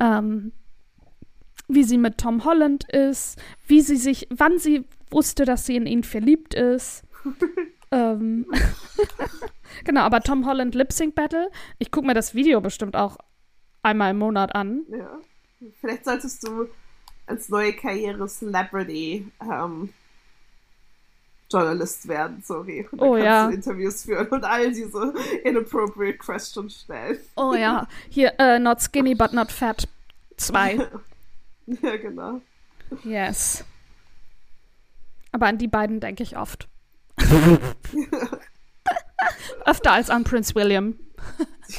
Ähm, 0.00 0.52
wie 1.68 1.84
sie 1.84 1.98
mit 1.98 2.18
Tom 2.18 2.44
Holland 2.44 2.84
ist, 2.92 3.38
wie 3.66 3.80
sie 3.80 3.96
sich, 3.96 4.28
wann 4.30 4.58
sie 4.58 4.84
wusste, 5.10 5.44
dass 5.44 5.66
sie 5.66 5.76
in 5.76 5.86
ihn 5.86 6.04
verliebt 6.04 6.54
ist. 6.54 7.02
ähm, 7.90 8.46
genau, 9.86 10.02
aber 10.02 10.20
Tom 10.20 10.44
Holland 10.44 10.74
Lip 10.74 10.92
Sync 10.92 11.14
Battle, 11.14 11.50
ich 11.78 11.90
gucke 11.90 12.06
mir 12.06 12.12
das 12.14 12.34
Video 12.34 12.60
bestimmt 12.60 12.94
auch 12.96 13.16
einmal 13.82 14.10
im 14.10 14.18
Monat 14.18 14.54
an. 14.54 14.82
ja. 14.90 15.18
Vielleicht 15.80 16.04
solltest 16.04 16.46
du 16.46 16.68
als 17.26 17.48
neue 17.48 17.72
Karriere 17.72 18.28
Celebrity 18.28 19.26
ähm, 19.40 19.88
Journalist 21.50 22.06
werden, 22.08 22.42
sorry. 22.44 22.86
Und 22.90 23.00
dann 23.00 23.08
Oh, 23.08 23.12
kannst 23.14 23.24
ja. 23.26 23.46
du 23.48 23.54
Interviews 23.54 24.02
führen 24.04 24.26
und 24.28 24.44
all 24.44 24.70
diese 24.72 25.14
inappropriate 25.44 26.18
questions 26.18 26.82
stellen. 26.82 27.18
Oh 27.36 27.54
ja, 27.54 27.88
hier, 28.10 28.34
äh, 28.38 28.58
Not 28.58 28.82
Skinny 28.82 29.14
but 29.14 29.32
not 29.32 29.50
Fat 29.50 29.88
2. 30.36 30.78
Ja, 31.82 31.96
genau. 31.96 32.40
Yes. 33.02 33.64
Aber 35.32 35.46
an 35.46 35.58
die 35.58 35.66
beiden 35.68 35.98
denke 36.00 36.22
ich 36.22 36.36
oft. 36.36 36.68
Öfter 39.64 39.92
als 39.92 40.10
an 40.10 40.24
Prince 40.24 40.54
William. 40.54 40.98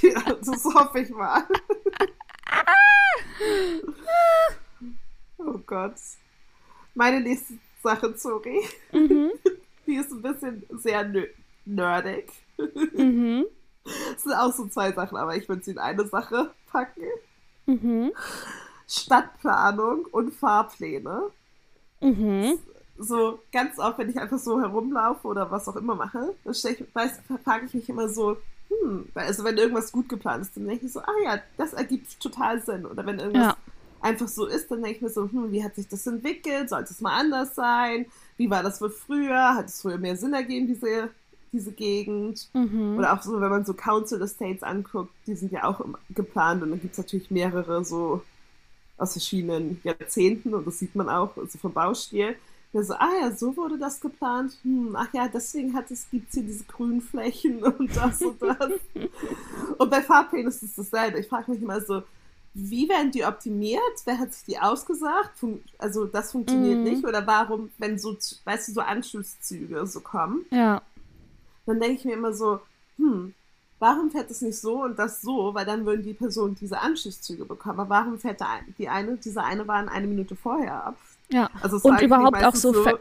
Ja, 0.02 0.22
das 0.22 0.66
hoffe 0.66 1.00
ich 1.00 1.10
mal. 1.12 1.44
oh 5.38 5.58
Gott. 5.66 5.96
Meine 6.94 7.22
nächste 7.22 7.54
Sache, 7.82 8.14
sorry. 8.18 8.68
Mhm. 8.92 9.32
Die 9.86 9.96
ist 9.96 10.12
ein 10.12 10.22
bisschen 10.22 10.64
sehr 10.72 11.10
nerdig. 11.64 12.32
Mhm. 12.94 13.46
Es 14.14 14.24
sind 14.24 14.34
auch 14.34 14.54
so 14.54 14.68
zwei 14.68 14.92
Sachen, 14.92 15.18
aber 15.18 15.38
ich 15.38 15.48
würde 15.48 15.64
sie 15.64 15.72
in 15.72 15.78
eine 15.78 16.06
Sache 16.06 16.54
packen. 16.70 17.08
Mhm. 17.66 18.12
Stadtplanung 18.88 20.06
und 20.06 20.34
Fahrpläne. 20.34 21.32
Mhm. 22.02 22.60
So 22.98 23.40
ganz 23.52 23.78
oft, 23.80 24.00
wenn 24.00 24.10
ich 24.10 24.18
einfach 24.20 24.40
so 24.40 24.60
herumlaufe 24.60 25.28
oder 25.28 25.52
was 25.52 25.68
auch 25.68 25.76
immer 25.76 25.96
mache, 25.96 26.36
dann 26.44 26.54
stell 26.54 26.74
ich, 26.74 26.96
weiß, 26.96 27.20
frage 27.44 27.66
ich 27.68 27.74
mich 27.76 27.90
immer 27.90 28.10
so, 28.10 28.38
hm, 28.70 29.10
also 29.14 29.44
wenn 29.44 29.58
irgendwas 29.58 29.92
gut 29.92 30.10
geplant 30.10 30.42
ist, 30.44 30.58
dann 30.58 30.68
denke 30.68 30.86
ich 30.88 30.92
so, 30.94 31.02
ah 31.02 31.14
ja, 31.24 31.40
das 31.58 31.74
ergibt 31.74 32.20
total 32.20 32.62
Sinn. 32.62 32.86
Oder 32.86 33.06
wenn 33.06 33.20
irgendwas 33.20 33.50
Ja. 33.50 33.58
einfach 34.00 34.28
so 34.28 34.46
ist, 34.48 34.72
dann 34.72 34.82
denke 34.84 34.98
ich 34.98 35.02
mir 35.04 35.10
so, 35.10 35.30
hm, 35.32 35.52
wie 35.52 35.64
hat 35.64 35.76
sich 35.76 35.88
das 35.88 36.08
entwickelt? 36.08 36.70
Sollte 36.70 36.92
es 36.94 37.02
mal 37.02 37.18
anders 37.20 37.56
sein? 37.56 38.08
Wie 38.38 38.50
war 38.50 38.64
das 38.64 38.82
wohl 38.82 38.90
früher? 38.90 39.56
Hat 39.56 39.68
es 39.68 39.82
früher 39.82 39.98
mehr 39.98 40.18
Sinn 40.18 40.34
ergeben, 40.34 40.68
diese, 40.68 41.10
diese 41.52 41.72
Gegend? 41.74 42.50
Mhm. 42.54 42.98
Oder 42.98 43.14
auch 43.14 43.22
so, 43.22 43.40
wenn 43.42 43.50
man 43.50 43.66
so 43.66 43.74
Council 43.76 44.22
Estates 44.22 44.64
anguckt, 44.64 45.14
die 45.28 45.36
sind 45.36 45.52
ja 45.52 45.66
auch 45.66 45.82
geplant 46.10 46.64
und 46.64 46.72
dann 46.72 46.82
gibt 46.82 46.94
es 46.94 46.98
natürlich 46.98 47.30
mehrere 47.32 47.86
so 47.86 48.24
aus 48.98 49.14
verschiedenen 49.14 49.80
Jahrzehnten 49.84 50.54
und 50.54 50.66
das 50.66 50.80
sieht 50.80 50.96
man 50.96 51.10
auch 51.10 51.38
also 51.38 51.58
vom 51.60 51.74
Baustil. 51.74 52.36
Ja, 52.74 52.84
so, 52.84 52.94
ah 52.96 53.10
ja, 53.22 53.32
so 53.32 53.56
wurde 53.56 53.78
das 53.78 54.00
geplant. 54.02 54.58
Hm, 54.64 54.96
ach 54.96 55.12
ja, 55.14 55.28
deswegen 55.28 55.76
es, 55.90 56.10
gibt 56.12 56.28
es 56.30 56.34
hier 56.36 56.44
diese 56.44 56.66
grünen 56.66 57.02
Flächen 57.02 57.64
und 57.64 57.96
das 57.96 58.22
und 58.22 58.42
das. 58.42 58.72
und 59.78 59.90
bei 59.90 60.02
Fahrplänen 60.02 60.48
ist 60.48 60.64
es 60.64 60.76
dasselbe. 60.76 61.20
Ich 61.20 61.28
frage 61.28 61.52
mich 61.52 61.62
immer 61.62 61.82
so, 61.82 62.04
wie 62.54 62.90
werden 62.90 63.12
die 63.12 63.24
optimiert? 63.24 63.82
Wer 64.06 64.18
hat 64.20 64.34
sich 64.34 64.46
die 64.46 64.60
ausgesagt? 64.60 65.38
Fun 65.40 65.64
also 65.78 66.06
das 66.06 66.32
funktioniert 66.32 66.80
Mhm. 66.80 66.84
nicht. 66.84 67.06
Oder 67.06 67.26
warum, 67.26 67.72
wenn 67.78 67.98
so, 68.00 68.18
weißt 68.46 68.68
du, 68.68 68.72
so 68.74 68.82
Anschlusszüge 68.82 69.86
so 69.88 70.02
kommen, 70.02 70.46
Ja. 70.52 70.82
dann 71.66 71.80
denke 71.80 72.00
ich 72.00 72.06
mir 72.06 72.14
immer 72.14 72.34
so, 72.34 72.60
hm, 72.98 73.34
warum 73.80 74.10
fährt 74.12 74.32
es 74.32 74.42
nicht 74.42 74.60
so 74.60 74.84
und 74.84 74.98
das 75.00 75.22
so? 75.22 75.54
Weil 75.54 75.66
dann 75.66 75.86
würden 75.86 76.04
die 76.04 76.14
Personen 76.14 76.56
diese 76.60 76.80
Anschlusszüge 76.80 77.46
bekommen. 77.46 77.80
Aber 77.80 77.90
warum 77.90 78.20
fährt 78.20 78.42
die 78.80 78.90
eine, 78.90 79.18
diese 79.18 79.44
eine 79.44 79.66
Bahn 79.66 79.88
eine 79.88 80.08
Minute 80.08 80.36
vorher 80.36 80.84
ab? 80.86 80.98
Ja. 81.30 81.50
Also 81.62 81.78
Und 81.84 82.02
überhaupt 82.02 82.44
auch 82.44 82.56
so 82.56 82.74
wenn 82.86 82.96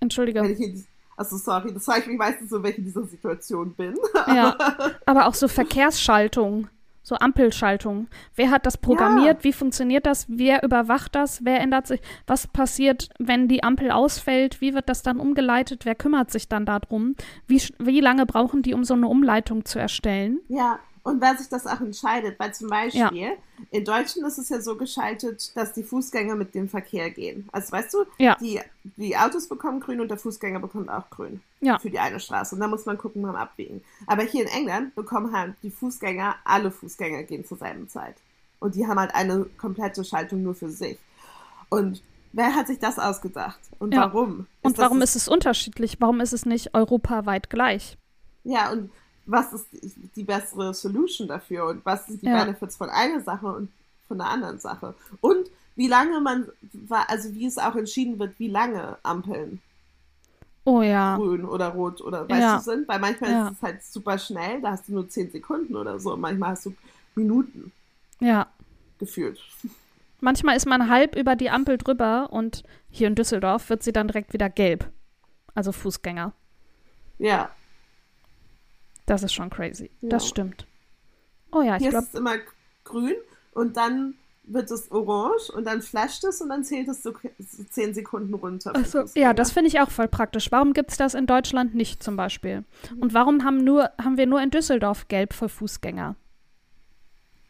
Entschuldige. 0.00 0.40
in, 0.40 0.84
also 1.16 1.36
sorry, 1.36 1.72
das 1.74 1.84
frage 1.84 2.00
ich 2.00 2.06
mich 2.06 2.18
meistens 2.18 2.50
so, 2.50 2.62
wenn 2.62 2.72
ich 2.72 2.78
in 2.78 2.84
dieser 2.84 3.04
Situation 3.04 3.74
bin. 3.74 3.94
Ja. 4.26 4.56
Aber 5.06 5.26
auch 5.26 5.34
so 5.34 5.48
Verkehrsschaltung. 5.48 6.68
So 7.02 7.16
Ampelschaltung. 7.16 8.08
Wer 8.36 8.50
hat 8.50 8.66
das 8.66 8.76
programmiert? 8.76 9.42
Wie 9.42 9.54
funktioniert 9.54 10.04
das? 10.04 10.26
Wer 10.28 10.62
überwacht 10.62 11.14
das? 11.14 11.44
Wer 11.44 11.58
ändert 11.60 11.86
sich? 11.86 12.00
Was 12.26 12.46
passiert, 12.46 13.08
wenn 13.18 13.48
die 13.48 13.62
Ampel 13.64 13.90
ausfällt? 13.90 14.60
Wie 14.60 14.74
wird 14.74 14.88
das 14.88 15.02
dann 15.02 15.18
umgeleitet? 15.18 15.86
Wer 15.86 15.94
kümmert 15.94 16.30
sich 16.30 16.48
dann 16.48 16.66
darum? 16.66 17.16
Wie, 17.46 17.60
wie 17.78 18.00
lange 18.00 18.26
brauchen 18.26 18.62
die, 18.62 18.74
um 18.74 18.84
so 18.84 18.94
eine 18.94 19.08
Umleitung 19.08 19.64
zu 19.64 19.78
erstellen? 19.78 20.40
Ja, 20.48 20.78
und 21.02 21.20
wer 21.20 21.36
sich 21.36 21.48
das 21.48 21.66
auch 21.66 21.80
entscheidet, 21.80 22.38
weil 22.38 22.52
zum 22.52 22.68
Beispiel 22.68 23.00
ja. 23.00 23.32
in 23.70 23.84
Deutschland 23.84 24.26
ist 24.28 24.38
es 24.38 24.50
ja 24.50 24.60
so 24.60 24.76
geschaltet, 24.76 25.56
dass 25.56 25.72
die 25.72 25.82
Fußgänger 25.82 26.34
mit 26.34 26.54
dem 26.54 26.68
Verkehr 26.68 27.10
gehen. 27.10 27.48
Also 27.52 27.72
weißt 27.72 27.94
du, 27.94 28.04
ja. 28.18 28.36
die, 28.40 28.60
die 28.96 29.16
Autos 29.16 29.48
bekommen 29.48 29.80
grün 29.80 30.00
und 30.00 30.08
der 30.08 30.18
Fußgänger 30.18 30.60
bekommt 30.60 30.90
auch 30.90 31.08
grün 31.08 31.40
ja. 31.60 31.78
für 31.78 31.90
die 31.90 31.98
eine 31.98 32.20
Straße. 32.20 32.54
Und 32.54 32.60
da 32.60 32.68
muss 32.68 32.84
man 32.84 32.98
gucken 32.98 33.22
beim 33.22 33.34
Abwägen. 33.34 33.82
Aber 34.06 34.22
hier 34.24 34.42
in 34.42 34.48
England 34.48 34.94
bekommen 34.94 35.32
halt 35.32 35.54
die 35.62 35.70
Fußgänger, 35.70 36.36
alle 36.44 36.70
Fußgänger 36.70 37.22
gehen 37.22 37.46
zur 37.46 37.56
selben 37.56 37.88
Zeit. 37.88 38.16
Und 38.58 38.74
die 38.74 38.86
haben 38.86 38.98
halt 38.98 39.14
eine 39.14 39.46
komplette 39.56 40.04
Schaltung 40.04 40.42
nur 40.42 40.54
für 40.54 40.68
sich. 40.68 40.98
Und 41.70 42.02
wer 42.32 42.54
hat 42.54 42.66
sich 42.66 42.78
das 42.78 42.98
ausgedacht? 42.98 43.60
Und 43.78 43.96
warum? 43.96 44.46
Und 44.60 44.76
warum 44.76 45.00
ist 45.00 45.16
es 45.16 45.28
unterschiedlich? 45.28 45.96
Warum 46.00 46.20
ist 46.20 46.34
es 46.34 46.44
nicht 46.44 46.74
europaweit 46.74 47.48
gleich? 47.48 47.96
Ja, 48.44 48.70
und 48.70 48.90
was 49.30 49.52
ist 49.52 49.66
die, 50.16 50.24
bessere 50.24 50.74
Solution 50.74 51.28
dafür? 51.28 51.66
Und 51.66 51.84
was 51.84 52.06
sind 52.06 52.22
die 52.22 52.26
Ja. 52.26 52.44
Benefits 52.44 52.76
von 52.76 52.90
einer 52.90 53.20
Sache 53.20 53.46
und 53.46 53.70
von 54.08 54.18
der 54.18 54.28
anderen 54.28 54.58
Sache? 54.58 54.94
Und 55.20 55.48
wie 55.76 55.88
lange 55.88 56.20
man, 56.20 56.48
also 57.06 57.32
wie 57.34 57.46
es 57.46 57.58
auch 57.58 57.76
entschieden 57.76 58.18
wird, 58.18 58.38
wie 58.38 58.48
lange 58.48 58.96
Ampeln 59.02 59.60
Oh 60.64 60.82
ja. 60.82 61.16
grün 61.16 61.44
oder 61.44 61.68
rot 61.68 62.00
oder 62.00 62.28
weißt 62.28 62.40
Ja. 62.40 62.56
du 62.58 62.62
sind, 62.62 62.88
weil 62.88 62.98
manchmal 62.98 63.30
Ja. 63.30 63.48
ist 63.48 63.56
es 63.56 63.62
halt 63.62 63.84
super 63.84 64.18
schnell, 64.18 64.60
da 64.60 64.72
hast 64.72 64.88
du 64.88 64.92
nur 64.92 65.08
10 65.08 65.30
Sekunden 65.30 65.74
oder 65.76 65.98
so, 65.98 66.12
und 66.12 66.20
manchmal 66.20 66.50
hast 66.50 66.66
du 66.66 66.74
Minuten 67.14 67.72
Ja. 68.20 68.46
gefühlt. 68.98 69.40
Manchmal 70.20 70.56
ist 70.56 70.66
man 70.66 70.90
halb 70.90 71.16
über 71.16 71.34
die 71.34 71.48
Ampel 71.48 71.78
drüber 71.78 72.28
und 72.30 72.62
hier 72.90 73.06
in 73.06 73.14
Düsseldorf 73.14 73.70
wird 73.70 73.82
sie 73.82 73.92
dann 73.92 74.08
direkt 74.08 74.34
wieder 74.34 74.50
gelb. 74.50 74.86
Also 75.54 75.72
Fußgänger. 75.72 76.32
Ja, 77.18 77.50
Das 79.10 79.24
ist 79.24 79.32
schon 79.32 79.50
crazy. 79.50 79.90
Ja. 80.02 80.10
Das 80.10 80.28
stimmt. 80.28 80.68
Oh 81.50 81.62
ja, 81.62 81.74
ich 81.74 81.82
hier 81.82 81.90
glaube, 81.90 82.04
ist 82.04 82.14
es 82.14 82.20
immer 82.20 82.36
grün 82.84 83.16
und 83.54 83.76
dann 83.76 84.14
wird 84.44 84.70
es 84.70 84.88
orange 84.92 85.50
und 85.50 85.64
dann 85.64 85.82
flasht 85.82 86.22
es 86.22 86.40
und 86.40 86.48
dann 86.48 86.62
zählt 86.62 86.86
es 86.86 87.02
so 87.02 87.12
10 87.70 87.92
Sekunden 87.92 88.32
runter. 88.34 88.72
also, 88.76 89.02
ja, 89.16 89.34
das 89.34 89.50
finde 89.50 89.66
ich 89.66 89.80
auch 89.80 89.90
voll 89.90 90.06
praktisch. 90.06 90.52
Warum 90.52 90.74
gibt 90.74 90.92
es 90.92 90.96
das 90.96 91.14
in 91.14 91.26
Deutschland 91.26 91.74
nicht 91.74 92.04
zum 92.04 92.16
Beispiel? 92.16 92.62
Und 93.00 93.12
warum 93.12 93.42
haben, 93.42 93.64
nur, 93.64 93.90
haben 94.00 94.16
wir 94.16 94.26
nur 94.26 94.40
in 94.40 94.50
Düsseldorf 94.50 95.08
gelb 95.08 95.32
für 95.32 95.48
Fußgänger? 95.48 96.14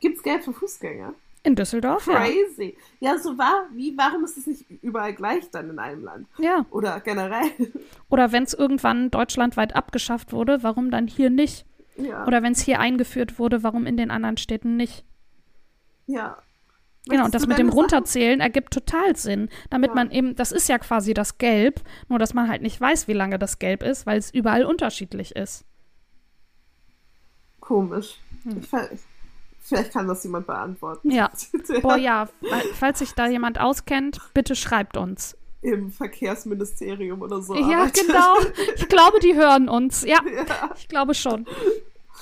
Gibt's 0.01 0.23
Geld 0.23 0.45
für 0.45 0.55
Fußgänger? 0.55 1.13
In 1.43 1.55
Düsseldorf? 1.57 2.07
Ja. 2.07 2.23
Crazy. 2.25 2.77
Ja, 3.01 3.17
so 3.19 3.39
war, 3.39 3.67
wie, 3.73 3.97
warum 3.97 4.25
ist 4.25 4.37
es 4.37 4.47
nicht 4.47 4.65
überall 4.83 5.15
gleich 5.15 5.51
dann 5.51 5.71
in 5.71 5.79
einem 5.79 6.05
Land? 6.05 6.29
ja. 6.39 6.67
Oder 6.71 7.01
generell? 7.01 7.51
Oder 8.11 8.31
wenn 8.33 8.43
es 8.43 8.53
irgendwann 8.53 9.11
deutschlandweit 9.11 9.75
abgeschafft 9.75 10.33
wurde, 10.33 10.63
warum 10.63 10.91
dann 10.91 11.07
hier 11.07 11.31
nicht? 11.31 11.65
ja. 11.97 12.27
Oder 12.27 12.43
wenn 12.43 12.53
es 12.53 12.61
hier 12.61 12.79
eingeführt 12.81 13.39
wurde, 13.39 13.63
warum 13.63 13.87
in 13.87 13.97
den 13.97 14.11
anderen 14.11 14.37
Städten 14.37 14.77
nicht? 14.77 15.05
ja. 16.07 16.37
Genau, 17.09 17.25
und 17.25 17.35
das 17.35 17.47
mit 17.47 17.57
dem 17.59 17.69
Sachen- 17.69 17.79
Runterzählen 17.79 18.41
ergibt 18.41 18.75
total 18.75 19.17
Sinn, 19.17 19.49
damit 19.71 19.89
Ja. 19.89 19.95
man 19.95 20.11
eben, 20.11 20.37
das 20.37 20.53
ist 20.53 20.69
ja 20.69 20.79
quasi 20.79 21.15
das 21.15 21.39
Gelb, 21.39 21.81
nur 22.11 22.19
dass 22.19 22.35
man 22.35 22.47
halt 22.51 22.61
nicht 22.61 22.79
weiß, 22.79 23.09
wie 23.09 23.15
lange 23.15 23.39
das 23.39 23.59
Gelb 23.59 23.83
ist, 23.83 24.05
weil 24.05 24.19
es 24.19 24.31
überall 24.31 24.67
unterschiedlich 24.67 25.35
ist. 25.35 25.65
Komisch. 27.61 28.19
Hm. 28.45 28.59
Ich, 28.61 28.69
vielleicht 29.61 29.93
kann 29.93 30.09
das 30.09 30.25
jemand 30.25 30.47
beantworten. 30.47 31.11
Ja. 31.11 31.31
Boah, 31.83 31.97
ja, 31.97 32.27
fa- 32.27 32.63
falls 32.75 32.99
sich 33.01 33.13
da 33.13 33.29
jemand 33.29 33.61
auskennt, 33.61 34.19
bitte 34.35 34.55
schreibt 34.57 34.97
uns. 34.97 35.37
Im 35.63 35.91
Verkehrsministerium 35.91 37.21
oder 37.23 37.43
so. 37.43 37.55
Ja, 37.55 37.81
arbeitet. 37.83 38.07
genau. 38.07 38.37
Ich 38.77 38.89
glaube, 38.89 39.21
die 39.21 39.35
hören 39.35 39.69
uns. 39.69 40.05
Ja, 40.05 40.21
Ja, 40.35 40.71
ich 40.77 40.89
glaube 40.89 41.15
schon. 41.15 41.47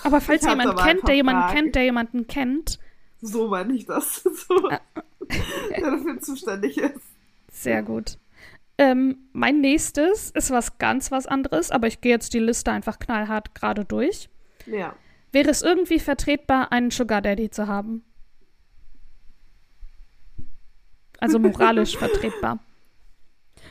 Aber 0.05 0.21
falls 0.21 0.43
Ich 0.43 0.49
jemand 0.49 0.77
kennt, 0.79 1.07
der 1.09 1.15
jemanden 1.15 1.41
paar 1.43 1.53
kennt, 1.55 1.75
der 1.75 1.85
jemanden 1.85 2.27
kennt, 2.27 2.79
so 3.21 3.49
meine 3.49 3.73
ich 3.75 3.87
das. 3.87 4.23
So, 4.49 4.69
Ah. 4.71 4.81
der 5.71 5.91
dafür 5.91 6.21
zuständig 6.21 6.79
ist. 6.79 6.95
sehr 7.53 7.83
gut. 7.83 8.17
Ähm, 8.79 9.19
mein 9.33 9.61
nächstes 9.61 10.31
ist 10.31 10.51
was 10.53 10.79
ganz 10.79 11.11
was 11.11 11.27
anderes, 11.27 11.71
aber 11.73 11.87
ich 11.89 12.01
gehe 12.01 12.13
jetzt 12.13 12.33
die 12.33 12.39
Liste 12.39 12.71
einfach 12.71 12.99
knallhart 13.01 13.55
gerade 13.57 13.85
durch. 13.85 14.29
Ja. 14.67 14.95
Wäre 15.39 15.51
es 15.51 15.63
irgendwie 15.63 16.01
vertretbar, 16.01 16.73
einen 16.73 16.91
Sugar 16.91 17.23
Daddy 17.23 17.49
zu 17.49 17.69
haben? 17.69 18.03
Also 21.21 21.39
moralisch 21.39 21.97
vertretbar. 21.97 22.59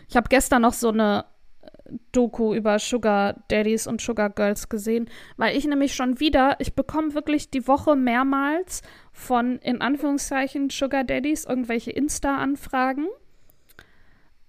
Ich 0.08 0.16
habe 0.16 0.30
gestern 0.30 0.62
noch 0.62 0.72
so 0.72 0.88
eine 0.88 1.26
äh, 1.62 1.92
Doku 2.14 2.54
über 2.54 2.80
Sugar 2.80 3.44
Daddies 3.50 3.86
und 3.86 4.00
Sugar 4.00 4.30
Girls 4.30 4.70
gesehen, 4.70 5.10
weil 5.36 5.58
ich 5.58 5.68
nämlich 5.68 5.94
schon 5.94 6.22
wieder, 6.22 6.56
ich 6.60 6.74
bekomme 6.74 7.14
wirklich 7.14 7.52
die 7.52 7.68
Woche 7.68 7.98
mehrmals 7.98 8.82
von 9.12 9.60
in 9.60 9.82
Anführungszeichen 9.82 10.70
Sugar 10.70 11.04
Daddies 11.04 11.44
irgendwelche 11.44 11.92
Insta-Anfragen. 11.92 13.08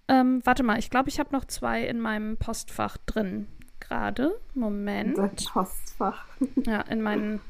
Ähm, 0.06 0.40
warte 0.44 0.62
mal, 0.62 0.78
ich 0.78 0.88
glaube, 0.88 1.08
ich 1.08 1.18
habe 1.18 1.32
noch 1.32 1.46
zwei 1.46 1.82
in 1.82 1.98
meinem 1.98 2.36
Postfach 2.36 2.96
drin 2.96 3.48
gerade. 3.88 4.38
Moment. 4.54 5.18
Dein 5.18 5.34
Postfach. 5.34 6.24
Ja, 6.66 6.80
in 6.82 7.02
meinen 7.02 7.40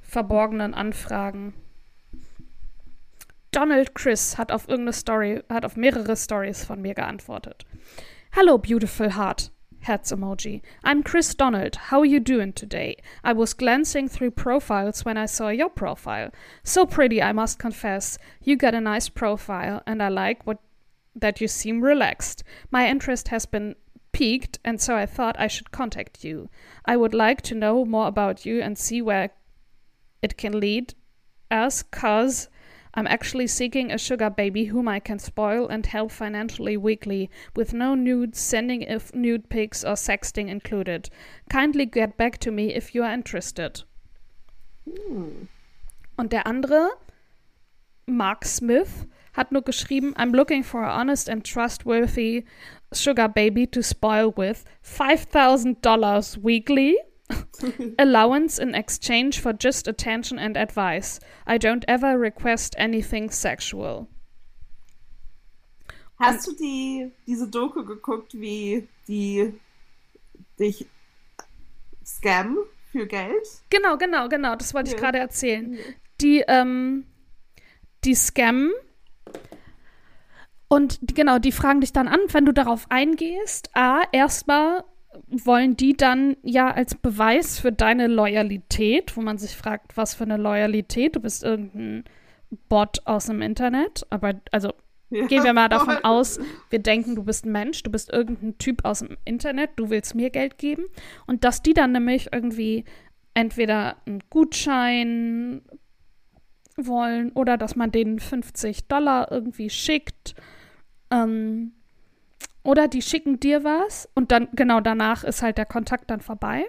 verborgenen 0.00 0.74
Anfragen. 0.74 1.54
Donald 3.50 3.94
Chris 3.94 4.36
hat 4.36 4.52
auf 4.52 4.68
irgendeine 4.68 4.92
Story, 4.92 5.42
hat 5.48 5.64
auf 5.64 5.76
mehrere 5.76 6.16
Stories 6.16 6.64
von 6.64 6.82
mir 6.82 6.94
geantwortet. 6.94 7.64
Hello, 8.32 8.58
beautiful 8.58 9.16
heart. 9.16 9.50
Herz-Emoji. 9.80 10.62
I'm 10.82 11.04
Chris 11.04 11.36
Donald. 11.36 11.76
How 11.90 12.00
are 12.00 12.06
you 12.06 12.18
doing 12.18 12.52
today? 12.52 12.96
I 13.22 13.32
was 13.32 13.54
glancing 13.54 14.08
through 14.08 14.32
profiles 14.32 15.04
when 15.04 15.16
I 15.16 15.26
saw 15.26 15.48
your 15.48 15.70
profile. 15.70 16.32
So 16.64 16.86
pretty, 16.86 17.22
I 17.22 17.32
must 17.32 17.60
confess. 17.60 18.18
You 18.42 18.56
got 18.56 18.74
a 18.74 18.80
nice 18.80 19.08
profile, 19.08 19.82
and 19.86 20.02
I 20.02 20.08
like 20.08 20.44
what 20.44 20.58
that 21.14 21.40
you 21.40 21.48
seem 21.48 21.82
relaxed. 21.82 22.42
My 22.70 22.88
interest 22.88 23.28
has 23.28 23.46
been 23.46 23.76
piqued, 24.16 24.58
and 24.64 24.80
so 24.80 24.96
I 24.96 25.04
thought 25.04 25.38
I 25.38 25.46
should 25.46 25.70
contact 25.72 26.24
you. 26.24 26.48
I 26.86 26.96
would 26.96 27.12
like 27.12 27.42
to 27.42 27.54
know 27.54 27.84
more 27.84 28.08
about 28.08 28.46
you 28.46 28.62
and 28.62 28.78
see 28.78 29.02
where 29.02 29.28
it 30.22 30.38
can 30.38 30.58
lead 30.58 30.94
us, 31.50 31.82
cause 31.82 32.48
I'm 32.94 33.06
actually 33.06 33.46
seeking 33.46 33.92
a 33.92 33.98
sugar 33.98 34.30
baby 34.30 34.64
whom 34.64 34.88
I 34.88 35.00
can 35.00 35.18
spoil 35.18 35.68
and 35.68 35.84
help 35.84 36.10
financially 36.12 36.78
weekly, 36.78 37.28
with 37.54 37.74
no 37.74 37.94
nudes, 37.94 38.40
sending 38.40 38.80
if 38.80 39.14
nude 39.14 39.50
pics 39.50 39.84
or 39.84 39.96
sexting 39.96 40.48
included. 40.48 41.10
Kindly 41.50 41.84
get 41.84 42.16
back 42.16 42.38
to 42.38 42.50
me 42.50 42.72
if 42.72 42.94
you 42.94 43.02
are 43.02 43.12
interested. 43.12 43.82
Hmm. 44.86 45.48
Und 46.16 46.32
der 46.32 46.46
andere, 46.46 46.88
Mark 48.06 48.46
Smith, 48.46 49.06
hat 49.36 49.52
nur 49.52 49.60
geschrieben, 49.60 50.14
I'm 50.16 50.32
looking 50.32 50.62
for 50.62 50.82
a 50.82 50.98
honest 50.98 51.28
and 51.28 51.44
trustworthy 51.44 52.44
sugar 52.92 53.28
baby 53.28 53.66
to 53.66 53.82
spoil 53.82 54.32
with 54.36 54.64
$5,000 54.84 56.38
weekly. 56.38 56.96
Allowance 57.98 58.58
in 58.58 58.74
exchange 58.74 59.40
for 59.40 59.52
just 59.52 59.88
attention 59.88 60.38
and 60.38 60.56
advice. 60.56 61.18
I 61.46 61.58
don't 61.58 61.84
ever 61.88 62.16
request 62.16 62.76
anything 62.78 63.30
sexual. 63.30 64.06
Hast 66.18 66.46
du 66.46 66.54
die, 66.54 67.10
diese 67.26 67.48
Doku 67.48 67.84
geguckt, 67.84 68.32
wie 68.34 68.86
die 69.08 69.52
dich 70.58 70.86
scammen 72.04 72.58
für 72.92 73.06
Geld? 73.06 73.46
Genau, 73.70 73.96
genau, 73.98 74.28
genau, 74.28 74.54
das 74.56 74.72
wollte 74.72 74.90
ich 74.90 74.94
Ja. 74.94 75.00
gerade 75.00 75.18
erzählen. 75.18 75.78
Die, 76.20 76.44
ähm, 76.46 77.04
die 78.04 78.14
scammen 78.14 78.72
und 80.68 80.98
genau, 81.14 81.38
die 81.38 81.52
fragen 81.52 81.80
dich 81.80 81.92
dann 81.92 82.08
an, 82.08 82.20
wenn 82.32 82.44
du 82.46 82.52
darauf 82.52 82.86
eingehst. 82.90 83.70
A, 83.74 84.02
erstmal 84.12 84.84
wollen 85.28 85.76
die 85.76 85.96
dann 85.96 86.36
ja 86.42 86.70
als 86.70 86.94
Beweis 86.94 87.58
für 87.58 87.72
deine 87.72 88.06
Loyalität, 88.06 89.16
wo 89.16 89.22
man 89.22 89.38
sich 89.38 89.56
fragt, 89.56 89.96
was 89.96 90.14
für 90.14 90.24
eine 90.24 90.36
Loyalität, 90.36 91.16
du 91.16 91.20
bist 91.20 91.42
irgendein 91.42 92.04
Bot 92.68 92.98
aus 93.06 93.26
dem 93.26 93.40
Internet, 93.42 94.06
aber 94.10 94.34
also 94.52 94.72
Ja, 95.10 95.26
Gehen 95.26 95.44
wir 95.44 95.52
mal 95.52 95.68
davon 95.68 95.94
voll. 95.94 96.00
aus, 96.02 96.38
wir 96.70 96.80
denken, 96.80 97.14
du 97.14 97.22
bist 97.24 97.46
ein 97.46 97.52
Mensch, 97.52 97.82
du 97.82 97.90
bist 97.90 98.12
irgendein 98.12 98.58
Typ 98.58 98.84
aus 98.84 98.98
dem 98.98 99.16
Internet, 99.24 99.70
du 99.76 99.88
willst 99.88 100.14
mir 100.14 100.30
Geld 100.30 100.58
geben. 100.58 100.84
Und 101.26 101.44
dass 101.44 101.62
die 101.62 101.74
dann 101.74 101.92
nämlich 101.92 102.28
irgendwie 102.32 102.84
entweder 103.34 103.96
einen 104.06 104.22
Gutschein 104.30 105.62
wollen 106.76 107.32
oder 107.32 107.56
dass 107.56 107.76
man 107.76 107.90
denen 107.90 108.18
50 108.18 108.88
Dollar 108.88 109.30
irgendwie 109.30 109.70
schickt. 109.70 110.34
Ähm, 111.10 111.72
oder 112.62 112.88
die 112.88 113.02
schicken 113.02 113.38
dir 113.38 113.62
was 113.62 114.08
und 114.14 114.32
dann, 114.32 114.48
genau 114.52 114.80
danach 114.80 115.22
ist 115.22 115.42
halt 115.42 115.58
der 115.58 115.66
Kontakt 115.66 116.10
dann 116.10 116.20
vorbei. 116.20 116.66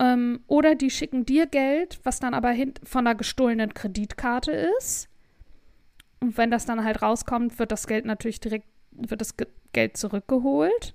Ähm, 0.00 0.40
oder 0.46 0.74
die 0.74 0.90
schicken 0.90 1.24
dir 1.24 1.46
Geld, 1.46 2.00
was 2.04 2.20
dann 2.20 2.34
aber 2.34 2.54
von 2.82 3.06
einer 3.06 3.14
gestohlenen 3.14 3.74
Kreditkarte 3.74 4.52
ist. 4.78 5.08
Und 6.20 6.36
wenn 6.36 6.50
das 6.50 6.66
dann 6.66 6.84
halt 6.84 7.02
rauskommt, 7.02 7.58
wird 7.58 7.72
das 7.72 7.86
Geld 7.86 8.04
natürlich 8.04 8.40
direkt, 8.40 8.66
wird 8.90 9.20
das 9.20 9.36
Ge 9.36 9.46
Geld 9.72 9.98
zurückgeholt. 9.98 10.94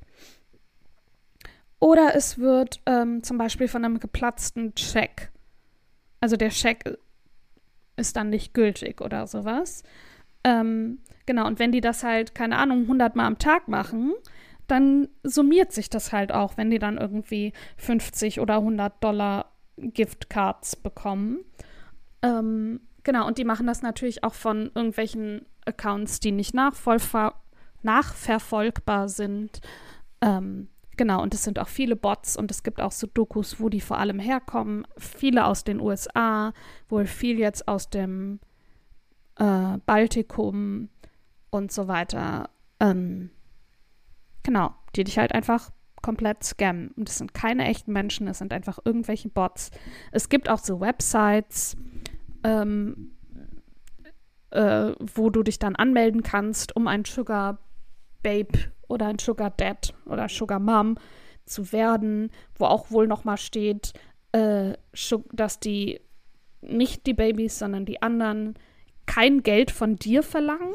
Oder 1.79 2.15
es 2.15 2.39
wird 2.39 2.81
ähm, 2.87 3.21
zum 3.23 3.37
Beispiel 3.37 3.67
von 3.67 3.85
einem 3.85 3.99
geplatzten 3.99 4.73
Check 4.73 5.31
Also 6.21 6.37
der 6.37 6.49
Scheck 6.49 6.97
ist 7.97 8.15
dann 8.15 8.29
nicht 8.29 8.53
gültig 8.53 8.99
oder 8.99 9.27
sowas. 9.27 9.83
Ähm, 10.43 10.99
genau, 11.25 11.47
und 11.47 11.59
wenn 11.59 11.71
die 11.71 11.81
das 11.81 12.03
halt, 12.03 12.35
keine 12.35 12.57
Ahnung, 12.57 12.83
100 12.83 13.15
Mal 13.15 13.25
am 13.25 13.39
Tag 13.39 13.67
machen, 13.67 14.13
dann 14.67 15.09
summiert 15.23 15.71
sich 15.71 15.89
das 15.89 16.11
halt 16.11 16.31
auch, 16.31 16.57
wenn 16.57 16.69
die 16.69 16.79
dann 16.79 16.97
irgendwie 16.97 17.53
50 17.77 18.39
oder 18.39 18.55
100 18.55 19.03
Dollar 19.03 19.51
Giftcards 19.77 20.75
bekommen. 20.75 21.39
Ähm, 22.21 22.81
genau, 23.03 23.27
und 23.27 23.37
die 23.37 23.45
machen 23.45 23.67
das 23.67 23.81
natürlich 23.81 24.23
auch 24.23 24.33
von 24.33 24.71
irgendwelchen 24.73 25.45
Accounts, 25.65 26.19
die 26.19 26.31
nicht 26.31 26.53
nachverfolgbar 26.53 29.09
sind. 29.09 29.61
Ähm, 30.21 30.69
genau, 30.95 31.21
und 31.21 31.33
es 31.33 31.43
sind 31.43 31.59
auch 31.59 31.67
viele 31.67 31.95
Bots 31.95 32.37
und 32.37 32.51
es 32.51 32.63
gibt 32.63 32.81
auch 32.81 32.91
so 32.91 33.07
Dokus, 33.07 33.59
wo 33.59 33.69
die 33.69 33.81
vor 33.81 33.97
allem 33.97 34.19
herkommen. 34.19 34.87
Viele 34.97 35.45
aus 35.45 35.63
den 35.63 35.81
USA, 35.81 36.53
wohl 36.87 37.05
viel 37.05 37.39
jetzt 37.39 37.67
aus 37.67 37.89
dem 37.89 38.39
äh, 39.37 39.77
Baltikum 39.85 40.89
und 41.53 41.71
so 41.71 41.87
weiter. 41.87 42.49
Ähm, 42.79 43.29
genau, 44.43 44.73
die 44.95 45.03
dich 45.03 45.17
halt 45.17 45.33
einfach 45.33 45.71
komplett 46.01 46.43
scammen. 46.43 46.91
Und 46.95 47.09
es 47.09 47.17
sind 47.17 47.33
keine 47.33 47.65
echten 47.65 47.93
Menschen, 47.93 48.27
es 48.27 48.39
sind 48.39 48.53
einfach 48.53 48.79
irgendwelche 48.83 49.29
Bots. 49.29 49.71
Es 50.11 50.29
gibt 50.29 50.49
auch 50.49 50.59
so 50.59 50.81
Websites, 50.81 51.77
ähm, 52.43 53.11
äh, 54.51 54.91
wo 54.99 55.29
du 55.29 55.43
dich 55.43 55.59
dann 55.59 55.75
anmelden 55.75 56.21
kannst, 56.21 56.75
um 56.75 56.87
ein 56.87 57.05
Sugar 57.05 57.57
Babe 58.21 58.71
oder 58.87 59.07
ein 59.07 59.19
Sugar 59.19 59.49
Dad 59.49 59.93
oder 60.05 60.29
Sugar 60.29 60.59
Mom 60.59 60.97
zu 61.45 61.71
werden, 61.71 62.31
wo 62.55 62.65
auch 62.65 62.91
wohl 62.91 63.07
noch 63.07 63.23
mal 63.23 63.37
steht, 63.37 63.93
äh, 64.33 64.73
dass 65.31 65.59
die 65.59 66.01
nicht 66.61 67.05
die 67.05 67.13
Babys, 67.13 67.59
sondern 67.59 67.85
die 67.85 68.01
anderen 68.01 68.55
kein 69.05 69.43
Geld 69.43 69.71
von 69.71 69.95
dir 69.97 70.23
verlangen. 70.23 70.73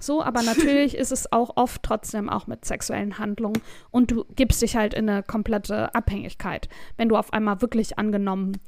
So, 0.00 0.22
aber 0.22 0.42
natürlich 0.42 0.94
ist 0.98 1.12
es 1.12 1.32
auch 1.32 1.56
oft 1.56 1.82
trotzdem 1.82 2.28
auch 2.28 2.46
mit 2.46 2.64
sexuellen 2.64 3.18
Handlungen 3.18 3.60
und 3.90 4.10
du 4.10 4.24
gibst 4.36 4.62
dich 4.62 4.76
halt 4.76 4.94
in 4.94 5.08
eine 5.08 5.22
komplette 5.22 5.94
Abhängigkeit. 5.94 6.68
Wenn 6.96 7.08
du 7.08 7.16
auf 7.16 7.32
einmal 7.32 7.60
wirklich 7.60 7.98
angenommen 7.98 8.58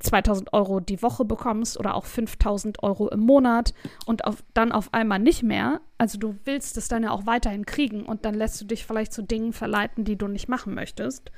2000 0.00 0.52
Euro 0.52 0.80
die 0.80 1.02
Woche 1.02 1.24
bekommst 1.24 1.78
oder 1.78 1.94
auch 1.94 2.04
5000 2.04 2.82
Euro 2.82 3.08
im 3.08 3.20
Monat 3.20 3.74
und 4.06 4.24
auf, 4.24 4.44
dann 4.54 4.70
auf 4.70 4.94
einmal 4.94 5.18
nicht 5.18 5.42
mehr, 5.42 5.80
also 5.98 6.18
du 6.18 6.36
willst 6.44 6.76
es 6.76 6.88
dann 6.88 7.02
ja 7.02 7.10
auch 7.10 7.26
weiterhin 7.26 7.66
kriegen 7.66 8.04
und 8.04 8.24
dann 8.24 8.34
lässt 8.34 8.60
du 8.60 8.64
dich 8.64 8.86
vielleicht 8.86 9.12
zu 9.12 9.22
Dingen 9.22 9.52
verleiten, 9.52 10.04
die 10.04 10.16
du 10.16 10.28
nicht 10.28 10.48
machen 10.48 10.74
möchtest. 10.74 11.32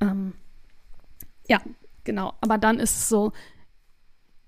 Ähm, 0.00 0.32
ja, 1.48 1.60
genau. 2.02 2.34
Aber 2.40 2.58
dann 2.58 2.80
ist 2.80 2.96
es 2.96 3.08
so, 3.08 3.32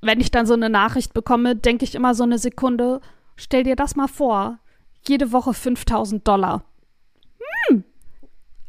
wenn 0.01 0.21
ich 0.21 0.33
dann 0.33 0.47
so 0.47 0.55
eine 0.55 0.69
Nachricht 0.69 1.15
bekomme, 1.15 1.55
denke 1.55 1.85
ich 1.85 1.95
immer 1.95 2.15
so 2.15 2.25
eine 2.25 2.39
Sekunde, 2.39 3.01
stell 3.43 3.65
dir 3.65 3.77
das 3.77 3.97
mal 3.97 4.09
vor, 4.09 4.59
jede 5.07 5.33
Woche 5.33 5.53
5000 5.55 6.27
Dollar. 6.27 6.65
Hm. 7.69 7.85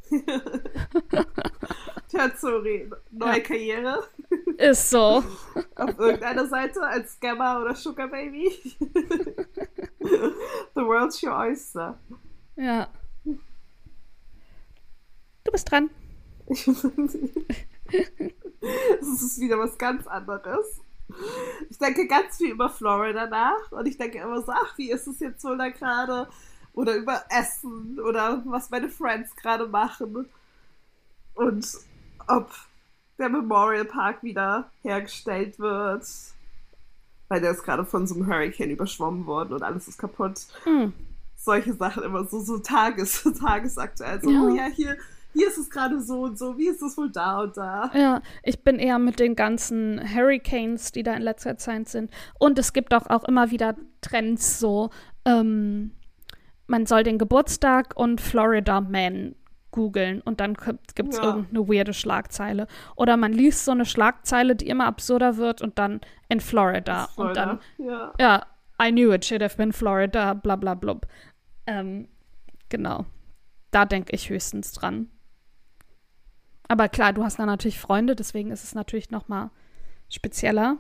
Tja, 2.10 2.32
sorry, 2.38 2.90
neue 3.12 3.38
ja. 3.38 3.40
Karriere. 3.40 4.04
Ist 4.58 4.90
so. 4.90 5.24
Auf 5.76 5.98
irgendeiner 5.98 6.48
Seite 6.48 6.82
als 6.82 7.14
Scammer 7.14 7.62
oder 7.62 7.76
Sugar 7.76 8.08
Baby. 8.08 8.52
The 10.00 10.82
world's 10.82 11.24
your 11.24 11.36
oyster. 11.38 12.00
Ja. 12.56 12.88
Du 15.44 15.52
bist 15.52 15.72
dran. 15.72 15.90
das 16.48 16.68
ist 19.08 19.40
wieder 19.40 19.58
was 19.58 19.78
ganz 19.78 20.08
anderes. 20.08 20.82
Ich 21.70 21.78
denke 21.78 22.08
ganz 22.08 22.38
viel 22.38 22.52
über 22.52 22.70
Florida 22.70 23.28
nach 23.28 23.72
und 23.72 23.86
ich 23.88 23.98
denke 23.98 24.20
immer 24.20 24.42
so, 24.42 24.52
ach, 24.52 24.78
wie 24.78 24.92
ist 24.92 25.08
es 25.08 25.20
jetzt 25.20 25.44
wohl 25.44 25.58
da 25.58 25.70
gerade? 25.70 26.28
Oder 26.74 26.96
über 26.96 27.24
Essen 27.30 28.00
oder 28.00 28.42
was 28.46 28.70
meine 28.70 28.90
Friends 28.90 29.36
gerade 29.36 29.68
machen. 29.68 30.28
Und 31.36 31.68
ob 32.28 32.52
der 33.18 33.30
Memorial 33.30 33.86
Park 33.86 34.24
wieder 34.24 34.70
hergestellt 34.82 35.60
wird. 35.60 36.06
Weil 37.28 37.42
der 37.42 37.52
ist 37.52 37.64
gerade 37.64 37.86
von 37.86 38.06
so 38.08 38.16
einem 38.16 38.28
Hurricane 38.28 38.72
überschwommen 38.72 39.26
worden 39.26 39.54
und 39.54 39.64
alles 39.64 39.88
ist 39.88 39.98
kaputt. 39.98 40.46
Mhm. 40.66 40.94
Solche 41.36 41.74
Sachen 41.74 42.04
immer 42.04 42.26
so, 42.26 42.40
so 42.40 42.58
tages, 42.60 43.24
tagesaktuell. 43.40 44.22
So, 44.22 44.30
ja. 44.30 44.42
oh 44.42 44.56
ja, 44.56 44.66
hier, 44.66 44.98
hier 45.34 45.48
ist 45.48 45.58
es 45.58 45.70
gerade 45.70 46.00
so 46.00 46.22
und 46.22 46.38
so, 46.38 46.58
wie 46.58 46.68
ist 46.68 46.82
es 46.82 46.98
wohl 46.98 47.12
da 47.12 47.42
und 47.42 47.58
da? 47.58 47.92
Ja, 47.94 48.22
ich 48.44 48.64
bin 48.64 48.80
eher 48.80 49.00
mit 49.00 49.20
den 49.20 49.36
ganzen 49.36 50.02
Hurricanes, 50.14 50.92
die 50.92 51.04
da 51.04 51.14
in 51.14 51.22
letzter 51.22 51.58
Zeit 51.58 51.90
sind. 51.90 52.12
Und 52.40 52.60
es 52.60 52.74
gibt 52.74 52.94
auch, 52.94 53.08
auch 53.08 53.24
immer 53.26 53.52
wieder 53.52 53.76
Trends 54.02 54.60
so, 54.60 54.90
ähm, 55.26 55.92
man 56.68 56.86
soll 56.86 57.04
den 57.04 57.18
Geburtstag 57.18 57.94
und 57.96 58.22
Florida 58.22 58.82
Man 58.82 59.36
googeln 59.72 60.22
und 60.22 60.40
dann 60.40 60.56
gibt 60.96 61.14
es 61.14 61.18
ja. 61.18 61.24
irgendeine 61.24 61.68
weirde 61.68 61.94
Schlagzeile. 61.94 62.68
Oder 62.96 63.18
man 63.18 63.34
liest 63.34 63.66
so 63.66 63.72
eine 63.72 63.86
Schlagzeile, 63.86 64.56
die 64.56 64.68
immer 64.68 64.86
absurder 64.86 65.38
wird 65.38 65.62
und 65.62 65.80
dann 65.80 66.00
in 66.30 66.40
Florida. 66.40 67.08
Florida. 67.08 67.52
Und 67.52 67.60
dann, 67.80 67.88
ja. 67.88 68.14
ja, 68.20 68.46
I 68.82 68.92
knew 68.92 69.12
it 69.12 69.26
should 69.26 69.42
have 69.42 69.58
been 69.58 69.74
Florida, 69.74 70.36
bla 70.36 70.56
bla 70.56 70.76
blub. 70.76 71.08
Ähm, 71.66 72.08
genau. 72.70 73.06
Da 73.72 73.86
denke 73.86 74.16
ich 74.16 74.30
höchstens 74.30 74.72
dran. 74.74 75.10
Aber 76.68 76.90
klar, 76.90 77.14
du 77.14 77.24
hast 77.24 77.40
da 77.40 77.46
natürlich 77.46 77.80
Freunde, 77.80 78.16
deswegen 78.16 78.52
ist 78.52 78.64
es 78.64 78.76
natürlich 78.76 79.12
noch 79.12 79.28
mal 79.28 79.52
spezieller. 80.10 80.78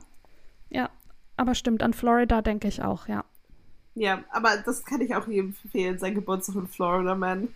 Ja, 0.69 0.89
aber 1.37 1.55
stimmt, 1.55 1.83
an 1.83 1.93
Florida 1.93 2.41
denke 2.41 2.67
ich 2.67 2.81
auch, 2.81 3.07
ja. 3.07 3.25
Ja, 3.95 4.23
aber 4.31 4.57
das 4.57 4.85
kann 4.85 5.01
ich 5.01 5.15
auch 5.15 5.27
jedem 5.27 5.55
empfehlen, 5.63 5.99
sein 5.99 6.15
Geburtstag 6.15 6.55
in 6.55 6.67
Florida 6.67 7.15
Man 7.15 7.49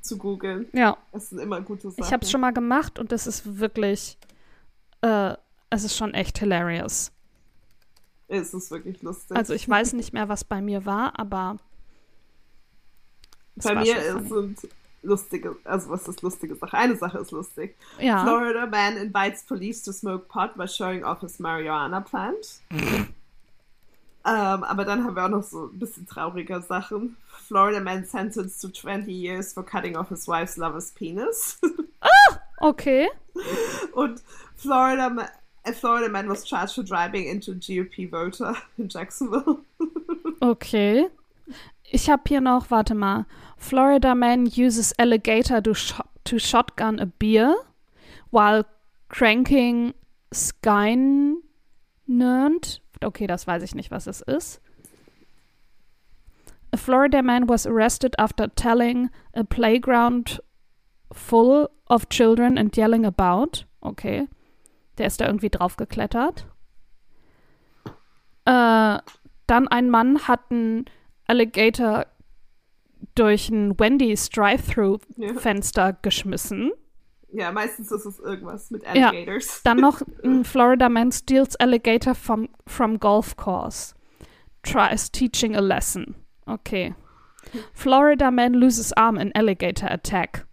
zu 0.00 0.18
googeln. 0.18 0.66
Ja. 0.72 0.96
Das 1.12 1.30
sind 1.30 1.38
immer 1.38 1.60
gute 1.60 1.90
Sachen. 1.90 2.04
Ich 2.04 2.12
habe 2.12 2.24
es 2.24 2.30
schon 2.30 2.40
mal 2.40 2.52
gemacht 2.52 2.98
und 2.98 3.12
es 3.12 3.26
ist 3.26 3.58
wirklich, 3.58 4.18
äh, 5.02 5.34
es 5.70 5.84
ist 5.84 5.96
schon 5.96 6.14
echt 6.14 6.38
hilarious. 6.38 7.10
Es 8.28 8.54
ist 8.54 8.70
wirklich 8.70 9.02
lustig. 9.02 9.36
Also 9.36 9.52
ich 9.52 9.68
weiß 9.68 9.92
nicht 9.94 10.12
mehr, 10.12 10.28
was 10.28 10.44
bei 10.44 10.62
mir 10.62 10.86
war, 10.86 11.18
aber 11.18 11.58
bei 13.56 13.74
mir 13.74 14.22
sind 14.22 14.58
lustige, 15.04 15.56
also 15.64 15.90
was 15.90 16.08
ist 16.08 16.22
lustige 16.22 16.54
Sache? 16.56 16.76
Eine 16.76 16.96
Sache 16.96 17.18
ist 17.18 17.30
lustig. 17.30 17.76
Ja. 18.00 18.22
Florida 18.22 18.66
man 18.66 18.96
invites 18.96 19.44
police 19.44 19.82
to 19.82 19.92
smoke 19.92 20.28
pot 20.28 20.56
by 20.56 20.66
showing 20.66 21.04
off 21.04 21.20
his 21.20 21.38
marijuana 21.38 22.00
plant. 22.00 22.60
ähm, 22.72 23.14
aber 24.24 24.84
dann 24.84 25.04
haben 25.04 25.14
wir 25.14 25.24
auch 25.24 25.30
noch 25.30 25.42
so 25.42 25.66
ein 25.66 25.78
bisschen 25.78 26.06
trauriger 26.06 26.62
Sachen. 26.62 27.16
Florida 27.46 27.80
man 27.80 28.04
sentenced 28.04 28.60
to 28.60 28.68
20 28.68 29.12
years 29.12 29.52
for 29.52 29.62
cutting 29.62 29.96
off 29.96 30.08
his 30.08 30.26
wife's 30.26 30.56
lover's 30.56 30.90
penis. 30.90 31.58
ah, 32.00 32.40
okay. 32.60 33.08
Und 33.92 34.22
Florida 34.56 35.10
man, 35.10 35.28
a 35.66 35.72
Florida 35.72 36.08
man 36.08 36.28
was 36.28 36.44
charged 36.44 36.74
for 36.74 36.82
driving 36.82 37.26
into 37.26 37.52
a 37.52 37.54
GOP 37.54 38.10
voter 38.10 38.56
in 38.78 38.88
Jacksonville. 38.88 39.60
okay. 40.42 41.08
Ich 41.94 42.10
habe 42.10 42.24
hier 42.26 42.40
noch, 42.40 42.72
warte 42.72 42.96
mal. 42.96 43.24
Florida 43.56 44.16
man 44.16 44.46
uses 44.46 44.92
alligator 44.98 45.62
to, 45.62 45.74
sh 45.74 45.94
to 46.24 46.40
shotgun 46.40 46.98
a 46.98 47.06
beer 47.06 47.54
while 48.32 48.66
cranking 49.08 49.94
Skynerd. 50.32 51.38
Okay, 53.00 53.28
das 53.28 53.46
weiß 53.46 53.62
ich 53.62 53.76
nicht, 53.76 53.92
was 53.92 54.08
es 54.08 54.22
ist. 54.22 54.60
A 56.72 56.76
Florida 56.76 57.22
man 57.22 57.48
was 57.48 57.64
arrested 57.64 58.18
after 58.18 58.52
telling 58.52 59.08
a 59.32 59.44
playground 59.44 60.42
full 61.12 61.70
of 61.86 62.08
children 62.08 62.58
and 62.58 62.76
yelling 62.76 63.06
about. 63.06 63.66
Okay. 63.80 64.26
Der 64.98 65.06
ist 65.06 65.20
da 65.20 65.26
irgendwie 65.26 65.50
draufgeklettert. 65.50 66.48
Äh, 68.46 68.98
dann 69.46 69.68
ein 69.68 69.90
Mann 69.90 70.26
hat 70.26 70.40
einen 70.50 70.86
Alligator 71.26 72.06
durch 73.14 73.48
ein 73.48 73.78
Wendy's 73.78 74.28
Drive-Thru-Fenster 74.30 75.86
ja. 75.86 75.98
geschmissen. 76.02 76.72
Ja, 77.32 77.50
meistens 77.50 77.90
ist 77.90 78.06
es 78.06 78.18
irgendwas 78.20 78.70
mit 78.70 78.86
Alligators. 78.86 79.46
Ja. 79.46 79.60
Dann 79.64 79.78
noch 79.78 80.02
ein 80.24 80.44
Florida 80.44 80.88
man 80.88 81.10
steals 81.10 81.56
Alligator 81.56 82.14
from, 82.14 82.48
from 82.66 82.98
golf 82.98 83.36
course. 83.36 83.94
Tries 84.62 85.10
teaching 85.10 85.56
a 85.56 85.60
lesson. 85.60 86.14
Okay. 86.46 86.94
Florida 87.72 88.30
man 88.30 88.54
loses 88.54 88.92
arm 88.92 89.18
in 89.18 89.32
alligator 89.34 89.86
attack. 89.90 90.46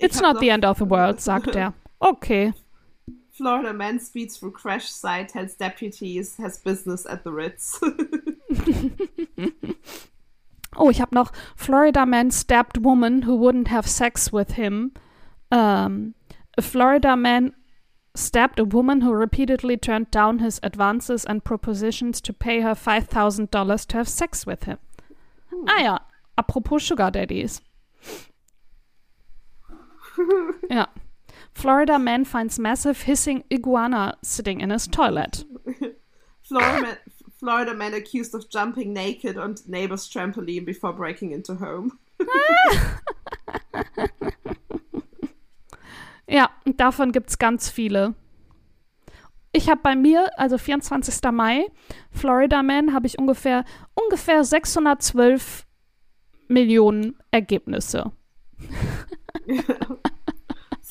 It's 0.00 0.20
not 0.20 0.40
the 0.40 0.50
end 0.50 0.64
of 0.64 0.78
the 0.78 0.84
world, 0.88 1.20
sagt 1.20 1.54
er. 1.54 1.74
Okay. 2.00 2.52
Florida 3.30 3.72
man 3.72 4.00
speeds 4.00 4.36
through 4.36 4.52
crash 4.52 4.88
site, 4.88 5.28
tells 5.28 5.54
deputies, 5.54 6.36
has 6.38 6.58
business 6.58 7.06
at 7.06 7.24
the 7.24 7.32
Ritz. 7.32 7.80
oh, 10.76 10.90
ich 10.90 11.00
habe 11.00 11.14
noch 11.14 11.32
Florida 11.56 12.06
man 12.06 12.30
stabbed 12.30 12.84
woman 12.84 13.22
who 13.22 13.36
wouldn't 13.36 13.68
have 13.68 13.86
sex 13.88 14.32
with 14.32 14.52
him. 14.52 14.92
Um, 15.50 16.14
a 16.56 16.62
Florida 16.62 17.16
man 17.16 17.54
stabbed 18.14 18.58
a 18.58 18.64
woman 18.64 19.02
who 19.02 19.12
repeatedly 19.12 19.76
turned 19.76 20.10
down 20.10 20.40
his 20.40 20.58
advances 20.62 21.24
and 21.24 21.44
propositions 21.44 22.20
to 22.20 22.32
pay 22.32 22.60
her 22.60 22.74
$5,000 22.74 23.86
to 23.86 23.96
have 23.96 24.08
sex 24.08 24.44
with 24.46 24.64
him. 24.64 24.78
Ah 25.66 25.80
ja, 25.80 25.98
apropos 26.36 26.78
Sugar 26.78 27.10
Daddies. 27.10 27.60
ja. 30.70 30.86
Florida 31.52 31.98
man 31.98 32.24
finds 32.24 32.58
massive 32.58 33.02
hissing 33.02 33.44
iguana 33.50 34.16
sitting 34.22 34.60
in 34.60 34.70
his 34.70 34.86
toilet. 34.86 35.44
Florida 36.42 36.82
man, 36.82 36.98
Florida 37.38 37.74
man 37.74 37.94
accused 37.94 38.34
of 38.34 38.48
jumping 38.50 38.92
naked 38.92 39.38
on 39.38 39.54
neighbor's 39.66 40.08
trampoline 40.10 40.64
before 40.64 40.92
breaking 40.92 41.32
into 41.32 41.54
home. 41.54 41.92
Ja, 46.28 46.50
und 46.66 46.78
davon 46.78 47.10
gibt 47.12 47.30
es 47.30 47.38
ganz 47.38 47.70
viele. 47.70 48.14
Ich 49.52 49.70
habe 49.70 49.80
bei 49.82 49.96
mir, 49.96 50.28
also 50.38 50.58
24. 50.58 51.32
Mai, 51.32 51.66
Florida 52.10 52.62
Man, 52.62 52.92
habe 52.92 53.06
ich 53.06 53.18
ungefähr, 53.18 53.64
ungefähr 53.94 54.44
612 54.44 55.66
Millionen 56.48 57.18
Ergebnisse. 57.30 58.12
Es 59.46 59.64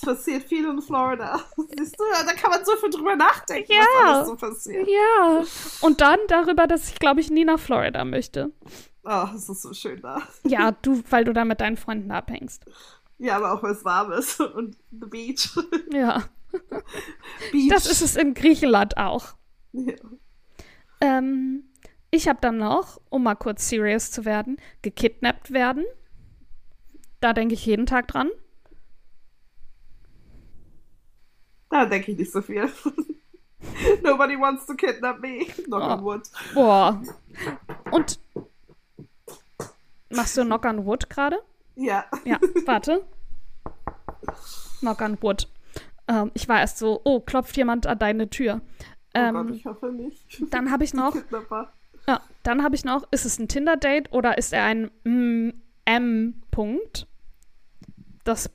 passiert 0.08 0.44
viel 0.44 0.66
in 0.68 0.82
Florida. 0.82 1.40
Siehst 1.78 2.00
du, 2.00 2.04
da 2.26 2.34
kann 2.34 2.52
man 2.52 2.64
so 2.66 2.76
viel 2.78 2.90
drüber 2.90 3.16
nachdenken, 3.16 3.72
Ja. 3.72 3.80
was 3.82 4.16
alles 4.16 4.28
so 4.28 4.36
passiert. 4.36 4.88
Ja. 4.88 5.44
Und 5.82 6.02
dann 6.02 6.20
darüber, 6.28 6.66
dass 6.68 6.90
ich, 6.90 7.00
glaube 7.00 7.20
ich, 7.20 7.30
nie 7.30 7.46
nach 7.46 7.60
Florida 7.60 8.06
möchte. 8.06 8.52
Oh, 9.04 9.26
es 9.36 9.48
ist 9.50 9.62
so 9.62 9.74
schön 9.74 10.02
da. 10.02 10.22
Ja, 10.44 10.72
du, 10.72 11.02
weil 11.10 11.24
du 11.24 11.34
da 11.34 11.46
mit 11.46 11.62
deinen 11.62 11.78
Freunden 11.78 12.12
abhängst. 12.12 12.66
Ja, 13.18 13.38
aber 13.38 13.54
auch 13.54 13.64
weil 13.64 13.72
es 13.72 13.84
warm 13.86 14.12
ist 14.12 14.40
und 14.58 14.78
the 14.92 15.08
beach. 15.08 15.50
Ja. 15.92 16.24
beach. 17.52 17.70
Das 17.70 17.86
ist 17.86 18.02
es 18.02 18.16
in 18.16 18.34
Griechenland 18.34 18.98
auch. 18.98 19.36
Ja. 19.74 19.96
Ähm, 21.02 21.64
ich 22.12 22.28
habe 22.28 22.40
dann 22.42 22.58
noch, 22.58 23.00
um 23.10 23.24
mal 23.24 23.36
kurz 23.36 23.70
serious 23.70 24.12
zu 24.12 24.26
werden, 24.26 24.58
gekidnappt 24.82 25.52
werden. 25.52 25.86
Da 27.20 27.34
denke 27.34 27.54
ich 27.56 27.66
jeden 27.66 27.86
Tag 27.86 28.08
dran. 28.08 28.30
Da 31.70 31.86
denke 31.86 32.12
ich 32.12 32.18
nicht 32.18 32.32
so 32.32 32.42
viel. 32.42 32.70
Nobody 34.04 34.40
wants 34.40 34.66
to 34.66 34.74
kidnap 34.76 35.20
me. 35.20 35.46
Knock 35.66 35.82
on 35.82 36.00
Oh. 36.00 36.04
wood. 36.04 36.22
Boah. 36.54 37.02
Und 37.92 38.20
machst 40.10 40.38
du 40.38 40.44
Knock 40.46 40.66
on 40.66 40.86
Wood 40.86 41.10
gerade? 41.10 41.38
Ja. 41.76 42.06
Ja, 42.24 42.40
warte. 42.66 43.06
Knock 44.80 45.02
on 45.02 45.22
Wood. 45.22 45.48
Ähm, 46.08 46.32
ich 46.34 46.48
war 46.48 46.60
erst 46.62 46.78
so, 46.78 47.02
oh, 47.04 47.20
klopft 47.20 47.58
jemand 47.58 47.86
an 47.88 48.00
deine 48.00 48.30
Tür. 48.30 48.62
Oh 48.84 49.20
Ähm, 49.20 49.34
Gott, 49.36 49.52
ich 49.52 49.66
hoffe 49.66 49.92
nicht. 49.92 50.42
dann 50.54 50.72
habe 50.72 50.84
ich 50.84 50.94
noch, 50.94 51.16
ja, 52.08 52.22
dann 52.44 52.64
habe 52.64 52.76
ich 52.76 52.86
noch, 52.86 53.06
ist 53.12 53.26
es 53.26 53.40
ein 53.40 53.48
Tinder-Date 53.48 54.14
oder 54.14 54.38
ist 54.38 54.54
er 54.54 54.64
ein 54.64 54.92
mm, 55.04 55.50
M-Punkt? 55.86 57.08
Das 58.24 58.50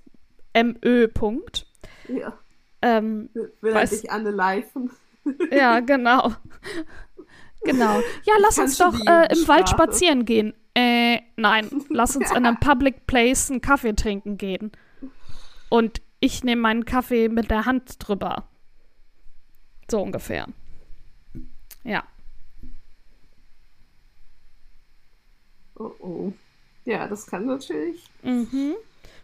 MÖ-Punkt. 0.55 1.67
Ja. 2.09 2.39
Ähm, 2.83 3.31
Will 3.61 3.73
er 3.73 3.87
dich 3.87 4.11
anleifen? 4.11 4.91
ja, 5.51 5.81
genau. 5.81 6.33
Genau. 7.65 8.01
Ja, 8.25 8.35
lass 8.41 8.59
uns 8.59 8.77
doch 8.77 8.93
äh, 9.07 9.33
im 9.33 9.47
Wald 9.47 9.69
spazieren 9.69 10.25
gehen. 10.25 10.53
Äh, 10.75 11.21
nein, 11.37 11.71
lass 11.91 12.17
uns 12.17 12.31
in 12.33 12.45
einem 12.45 12.57
Public 12.61 13.07
Place 13.07 13.53
einen 13.53 13.61
Kaffee 13.61 13.95
trinken 13.95 14.37
gehen. 14.37 14.73
Und 15.69 16.03
ich 16.19 16.43
nehme 16.43 16.63
meinen 16.63 16.85
Kaffee 16.85 17.29
mit 17.29 17.53
der 17.53 17.65
Hand 17.65 17.97
drüber. 18.01 18.49
So 19.89 20.03
ungefähr. 20.03 20.47
Ja. 21.85 22.03
Oh 25.77 25.93
oh. 26.01 26.33
Ja, 26.85 27.07
das 27.07 27.27
kann 27.27 27.47
natürlich. 27.47 28.05
Mhm. 28.23 28.75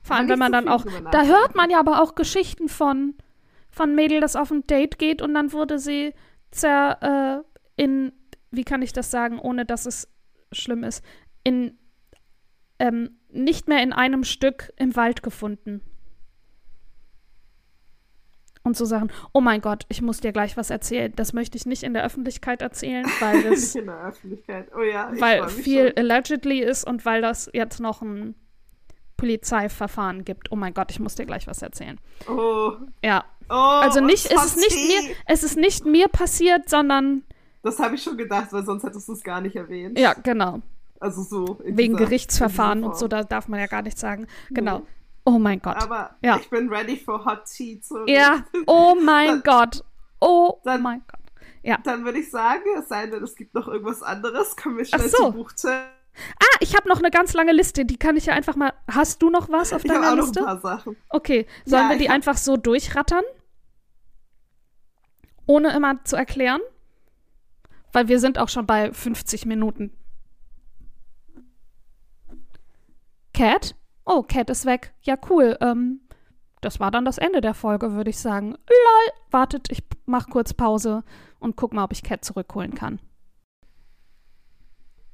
Vor 0.03 0.17
allem, 0.17 0.29
wenn 0.29 0.39
man 0.39 0.53
so 0.53 0.59
dann 0.61 0.69
auch. 0.69 0.85
Da 1.11 1.25
hört 1.25 1.55
man 1.55 1.71
ja 1.71 1.81
aber 1.81 2.03
auch 2.03 2.15
Geschichten 2.15 2.69
von, 2.69 3.15
von 3.79 3.95
Mädel, 3.95 4.21
das 4.21 4.35
auf 4.35 4.51
ein 4.51 4.67
Date 4.67 4.99
geht 4.99 5.23
und 5.23 5.33
dann 5.35 5.53
wurde 5.53 5.79
sie 5.79 6.13
zer, 6.51 7.45
äh, 7.77 7.83
in, 7.83 8.13
wie 8.51 8.65
kann 8.65 8.83
ich 8.83 8.93
das 8.93 9.13
sagen, 9.13 9.39
ohne 9.39 9.65
dass 9.65 9.87
es 9.87 10.13
schlimm 10.51 10.83
ist, 10.83 11.05
in, 11.45 11.79
ähm, 12.81 13.21
nicht 13.31 13.69
mehr 13.69 13.81
in 13.85 13.93
einem 13.93 14.25
Stück 14.25 14.73
im 14.79 14.97
Wald 14.97 15.23
gefunden. 15.23 15.81
Und 18.65 18.77
so 18.77 18.85
Sachen, 18.85 19.13
oh 19.33 19.41
mein 19.41 19.61
Gott, 19.61 19.85
ich 19.89 20.03
muss 20.03 20.19
dir 20.19 20.33
gleich 20.33 20.57
was 20.57 20.71
erzählen. 20.71 21.13
Das 21.15 21.33
möchte 21.33 21.57
ich 21.57 21.65
nicht 21.65 21.85
in 21.85 21.95
der 21.95 22.05
Öffentlichkeit 22.05 22.63
erzählen, 22.63 23.07
weil 23.21 23.43
das 23.49 23.61
nicht 23.61 23.77
in 23.77 23.87
der 23.87 24.07
Öffentlichkeit. 24.07 24.73
Oh 24.77 24.83
ja. 24.83 25.13
weil 25.21 25.49
viel 25.49 25.91
schon. 25.91 25.99
allegedly 25.99 26.59
ist 26.59 26.85
und 26.85 27.05
weil 27.05 27.23
das 27.23 27.49
jetzt 27.55 27.79
noch 27.79 28.03
ein 28.03 28.35
Polizeiverfahren 29.17 30.25
gibt. 30.25 30.51
Oh 30.51 30.57
mein 30.57 30.75
Gott, 30.75 30.91
ich 30.91 30.99
muss 30.99 31.15
dir 31.15 31.27
gleich 31.27 31.47
was 31.47 31.63
erzählen. 31.63 32.01
Oh. 32.29 32.73
Ja, 33.05 33.25
Oh, 33.51 33.55
also 33.55 34.01
nicht, 34.01 34.27
es 34.31 34.45
ist 34.45 34.57
nicht 34.57 34.77
mir, 34.89 35.15
es 35.27 35.43
ist 35.43 35.57
nicht 35.57 35.85
mir 35.87 36.09
passiert, 36.09 36.69
sondern 36.69 37.23
Das 37.63 37.79
habe 37.79 37.95
ich 37.95 38.03
schon 38.03 38.17
gedacht, 38.17 38.49
weil 38.53 38.65
sonst 38.65 38.83
hättest 38.85 39.09
du 39.09 39.13
es 39.13 39.23
gar 39.23 39.41
nicht 39.41 39.57
erwähnt. 39.57 39.99
ja, 39.99 40.13
genau, 40.15 40.61
Also 41.01 41.23
so. 41.23 41.59
wegen 41.65 41.95
dieser- 41.97 42.05
Gerichtsverfahren 42.07 42.85
und 42.85 42.97
so, 42.97 43.09
da 43.09 43.25
darf 43.25 43.49
man 43.49 43.61
ja 43.61 43.67
gar 43.67 43.83
nichts 43.83 44.01
sagen. 44.01 44.27
Genau. 44.51 44.83
Oh 45.25 45.39
mein 45.39 45.61
Gott. 45.61 45.77
Aber 45.83 46.17
Ja. 46.23 46.37
ich 46.39 46.49
bin 46.49 46.69
ready 46.71 46.97
for 46.97 47.25
Hot 47.25 47.45
Tea 47.47 47.81
zu 47.81 48.07
Ja, 48.07 48.45
oh 48.67 48.95
mein 49.03 49.43
Gott. 49.43 49.85
Oh 50.21 50.59
Dann- 50.65 50.83
mein 50.83 51.01
Gott. 51.07 51.21
Ja. 51.63 51.77
Dann 51.85 52.05
würde 52.05 52.19
ich 52.21 52.31
sagen, 52.31 52.63
es 52.79 52.89
sei 52.89 53.07
denn, 53.09 53.23
es 53.23 53.35
gibt 53.37 53.55
noch 53.55 53.69
irgendwas 53.69 54.03
anderes, 54.03 54.57
kommen 54.57 54.79
wir 54.79 54.85
schnell 54.87 55.09
so. 55.09 55.17
zum 55.25 55.33
Buchtipp. 55.35 55.71
Ah, 55.71 56.57
ich 56.61 56.75
habe 56.75 56.89
noch 56.89 56.99
eine 56.99 57.11
ganz 57.11 57.33
lange 57.35 57.53
Liste, 57.53 57.85
die 57.85 57.97
kann 57.97 58.17
ich 58.17 58.27
ja 58.27 58.33
einfach 58.35 58.57
mal. 58.57 58.73
Hast 58.91 59.21
du 59.23 59.31
noch 59.31 59.51
was 59.51 59.73
auf 59.73 59.85
Ich 59.85 59.91
habe 59.91 60.01
deiner 60.01 60.13
auch 60.13 60.17
noch 60.17 60.23
ein 60.25 60.29
Liste? 60.29 60.43
paar 60.45 60.61
Sachen. 60.61 60.97
Okay, 61.11 61.47
sollen 61.65 61.85
Ja, 61.85 61.91
wir 61.91 61.99
die 61.99 62.09
hab- 62.09 62.15
einfach 62.15 62.37
so 62.39 62.57
durchrattern? 62.57 63.23
Ohne 65.49 65.75
immer 65.75 66.05
zu 66.05 66.15
erklären? 66.15 66.61
Weil 67.93 68.07
wir 68.07 68.21
sind 68.21 68.39
auch 68.39 68.51
schon 68.51 68.67
bei 68.67 68.93
50 68.93 69.47
Minuten. 69.47 69.91
Cat? 73.33 73.75
Oh, 74.05 74.23
Cat 74.23 74.51
ist 74.51 74.67
weg. 74.67 74.93
Ja, 75.03 75.17
cool. 75.31 75.57
Ähm, 75.61 76.01
das 76.61 76.81
war 76.81 76.91
dann 76.91 77.07
das 77.07 77.19
Ende 77.19 77.41
der 77.41 77.55
Folge, 77.55 77.95
würde 77.95 78.11
ich 78.11 78.19
sagen. 78.19 78.51
Lol. 78.51 79.13
Wartet, 79.31 79.71
ich 79.71 79.85
mach 80.07 80.29
kurz 80.29 80.53
Pause 80.53 81.05
und 81.39 81.55
guck 81.57 81.73
mal, 81.73 81.85
ob 81.85 81.93
ich 81.93 82.03
Cat 82.03 82.25
zurückholen 82.25 82.75
kann. 82.75 82.99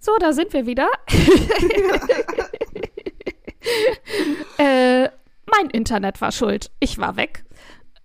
So, 0.00 0.16
da 0.18 0.32
sind 0.32 0.52
wir 0.52 0.66
wieder. 0.66 0.88
äh, 4.58 5.08
mein 5.46 5.70
Internet 5.70 6.20
war 6.20 6.32
schuld. 6.32 6.72
Ich 6.80 6.98
war 6.98 7.14
weg. 7.16 7.44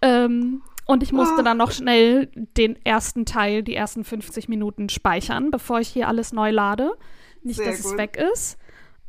Ähm, 0.02 0.62
und 0.90 1.04
ich 1.04 1.12
musste 1.14 1.42
Ah. 1.42 1.44
dann 1.44 1.58
noch 1.58 1.72
schnell 1.72 2.32
den 2.36 2.76
ersten 2.84 3.26
Teil, 3.26 3.62
die 3.62 3.76
ersten 3.76 4.04
50 4.04 4.50
Minuten 4.50 4.90
speichern, 4.90 5.52
bevor 5.52 5.80
ich 5.80 5.88
hier 5.90 6.08
alles 6.08 6.34
neu 6.34 6.50
lade. 6.50 6.98
Nicht, 7.44 7.58
Sehr 7.58 7.68
dass 7.68 7.80
es 7.80 7.90
gut. 7.92 7.98
weg 8.00 8.18
ist. 8.34 8.58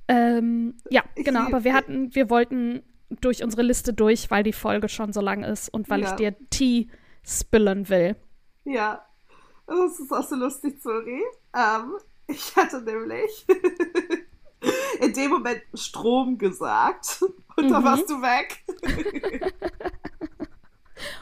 Ähm, 0.06 0.74
ja, 0.90 1.02
genau, 1.16 1.40
aber 1.46 1.64
wir 1.64 1.72
hatten, 1.72 2.14
wir 2.14 2.28
wollten 2.28 2.82
durch 3.22 3.42
unsere 3.42 3.62
Liste 3.62 3.94
durch, 3.94 4.30
weil 4.30 4.42
die 4.42 4.52
Folge 4.52 4.90
schon 4.90 5.14
so 5.14 5.22
lang 5.22 5.42
ist 5.42 5.70
und 5.70 5.88
weil 5.88 6.02
Ja. 6.02 6.08
ich 6.10 6.12
dir 6.16 6.36
Tee 6.50 6.90
spillen 7.24 7.88
will. 7.88 8.14
Ja, 8.64 9.02
das 9.66 9.98
ist 10.00 10.12
auch 10.12 10.22
so 10.22 10.36
lustig, 10.36 10.82
sorry. 10.82 11.22
Ähm, 11.56 11.94
ich 12.26 12.54
hatte 12.56 12.82
nämlich 12.82 13.46
in 15.00 15.12
dem 15.14 15.30
Moment 15.30 15.62
Strom 15.74 16.36
gesagt 16.36 17.22
und 17.56 17.70
da 17.70 17.80
Mhm. 17.80 17.84
warst 17.84 18.10
du 18.10 18.20
weg. 18.20 18.64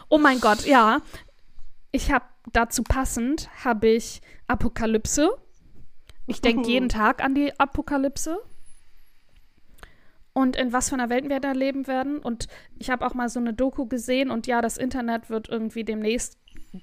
Oh 0.08 0.18
mein 0.18 0.40
Gott, 0.40 0.64
ja. 0.66 1.00
Ich 1.90 2.10
habe 2.12 2.24
dazu 2.52 2.82
passend 2.82 3.48
habe 3.64 3.88
ich 3.88 4.20
Apokalypse. 4.46 5.30
Ich 6.26 6.40
denke 6.40 6.60
Mhm. 6.62 6.68
jeden 6.68 6.88
Tag 6.88 7.22
an 7.24 7.34
die 7.34 7.58
Apokalypse. 7.58 8.38
Und 10.34 10.54
in 10.56 10.72
was 10.72 10.90
für 10.90 10.94
einer 10.94 11.10
Welt 11.10 11.28
wir 11.28 11.40
da 11.40 11.52
leben 11.52 11.86
werden. 11.88 12.18
Und 12.18 12.46
ich 12.78 12.90
habe 12.90 13.04
auch 13.06 13.14
mal 13.14 13.28
so 13.28 13.40
eine 13.40 13.54
Doku 13.54 13.86
gesehen 13.86 14.30
und 14.30 14.46
ja, 14.46 14.60
das 14.62 14.76
Internet 14.76 15.30
wird 15.30 15.48
irgendwie 15.48 15.82
demnächst, 15.82 16.38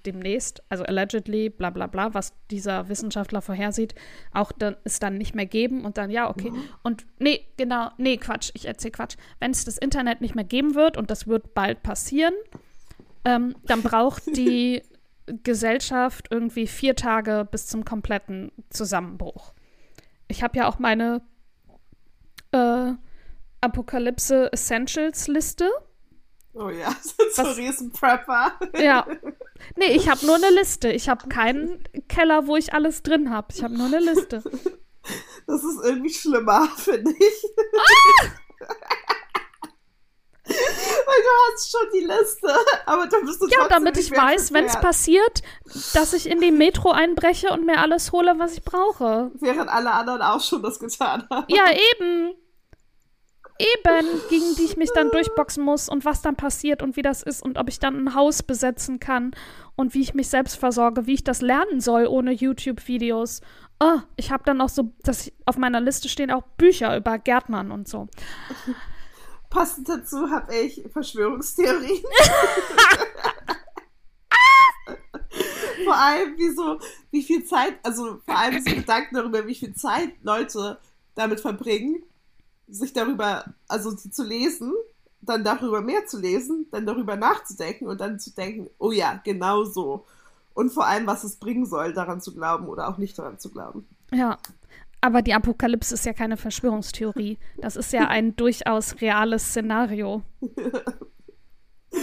demnächst, 0.06 0.62
also 0.68 0.84
allegedly, 0.84 1.50
bla 1.50 1.70
bla 1.70 1.88
bla, 1.88 2.14
was 2.14 2.34
dieser 2.52 2.90
Wissenschaftler 2.90 3.42
vorhersieht, 3.42 3.96
auch 4.34 4.52
dann, 4.52 4.76
es 4.84 5.00
dann 5.00 5.18
nicht 5.18 5.36
mehr 5.36 5.46
geben 5.46 5.86
und 5.86 5.98
dann, 5.98 6.10
ja, 6.10 6.30
okay. 6.30 6.52
Und 6.84 7.06
nee, 7.20 7.46
genau, 7.56 7.92
nee, 7.98 8.18
Quatsch, 8.18 8.52
ich 8.56 8.66
erzähle 8.66 8.92
Quatsch. 8.92 9.16
Wenn 9.40 9.52
es 9.52 9.64
das 9.64 9.78
Internet 9.78 10.20
nicht 10.20 10.36
mehr 10.36 10.44
geben 10.44 10.76
wird 10.76 10.98
und 10.98 11.10
das 11.10 11.28
wird 11.28 11.54
bald 11.54 11.82
passieren, 11.82 12.34
ähm, 13.26 13.56
dann 13.66 13.82
braucht 13.82 14.26
die 14.38 14.82
Gesellschaft 15.44 16.28
irgendwie 16.30 16.68
vier 16.68 16.96
Tage 16.96 17.48
bis 17.50 17.68
zum 17.68 17.84
kompletten 17.84 18.52
Zusammenbruch. 18.70 19.54
Ich 20.28 20.44
habe 20.44 20.58
ja 20.58 20.68
auch 20.68 20.80
meine 20.80 21.22
äh, 22.52 22.94
Apokalypse 23.62 24.52
Essentials 24.54 25.28
Liste 25.28 25.70
Oh 26.56 26.70
ja, 26.70 26.96
so 27.34 27.42
ein 27.42 27.48
Riesenprepper. 27.48 28.58
Ja. 28.80 29.06
Nee, 29.76 29.94
ich 29.96 30.10
habe 30.10 30.26
nur 30.26 30.36
eine 30.36 30.50
Liste. 30.52 30.90
Ich 30.90 31.10
habe 31.10 31.28
keinen 31.28 31.84
Keller, 32.08 32.48
wo 32.48 32.56
ich 32.56 32.74
alles 32.74 33.04
drin 33.04 33.30
habe. 33.30 33.48
Ich 33.54 33.62
habe 33.62 33.78
nur 33.78 33.88
eine 33.88 34.00
Liste. 34.00 34.42
Das 35.48 35.64
ist 35.64 35.84
irgendwie 35.84 36.14
schlimmer, 36.14 36.68
finde 36.78 37.12
ich. 37.12 37.46
Ah! 37.78 38.32
Du 41.18 41.54
hast 41.54 41.72
schon 41.72 41.88
die 41.94 42.06
Liste, 42.06 42.48
aber 42.86 43.08
da 43.08 43.18
bist 43.26 43.42
du 43.42 43.48
Ja, 43.48 43.68
damit 43.68 43.98
ich 43.98 44.12
weiß, 44.12 44.54
wenn 44.54 44.66
es 44.66 44.80
passiert, 44.80 45.42
dass 45.94 46.14
ich 46.14 46.30
in 46.30 46.42
die 46.42 46.52
Metro 46.52 46.92
einbreche 46.92 47.52
und 47.52 47.66
mir 47.66 47.80
alles 47.80 48.12
hole, 48.12 48.36
was 48.38 48.54
ich 48.54 48.64
brauche. 48.64 49.32
Während 49.36 49.70
alle 49.70 49.92
anderen 49.92 50.22
auch 50.22 50.42
schon 50.42 50.62
das 50.62 50.80
getan 50.80 51.28
haben. 51.30 51.46
Ja, 51.48 51.66
eben. 52.02 52.36
Eben, 53.58 54.06
gegen 54.30 54.54
die 54.58 54.66
ich 54.66 54.76
mich 54.76 54.90
dann 54.94 55.12
durchboxen 55.12 55.64
muss 55.64 55.88
und 55.88 56.04
was 56.04 56.22
dann 56.22 56.36
passiert 56.36 56.84
und 56.84 56.98
wie 56.98 57.02
das 57.02 57.24
ist 57.24 57.42
und 57.42 57.58
ob 57.58 57.70
ich 57.70 57.80
dann 57.80 57.96
ein 57.96 58.14
Haus 58.14 58.44
besetzen 58.44 59.00
kann 59.00 59.32
und 59.78 59.94
wie 59.94 60.02
ich 60.02 60.14
mich 60.14 60.28
selbst 60.28 60.58
versorge, 60.58 61.08
wie 61.08 61.14
ich 61.14 61.24
das 61.24 61.42
lernen 61.42 61.80
soll 61.80 62.06
ohne 62.08 62.34
YouTube-Videos. 62.34 63.40
Oh, 63.80 64.00
ich 64.18 64.32
habe 64.32 64.44
dann 64.46 64.60
auch 64.60 64.68
so, 64.68 64.92
dass 65.04 65.32
auf 65.46 65.58
meiner 65.58 65.80
Liste 65.80 66.10
stehen 66.10 66.32
auch 66.32 66.44
Bücher 66.58 66.98
über 66.98 67.18
Gärtnern 67.18 67.72
und 67.72 67.88
so. 67.88 68.08
Passend 69.56 69.88
dazu 69.88 70.30
habe 70.30 70.54
ich 70.54 70.84
Verschwörungstheorien. 70.92 72.04
vor 75.86 75.96
allem, 75.96 76.38
wie 76.38 76.54
so, 76.54 76.78
wie 77.12 77.24
viel 77.24 77.46
Zeit, 77.46 77.80
also 77.82 78.20
vor 78.26 78.38
allem 78.38 78.62
so 78.62 78.76
Gedanken 78.76 79.16
darüber, 79.16 79.48
wie 79.48 79.56
viel 79.56 79.74
Zeit 79.74 80.12
Leute 80.24 80.78
damit 81.16 81.40
verbringen, 81.40 82.04
sich 82.68 82.92
darüber, 82.92 83.46
also 83.70 83.94
zu 83.94 84.26
lesen, 84.26 84.74
dann 85.22 85.46
darüber 85.46 85.80
mehr 85.80 86.06
zu 86.06 86.20
lesen, 86.20 86.68
dann 86.72 86.86
darüber 86.86 87.16
nachzudenken 87.16 87.88
und 87.88 88.02
dann 88.02 88.20
zu 88.20 88.32
denken, 88.32 88.70
oh 88.78 88.92
ja, 88.92 89.22
genau 89.24 89.64
so. 89.64 90.06
Und 90.54 90.74
vor 90.74 90.86
allem, 90.86 91.08
was 91.08 91.24
es 91.24 91.38
bringen 91.38 91.66
soll, 91.66 91.94
daran 91.94 92.20
zu 92.20 92.34
glauben 92.34 92.68
oder 92.68 92.90
auch 92.90 92.98
nicht 92.98 93.18
daran 93.18 93.40
zu 93.40 93.52
glauben. 93.52 93.88
Ja, 94.12 94.38
aber 95.06 95.22
die 95.22 95.36
Apokalypse 95.36 95.94
ist 95.94 96.06
ja 96.06 96.14
keine 96.14 96.36
Verschwörungstheorie. 96.36 97.38
Das 97.58 97.76
ist 97.76 97.94
ja 97.94 98.08
ein 98.08 98.36
durchaus 98.38 99.00
reales 99.02 99.50
Szenario. 99.50 100.24
Ich 101.92 102.02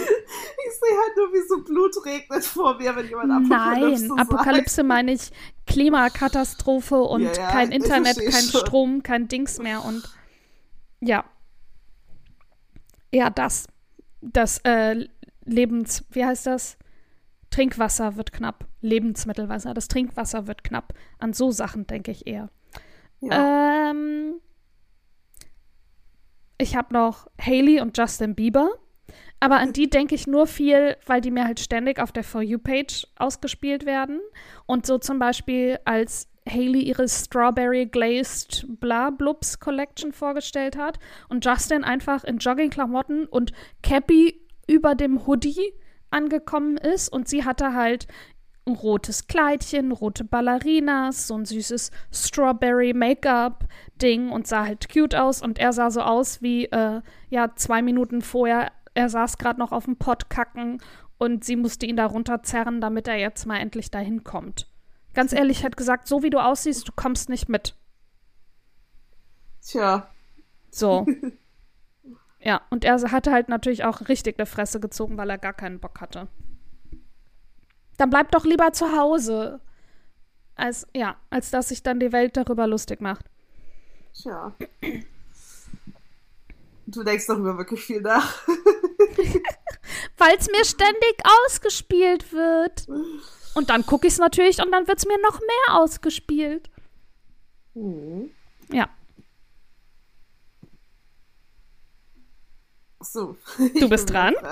sehe 0.79 0.97
halt 0.97 1.17
nur, 1.17 1.33
wie 1.33 1.47
so 1.47 1.63
Blut 1.63 2.05
regnet 2.05 2.45
vor 2.45 2.77
mir, 2.77 2.95
wenn 2.95 3.07
jemand 3.09 3.31
Apokalypse 3.31 4.07
Nein, 4.07 4.19
Apokalypse 4.19 4.75
sagt. 4.77 4.87
meine 4.87 5.11
ich 5.11 5.31
Klimakatastrophe 5.67 6.95
und 6.95 7.23
ja, 7.23 7.33
ja, 7.33 7.51
kein 7.51 7.71
Internet, 7.73 8.17
kein 8.17 8.43
schon. 8.43 8.61
Strom, 8.61 9.03
kein 9.03 9.27
Dings 9.27 9.59
mehr 9.59 9.83
und 9.83 10.01
ja. 11.01 11.25
Ja, 13.11 13.29
das. 13.29 13.67
Das 14.21 14.59
äh, 14.59 15.07
Lebens, 15.43 16.05
wie 16.11 16.25
heißt 16.25 16.47
das? 16.47 16.77
Trinkwasser 17.49 18.15
wird 18.15 18.31
knapp. 18.31 18.65
Lebensmittelwasser. 18.79 19.73
Das 19.73 19.89
Trinkwasser 19.89 20.47
wird 20.47 20.63
knapp. 20.63 20.93
An 21.19 21.33
so 21.33 21.51
Sachen 21.51 21.85
denke 21.85 22.11
ich 22.11 22.25
eher. 22.25 22.49
Ja. 23.23 23.91
Ähm, 23.91 24.35
ich 26.57 26.75
habe 26.75 26.93
noch 26.93 27.27
Haley 27.39 27.81
und 27.81 27.97
Justin 27.97 28.35
Bieber. 28.35 28.69
Aber 29.39 29.57
an 29.57 29.73
die 29.73 29.89
denke 29.89 30.15
ich 30.15 30.27
nur 30.27 30.47
viel, 30.47 30.95
weil 31.05 31.19
die 31.19 31.31
mir 31.31 31.43
halt 31.43 31.59
ständig 31.59 31.99
auf 31.99 32.13
der 32.13 32.23
For 32.23 32.41
You-Page 32.41 33.05
ausgespielt 33.17 33.85
werden. 33.85 34.21
Und 34.65 34.85
so 34.85 34.97
zum 34.97 35.19
Beispiel 35.19 35.79
als 35.83 36.29
Haley 36.49 36.81
ihre 36.81 37.07
Strawberry 37.07 37.85
Glazed 37.85 38.65
Bla 38.79 39.09
Blubs 39.09 39.59
Collection 39.59 40.11
vorgestellt 40.11 40.77
hat 40.77 40.99
und 41.29 41.45
Justin 41.45 41.83
einfach 41.83 42.23
in 42.23 42.37
Joggingklamotten 42.37 43.25
und 43.25 43.53
Cappy 43.81 44.41
über 44.67 44.95
dem 44.95 45.25
Hoodie 45.25 45.73
angekommen 46.09 46.77
ist 46.77 47.09
und 47.09 47.27
sie 47.27 47.43
hatte 47.43 47.73
halt 47.73 48.07
ein 48.65 48.75
rotes 48.75 49.27
Kleidchen, 49.27 49.91
rote 49.91 50.23
Ballerinas, 50.23 51.27
so 51.27 51.35
ein 51.35 51.45
süßes 51.45 51.91
Strawberry 52.11 52.93
Make-up 52.93 53.65
Ding 54.01 54.29
und 54.29 54.47
sah 54.47 54.65
halt 54.65 54.87
cute 54.91 55.15
aus 55.15 55.41
und 55.41 55.59
er 55.59 55.73
sah 55.73 55.91
so 55.91 56.01
aus 56.01 56.41
wie 56.41 56.65
äh, 56.65 57.01
ja 57.29 57.55
zwei 57.55 57.81
Minuten 57.81 58.21
vorher. 58.21 58.71
Er 58.93 59.09
saß 59.09 59.37
gerade 59.37 59.59
noch 59.59 59.71
auf 59.71 59.85
dem 59.85 59.97
Pott 59.97 60.29
kacken 60.29 60.81
und 61.17 61.43
sie 61.43 61.55
musste 61.55 61.85
ihn 61.85 61.97
da 61.97 62.05
runterzerren, 62.05 62.79
damit 62.79 63.07
er 63.07 63.17
jetzt 63.17 63.45
mal 63.45 63.57
endlich 63.57 63.91
dahin 63.91 64.23
kommt. 64.23 64.67
Ganz 65.13 65.33
ehrlich, 65.33 65.63
hat 65.63 65.77
gesagt, 65.77 66.07
so 66.07 66.23
wie 66.23 66.29
du 66.29 66.39
aussiehst, 66.39 66.87
du 66.87 66.91
kommst 66.95 67.29
nicht 67.29 67.49
mit. 67.49 67.75
Tja. 69.61 70.09
So. 70.71 71.05
ja, 72.39 72.61
und 72.69 72.83
er 72.83 72.99
hatte 73.11 73.31
halt 73.31 73.47
natürlich 73.47 73.83
auch 73.83 74.07
richtig 74.07 74.39
eine 74.39 74.45
Fresse 74.45 74.79
gezogen, 74.79 75.17
weil 75.17 75.29
er 75.29 75.37
gar 75.37 75.53
keinen 75.53 75.79
Bock 75.79 76.01
hatte. 76.01 76.27
Dann 77.97 78.09
bleib 78.09 78.31
doch 78.31 78.45
lieber 78.45 78.73
zu 78.73 78.97
Hause. 78.97 79.59
Als, 80.55 80.87
ja, 80.95 81.17
als 81.29 81.51
dass 81.51 81.69
sich 81.69 81.83
dann 81.83 81.99
die 81.99 82.11
Welt 82.11 82.37
darüber 82.37 82.67
lustig 82.67 83.01
macht. 83.01 83.25
Tja. 84.13 84.53
Du 86.85 87.03
denkst 87.03 87.25
darüber 87.27 87.57
wirklich 87.57 87.83
viel 87.83 88.01
nach. 88.01 88.45
Weil 90.17 90.35
es 90.37 90.47
mir 90.47 90.65
ständig 90.65 91.15
ausgespielt 91.45 92.31
wird. 92.31 92.87
Und 93.55 93.69
dann 93.69 93.85
gucke 93.85 94.07
ich 94.07 94.13
es 94.13 94.19
natürlich 94.19 94.61
und 94.61 94.71
dann 94.71 94.87
wird 94.87 94.99
es 94.99 95.05
mir 95.05 95.19
noch 95.21 95.39
mehr 95.39 95.79
ausgespielt. 95.79 96.69
Mhm. 97.73 98.31
Ja. 98.69 98.89
So. 102.99 103.35
Du 103.57 103.89
bist 103.89 104.09
dran. 104.09 104.33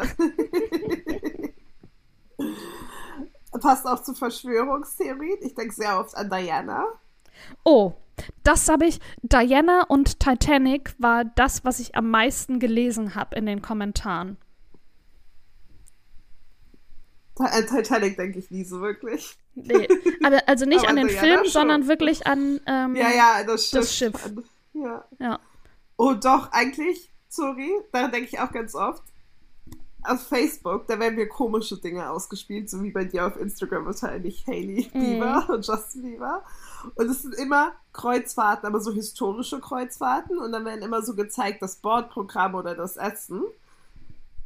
Passt 3.59 3.85
auch 3.85 4.01
zu 4.01 4.13
Verschwörungstheorien. 4.13 5.37
Ich 5.41 5.55
denke 5.55 5.73
sehr 5.73 5.99
oft 5.99 6.15
an 6.15 6.29
Diana. 6.29 6.85
Oh, 7.63 7.93
das 8.43 8.69
habe 8.69 8.85
ich. 8.85 8.99
Diana 9.21 9.83
und 9.83 10.19
Titanic 10.19 10.93
war 10.97 11.25
das, 11.25 11.65
was 11.65 11.79
ich 11.79 11.95
am 11.95 12.09
meisten 12.09 12.59
gelesen 12.59 13.15
habe 13.15 13.35
in 13.35 13.45
den 13.45 13.61
Kommentaren. 13.61 14.37
An 17.35 17.65
Titanic 17.65 18.17
denke 18.17 18.39
ich 18.39 18.51
nie 18.51 18.63
so 18.63 18.81
wirklich. 18.81 19.37
Nee, 19.55 19.87
also 20.45 20.65
nicht 20.65 20.85
an 20.87 20.95
den 20.95 21.07
Diana 21.07 21.21
Film, 21.21 21.39
schon. 21.39 21.51
sondern 21.51 21.87
wirklich 21.87 22.27
an 22.27 22.59
ähm, 22.67 22.95
ja, 22.95 23.09
ja, 23.09 23.43
das 23.43 23.67
Schiff. 23.67 23.79
Das 23.79 23.95
Schiff. 23.95 24.31
Ja. 24.73 25.03
ja. 25.19 25.39
Oh, 25.97 26.13
doch, 26.13 26.51
eigentlich, 26.51 27.11
sorry, 27.27 27.69
da 27.91 28.07
denke 28.07 28.29
ich 28.31 28.39
auch 28.39 28.51
ganz 28.51 28.75
oft. 28.75 29.03
Auf 30.03 30.27
Facebook, 30.27 30.87
da 30.87 30.99
werden 30.99 31.15
mir 31.15 31.27
komische 31.27 31.77
Dinge 31.77 32.09
ausgespielt, 32.09 32.69
so 32.69 32.81
wie 32.81 32.91
bei 32.91 33.05
dir 33.05 33.27
auf 33.27 33.37
Instagram 33.37 33.85
wahrscheinlich 33.85 34.45
Hailey 34.47 34.89
Bieber 34.93 35.45
mhm. 35.47 35.55
und 35.55 35.67
Justin 35.67 36.01
Bieber. 36.01 36.43
Und 36.95 37.09
es 37.09 37.21
sind 37.21 37.35
immer 37.35 37.73
Kreuzfahrten, 37.93 38.67
aber 38.67 38.79
so 38.81 38.91
historische 38.91 39.59
Kreuzfahrten. 39.59 40.39
Und 40.39 40.51
dann 40.51 40.65
werden 40.65 40.81
immer 40.81 41.03
so 41.03 41.15
gezeigt, 41.15 41.61
das 41.61 41.75
Bordprogramm 41.75 42.55
oder 42.55 42.73
das 42.73 42.97
Essen. 42.97 43.43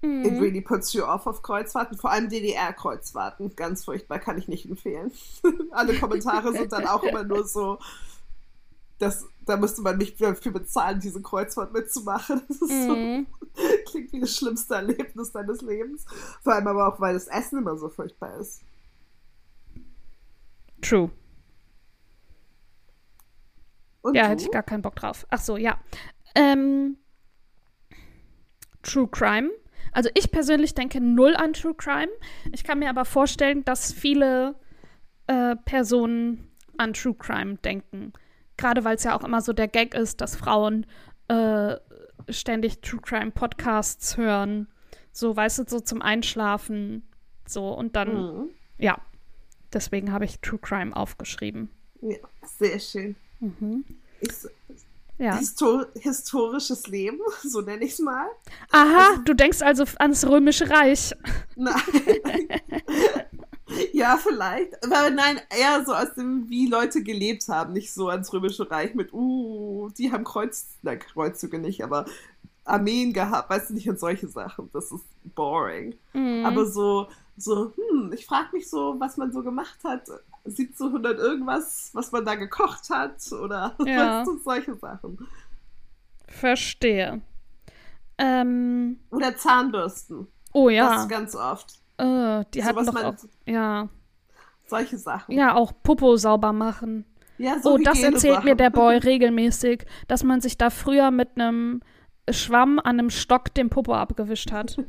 Mhm. 0.02 0.26
It 0.26 0.42
really 0.42 0.62
puts 0.62 0.94
you 0.94 1.04
off 1.04 1.26
auf 1.26 1.42
Kreuzfahrten, 1.42 1.98
vor 1.98 2.12
allem 2.12 2.30
DDR-Kreuzfahrten. 2.30 3.56
Ganz 3.56 3.86
furchtbar, 3.86 4.20
kann 4.20 4.38
ich 4.38 4.48
nicht 4.48 4.66
empfehlen. 4.70 5.12
Alle 5.72 5.98
Kommentare 6.00 6.52
sind 6.52 6.72
dann 6.72 6.88
auch 6.88 7.04
immer 7.04 7.24
nur 7.24 7.48
so, 7.48 7.80
das, 9.00 9.28
da 9.46 9.58
müsste 9.58 9.82
man 9.82 9.98
nicht 9.98 10.20
dafür 10.22 10.52
bezahlen, 10.52 11.00
diese 11.00 11.22
Kreuzfahrt 11.22 11.74
mitzumachen. 11.74 12.42
Das 12.48 12.62
ist 12.62 12.72
mhm. 12.72 13.28
so, 13.40 13.92
klingt 13.92 14.14
wie 14.14 14.20
das 14.20 14.36
schlimmste 14.36 14.76
Erlebnis 14.76 15.32
deines 15.32 15.62
Lebens. 15.62 16.06
Vor 16.42 16.54
allem 16.54 16.68
aber 16.68 16.88
auch, 16.88 17.00
weil 17.00 17.14
das 17.14 17.28
Essen 17.28 17.60
immer 17.60 17.78
so 17.78 17.90
furchtbar 17.90 18.38
ist. 18.40 18.64
True. 20.82 21.12
Und 24.02 24.16
ja, 24.16 24.24
du? 24.24 24.30
hätte 24.30 24.44
ich 24.44 24.52
gar 24.52 24.64
keinen 24.64 24.82
Bock 24.82 24.96
drauf. 24.96 25.26
Ach 25.30 25.40
so, 25.40 25.58
ja. 25.58 25.80
Ähm, 26.36 26.98
True 28.84 29.08
Crime 29.08 29.52
also 29.96 30.10
ich 30.14 30.30
persönlich 30.30 30.74
denke 30.74 31.00
null 31.00 31.38
an 31.38 31.54
True 31.54 31.74
Crime. 31.74 32.12
Ich 32.52 32.66
kann 32.66 32.80
mir 32.80 32.90
aber 32.90 33.06
vorstellen, 33.06 33.64
dass 33.64 33.94
viele 33.94 34.56
äh, 35.28 35.56
Personen 35.56 36.52
an 36.78 36.92
True 36.92 37.16
Crime 37.18 37.56
denken. 37.56 38.12
Gerade 38.58 38.84
weil 38.84 38.96
es 38.96 39.04
ja 39.04 39.18
auch 39.18 39.24
immer 39.24 39.42
so 39.42 39.54
der 39.54 39.68
Gag 39.68 39.94
ist, 39.94 40.22
dass 40.22 40.36
Frauen 40.36 40.86
äh, 41.28 41.76
ständig 42.30 42.82
True 42.82 43.02
Crime 43.02 43.32
Podcasts 43.32 44.18
hören. 44.18 44.68
So, 45.12 45.36
weißt 45.36 45.60
du, 45.60 45.64
so 45.68 45.80
zum 45.80 46.02
Einschlafen. 46.02 47.08
So, 47.48 47.70
und 47.70 47.96
dann, 47.96 48.14
mhm. 48.14 48.50
ja. 48.78 48.98
Deswegen 49.74 50.12
habe 50.12 50.26
ich 50.26 50.40
True 50.40 50.60
Crime 50.60 50.96
aufgeschrieben. 50.96 51.70
Ja, 52.02 52.18
sehr 52.46 52.80
schön. 52.80 53.16
Mhm. 53.40 53.84
Ich, 54.22 54.32
ja. 55.18 55.38
Histor 55.38 55.88
historisches 56.00 56.88
Leben, 56.88 57.20
so 57.44 57.62
nenne 57.62 57.84
ich 57.84 57.94
es 57.94 58.00
mal. 58.00 58.28
Aha, 58.72 59.10
also, 59.12 59.22
du 59.24 59.34
denkst 59.34 59.62
also 59.62 59.86
ans 59.98 60.26
Römische 60.28 60.70
Reich. 60.70 61.14
Nein. 61.56 61.76
ja, 63.94 64.18
vielleicht. 64.18 64.84
Aber 64.84 65.10
nein, 65.10 65.40
eher 65.50 65.84
so 65.86 65.94
aus 65.94 66.14
dem, 66.16 66.50
wie 66.50 66.68
Leute 66.68 67.04
gelebt 67.04 67.48
haben, 67.48 67.74
nicht 67.74 67.94
so 67.94 68.10
ans 68.10 68.32
Römische 68.34 68.70
Reich 68.70 68.96
mit, 68.96 69.14
uh, 69.14 69.90
die 69.98 70.12
haben 70.12 70.24
Kreuz, 70.24 70.78
na, 70.82 70.96
Kreuzzüge 70.96 71.60
nicht, 71.60 71.84
aber 71.84 72.06
Armeen 72.66 73.14
gehabt, 73.14 73.50
weißt 73.50 73.70
du, 73.70 73.74
nicht 73.76 73.88
in 73.88 73.98
solche 73.98 74.28
Sachen. 74.28 74.70
Das 74.74 74.92
ist 74.92 75.06
boring. 75.36 75.96
Mhm. 76.14 76.46
Aber 76.46 76.66
so, 76.66 77.08
so, 77.38 77.74
hm, 77.76 78.12
ich 78.14 78.26
frage 78.26 78.50
mich 78.54 78.70
so, 78.70 78.96
was 79.00 79.18
man 79.18 79.32
so 79.32 79.44
gemacht 79.44 79.80
hat. 79.84 80.10
1700 80.46 81.18
irgendwas, 81.18 81.90
was 81.94 82.12
man 82.12 82.26
da 82.26 82.36
gekocht 82.36 82.90
hat 82.90 83.32
oder 83.32 83.76
Ja. 83.86 84.20
weißt 84.20 84.28
du, 84.28 84.38
solche 84.40 84.76
Sachen. 84.76 85.28
Verstehe. 86.28 87.22
Ähm, 88.18 89.00
Oder 89.10 89.36
Zahnbürsten. 89.36 90.28
oh 90.54 90.70
Das 90.70 90.76
ja. 90.76 91.02
ist 91.02 91.10
ganz 91.10 91.36
oft. 91.36 91.80
Äh, 91.98 92.44
die 92.54 92.62
So, 92.62 92.68
hatten 92.68 92.86
doch 92.86 93.04
auch. 93.04 93.16
Ja. 93.46 93.90
Solche 94.68 94.98
Sachen. 94.98 95.32
Ja, 95.36 95.54
auch 95.56 95.72
Popo 95.84 96.16
sauber 96.18 96.52
machen. 96.54 97.06
Ja, 97.38 97.60
so 97.60 97.74
oh, 97.74 97.78
das 97.78 98.02
erzählt 98.02 98.44
mir 98.44 98.56
der 98.56 98.70
Boy 98.70 98.98
regelmäßig, 99.04 99.86
dass 100.08 100.24
man 100.24 100.42
sich 100.42 100.58
da 100.58 100.70
früher 100.70 101.12
mit 101.12 101.30
einem 101.36 101.82
Schwamm 102.30 102.80
an 102.80 103.00
einem 103.00 103.10
Stock 103.10 103.54
den 103.54 103.70
Popo 103.70 103.94
abgewischt 103.94 104.52
hat. 104.52 104.78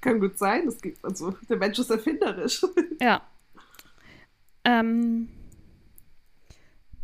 Kann 0.00 0.20
gut 0.20 0.38
sein. 0.38 0.66
Das 0.66 0.80
gibt, 0.80 1.04
also, 1.04 1.34
der 1.48 1.56
Mensch 1.56 1.78
ist 1.78 1.90
erfinderisch. 1.90 2.64
Ja. 3.00 3.22
Ähm, 4.64 5.28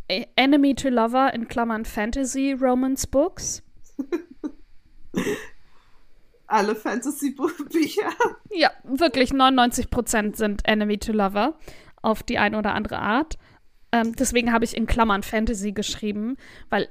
E- 0.09 0.25
Enemy 0.35 0.75
to 0.75 0.89
Lover 0.89 1.33
in 1.33 1.47
Klammern 1.47 1.85
Fantasy 1.85 2.51
Romance 2.51 3.07
Books. 3.07 3.63
Alle 6.47 6.75
Fantasy-Bücher. 6.75 8.09
Ja, 8.51 8.71
wirklich 8.83 9.31
99% 9.31 10.35
sind 10.35 10.67
Enemy 10.67 10.97
to 10.97 11.11
Lover 11.11 11.57
auf 12.01 12.21
die 12.21 12.37
eine 12.37 12.57
oder 12.57 12.73
andere 12.75 12.99
Art. 12.99 13.37
Ähm, 13.91 14.15
deswegen 14.15 14.51
habe 14.51 14.65
ich 14.65 14.75
in 14.75 14.85
Klammern 14.85 15.23
Fantasy 15.23 15.71
geschrieben, 15.71 16.37
weil 16.69 16.89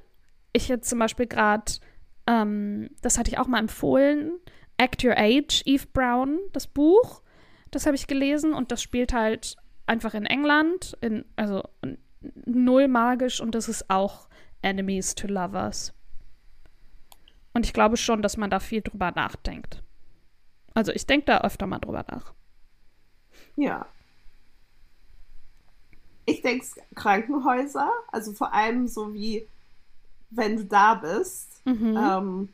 ich 0.53 0.69
jetzt 0.69 0.89
zum 0.89 0.99
Beispiel 0.99 1.27
gerade, 1.27 1.73
ähm, 2.27 2.91
das 3.03 3.19
hatte 3.19 3.31
ich 3.31 3.39
auch 3.39 3.47
mal 3.47 3.59
empfohlen, 3.59 4.33
Act 4.77 5.05
Your 5.05 5.17
Age, 5.17 5.63
Eve 5.65 5.87
Brown, 5.93 6.39
das 6.53 6.67
Buch. 6.67 7.23
Das 7.71 7.87
habe 7.87 7.97
ich 7.97 8.07
gelesen 8.07 8.53
und 8.53 8.73
das 8.73 8.83
spielt 8.83 9.13
halt 9.13 9.57
einfach 9.87 10.15
in 10.15 10.27
England, 10.27 10.97
in, 11.01 11.25
also 11.37 11.63
null 12.47 12.89
magisch 12.89 13.41
und 13.41 13.55
das 13.55 13.69
ist 13.69 13.91
auch 13.91 14.29
Enemies 14.63 15.15
to 15.15 15.27
Lovers. 15.27 15.93
Und 17.55 17.67
ich 17.67 17.73
glaube 17.73 17.97
schon, 17.97 18.23
dass 18.23 18.37
man 18.37 18.51
da 18.51 18.61
viel 18.61 18.83
drüber 18.83 19.11
nachdenkt. 19.13 19.83
Also 20.75 20.93
ich 20.93 21.07
denke 21.07 21.27
da 21.27 21.41
öfter 21.43 21.67
mal 21.67 21.79
drüber 21.79 22.05
nach. 22.11 22.33
Ja. 23.57 23.87
Ich 26.25 26.41
denke 26.43 26.65
Krankenhäuser, 26.95 27.91
also 28.11 28.33
vor 28.33 28.53
allem 28.55 28.87
so 28.87 29.13
wie, 29.13 29.47
wenn 30.31 30.57
du 30.57 30.65
da 30.65 30.95
bist, 30.95 31.49
Mhm. 31.65 31.97
ähm, 31.97 32.49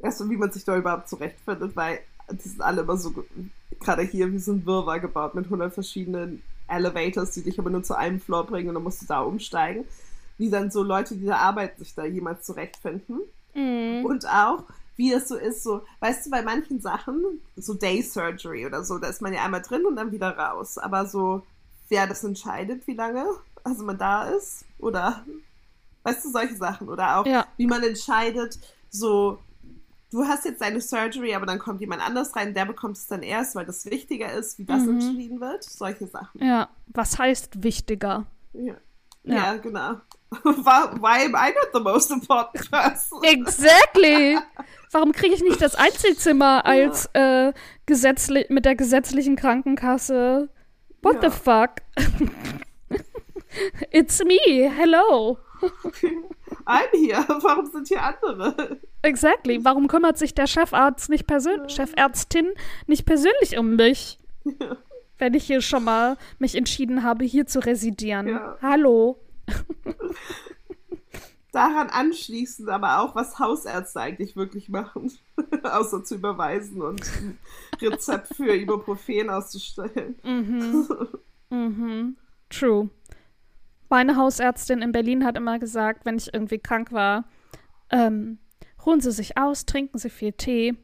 erst 0.00 0.28
wie 0.28 0.36
man 0.36 0.50
sich 0.50 0.64
da 0.64 0.76
überhaupt 0.76 1.08
zurechtfindet, 1.08 1.76
weil 1.76 2.00
die 2.30 2.48
sind 2.48 2.60
alle 2.62 2.82
immer 2.82 2.96
so, 2.96 3.10
ge- 3.12 3.24
gerade 3.80 4.02
hier, 4.02 4.32
wie 4.32 4.38
so 4.38 4.52
ein 4.52 4.64
Wirrwarr 4.66 5.00
gebaut 5.00 5.34
mit 5.34 5.48
100 5.48 5.72
verschiedenen 5.74 6.42
Elevators, 6.68 7.32
die 7.32 7.42
dich 7.42 7.58
aber 7.58 7.70
nur 7.70 7.82
zu 7.82 7.94
einem 7.96 8.20
Floor 8.20 8.46
bringen 8.46 8.68
und 8.68 8.74
dann 8.74 8.82
musst 8.82 9.02
du 9.02 9.06
da 9.06 9.20
umsteigen. 9.20 9.84
Wie 10.38 10.50
dann 10.50 10.70
so 10.70 10.82
Leute, 10.82 11.16
die 11.16 11.26
da 11.26 11.36
arbeiten, 11.36 11.78
sich 11.82 11.94
da 11.94 12.04
jemals 12.04 12.44
zurechtfinden. 12.44 13.20
Mhm. 13.56 14.04
Und 14.04 14.26
auch, 14.28 14.64
wie 14.96 15.10
das 15.10 15.28
so 15.28 15.36
ist, 15.36 15.62
so, 15.62 15.82
weißt 16.00 16.26
du, 16.26 16.30
bei 16.30 16.42
manchen 16.42 16.80
Sachen, 16.80 17.40
so 17.56 17.74
Day 17.74 18.02
Surgery 18.02 18.66
oder 18.66 18.84
so, 18.84 18.98
da 18.98 19.08
ist 19.08 19.22
man 19.22 19.32
ja 19.32 19.42
einmal 19.44 19.62
drin 19.62 19.84
und 19.86 19.96
dann 19.96 20.12
wieder 20.12 20.36
raus. 20.36 20.78
Aber 20.78 21.06
so, 21.06 21.42
wer 21.88 22.06
das 22.06 22.22
entscheidet, 22.24 22.86
wie 22.86 22.94
lange, 22.94 23.24
also 23.64 23.84
man 23.84 23.98
da 23.98 24.28
ist, 24.28 24.64
oder, 24.78 25.24
weißt 26.04 26.24
du, 26.24 26.30
solche 26.30 26.56
Sachen. 26.56 26.88
Oder 26.88 27.18
auch, 27.18 27.26
Ja. 27.26 27.46
wie 27.56 27.66
man 27.66 27.82
entscheidet, 27.82 28.58
so, 28.90 29.38
du 30.10 30.24
hast 30.24 30.44
jetzt 30.44 30.60
deine 30.62 30.80
Surgery, 30.80 31.34
aber 31.34 31.46
dann 31.46 31.58
kommt 31.58 31.80
jemand 31.80 32.00
anders 32.06 32.34
rein, 32.36 32.54
der 32.54 32.64
bekommt 32.64 32.96
es 32.96 33.06
dann 33.06 33.22
erst, 33.22 33.54
weil 33.54 33.66
das 33.66 33.84
wichtiger 33.86 34.32
ist, 34.32 34.58
wie 34.58 34.64
das 34.64 34.82
Mhm. 34.84 34.90
entschieden 35.00 35.40
wird. 35.40 35.64
Solche 35.64 36.06
Sachen. 36.06 36.42
Ja, 36.42 36.68
was 36.88 37.18
heißt 37.18 37.62
wichtiger? 37.62 38.26
Ja, 38.54 38.74
Ja. 39.24 39.34
ja. 39.34 39.56
genau. 39.56 39.96
Why 40.30 40.88
why 41.00 41.24
am 41.24 41.34
I 41.36 41.52
not 41.54 41.72
the 41.72 41.80
most 41.80 42.10
important 42.10 42.70
person? 42.70 43.20
Exactly. 43.22 44.38
Warum 44.92 45.12
kriege 45.12 45.34
ich 45.34 45.42
nicht 45.42 45.60
das 45.62 45.74
Einzelzimmer 45.74 46.64
als 46.66 47.08
äh, 47.12 47.52
gesetzli 47.86 48.46
mit 48.48 48.64
der 48.64 48.74
gesetzlichen 48.74 49.36
Krankenkasse? 49.36 50.48
What 51.02 51.22
Ja. 51.22 51.30
the 51.30 51.36
fuck? 51.36 51.70
It's 53.90 54.22
me. 54.24 54.70
Hello. 54.70 55.38
I'm 56.66 56.90
here. 56.92 57.24
Warum 57.42 57.66
sind 57.66 57.88
hier 57.88 58.02
andere? 58.02 58.80
Exactly. 59.02 59.64
Warum 59.64 59.88
kümmert 59.88 60.18
sich 60.18 60.34
der 60.34 60.46
Chefarzt 60.46 61.08
nicht 61.08 61.26
persönlich, 61.26 61.74
Chefärztin 61.74 62.48
nicht 62.86 63.06
persönlich 63.06 63.56
um 63.58 63.76
mich? 63.76 64.18
Wenn 65.18 65.34
ich 65.34 65.44
hier 65.44 65.60
schon 65.62 65.84
mal 65.84 66.16
mich 66.38 66.56
entschieden 66.56 67.02
habe, 67.02 67.24
hier 67.24 67.46
zu 67.46 67.60
residieren. 67.60 68.28
Ja. 68.28 68.58
Hallo. 68.60 69.18
Daran 71.52 71.88
anschließend 71.88 72.68
aber 72.68 73.00
auch, 73.00 73.14
was 73.14 73.38
Hausärzte 73.38 74.00
eigentlich 74.00 74.36
wirklich 74.36 74.68
machen. 74.68 75.10
Außer 75.62 76.04
zu 76.04 76.16
überweisen 76.16 76.82
und 76.82 77.00
ein 77.00 77.38
Rezept 77.80 78.36
für 78.36 78.54
Ibuprofen 78.54 79.30
auszustellen. 79.30 80.16
Mhm. 80.22 80.88
Mhm. 81.48 82.16
True. 82.50 82.90
Meine 83.88 84.16
Hausärztin 84.16 84.82
in 84.82 84.90
Berlin 84.90 85.24
hat 85.24 85.36
immer 85.36 85.60
gesagt, 85.60 86.04
wenn 86.04 86.16
ich 86.16 86.34
irgendwie 86.34 86.58
krank 86.58 86.90
war, 86.90 87.24
ähm, 87.90 88.38
ruhen 88.84 89.00
Sie 89.00 89.12
sich 89.12 89.38
aus, 89.38 89.64
trinken 89.64 89.98
Sie 89.98 90.10
viel 90.10 90.32
Tee. 90.32 90.74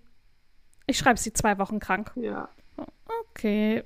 Ich 0.86 0.98
schreibe 0.98 1.18
Sie 1.18 1.32
zwei 1.32 1.58
Wochen 1.58 1.80
krank. 1.80 2.12
Ja. 2.14 2.48
Okay. 3.30 3.82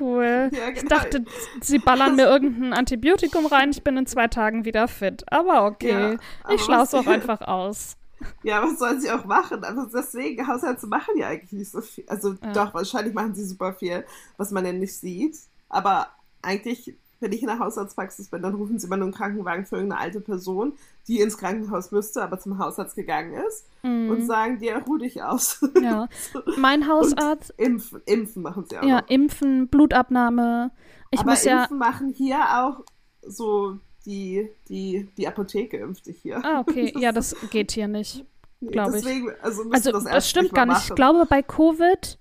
Cool. 0.00 0.50
Ja, 0.52 0.68
Ich 0.68 0.80
genau. 0.80 0.88
dachte, 0.96 1.24
Sie 1.60 1.78
ballern 1.78 2.16
mir 2.16 2.26
irgendein 2.26 2.72
Antibiotikum 2.72 3.46
rein, 3.46 3.70
ich 3.70 3.82
bin 3.82 3.96
in 3.96 4.06
zwei 4.06 4.28
Tagen 4.28 4.64
wieder 4.64 4.88
fit. 4.88 5.24
Aber 5.32 5.66
okay. 5.66 6.12
Ja, 6.12 6.18
aber 6.42 6.54
ich 6.54 6.62
schlau's 6.62 6.94
auch 6.94 7.06
einfach 7.06 7.40
aus. 7.42 7.96
Ja, 8.42 8.62
was 8.62 8.78
sollen 8.78 9.00
sie 9.02 9.10
auch 9.10 9.26
machen? 9.26 9.62
Also 9.64 9.84
deswegen, 9.92 10.46
Hausärzte 10.46 10.86
machen 10.86 11.14
ja 11.18 11.26
eigentlich 11.28 11.52
nicht 11.52 11.70
so 11.70 11.82
viel. 11.82 12.04
Also 12.08 12.36
Ja. 12.42 12.52
doch, 12.54 12.72
wahrscheinlich 12.72 13.12
machen 13.12 13.34
sie 13.34 13.44
super 13.44 13.74
viel, 13.74 14.02
was 14.38 14.50
man 14.50 14.64
denn 14.64 14.78
nicht 14.78 14.96
sieht. 14.96 15.36
Aber 15.68 16.08
eigentlich, 16.40 16.96
wenn 17.24 17.32
ich 17.32 17.40
in 17.42 17.48
der 17.48 17.58
Hausarztpraxis 17.58 18.28
bin, 18.28 18.42
dann 18.42 18.54
rufen 18.54 18.78
sie 18.78 18.86
immer 18.86 18.96
nur 18.96 19.06
einen 19.06 19.14
Krankenwagen 19.14 19.64
für 19.66 19.76
irgendeine 19.76 20.00
alte 20.02 20.20
Person, 20.20 20.74
die 21.08 21.20
ins 21.20 21.38
Krankenhaus 21.38 21.90
müsste, 21.90 22.22
aber 22.22 22.38
zum 22.38 22.58
Hausarzt 22.58 22.94
gegangen 22.94 23.32
ist 23.48 23.66
und 23.82 24.08
Mhm. 24.20 24.26
sagen 24.26 24.58
dir, 24.58 24.78
ruh 24.86 24.98
dich 24.98 25.22
aus. 25.22 25.66
Ja. 25.82 26.08
Mein 26.58 26.86
Hausarzt, 26.88 27.52
Impfen, 27.56 28.00
impfen 28.06 28.42
machen 28.42 28.64
sie 28.68 28.78
auch. 28.78 28.82
ja, 28.84 29.00
noch. 29.00 29.08
Impfen, 29.08 29.68
Blutabnahme. 29.68 30.70
Ich 31.10 31.20
aber 31.20 31.30
muss 31.30 31.44
ja. 31.44 31.62
impfen 31.62 31.78
machen 31.78 32.08
hier 32.08 32.38
auch 32.60 32.80
so 33.26 33.78
die, 34.06 34.50
die, 34.68 35.08
die 35.16 35.26
Apotheke 35.26 35.78
impft 35.78 36.06
dich 36.06 36.18
hier. 36.20 36.44
Ah, 36.44 36.60
okay. 36.60 36.92
Ja, 36.98 37.10
das 37.12 37.34
geht 37.50 37.72
hier 37.72 37.88
nicht. 37.88 38.24
Nee, 38.60 38.70
glaub 38.70 38.88
ich. 38.88 39.02
Deswegen, 39.02 39.30
also, 39.42 39.62
Also, 39.70 39.92
das, 39.92 40.04
das, 40.04 40.28
stimmt 40.30 40.52
gar 40.54 40.66
nicht. 40.66 40.76
Ich 40.82 40.90
machen. 40.90 40.96
glaube, 40.96 41.26
bei 41.26 41.42
Covid 41.42 42.18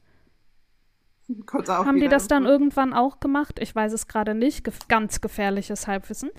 haben 1.67 1.99
die 1.99 2.07
das 2.07 2.27
dann 2.27 2.45
irgendwann 2.45 2.93
auch 2.93 3.19
gemacht. 3.19 3.59
Ich 3.59 3.73
weiß 3.75 3.93
es 3.93 4.07
gerade 4.07 4.35
nicht. 4.35 4.63
Gef 4.63 4.87
ganz 4.87 5.21
gefährliches 5.21 5.87
Halbwissen. 5.87 6.29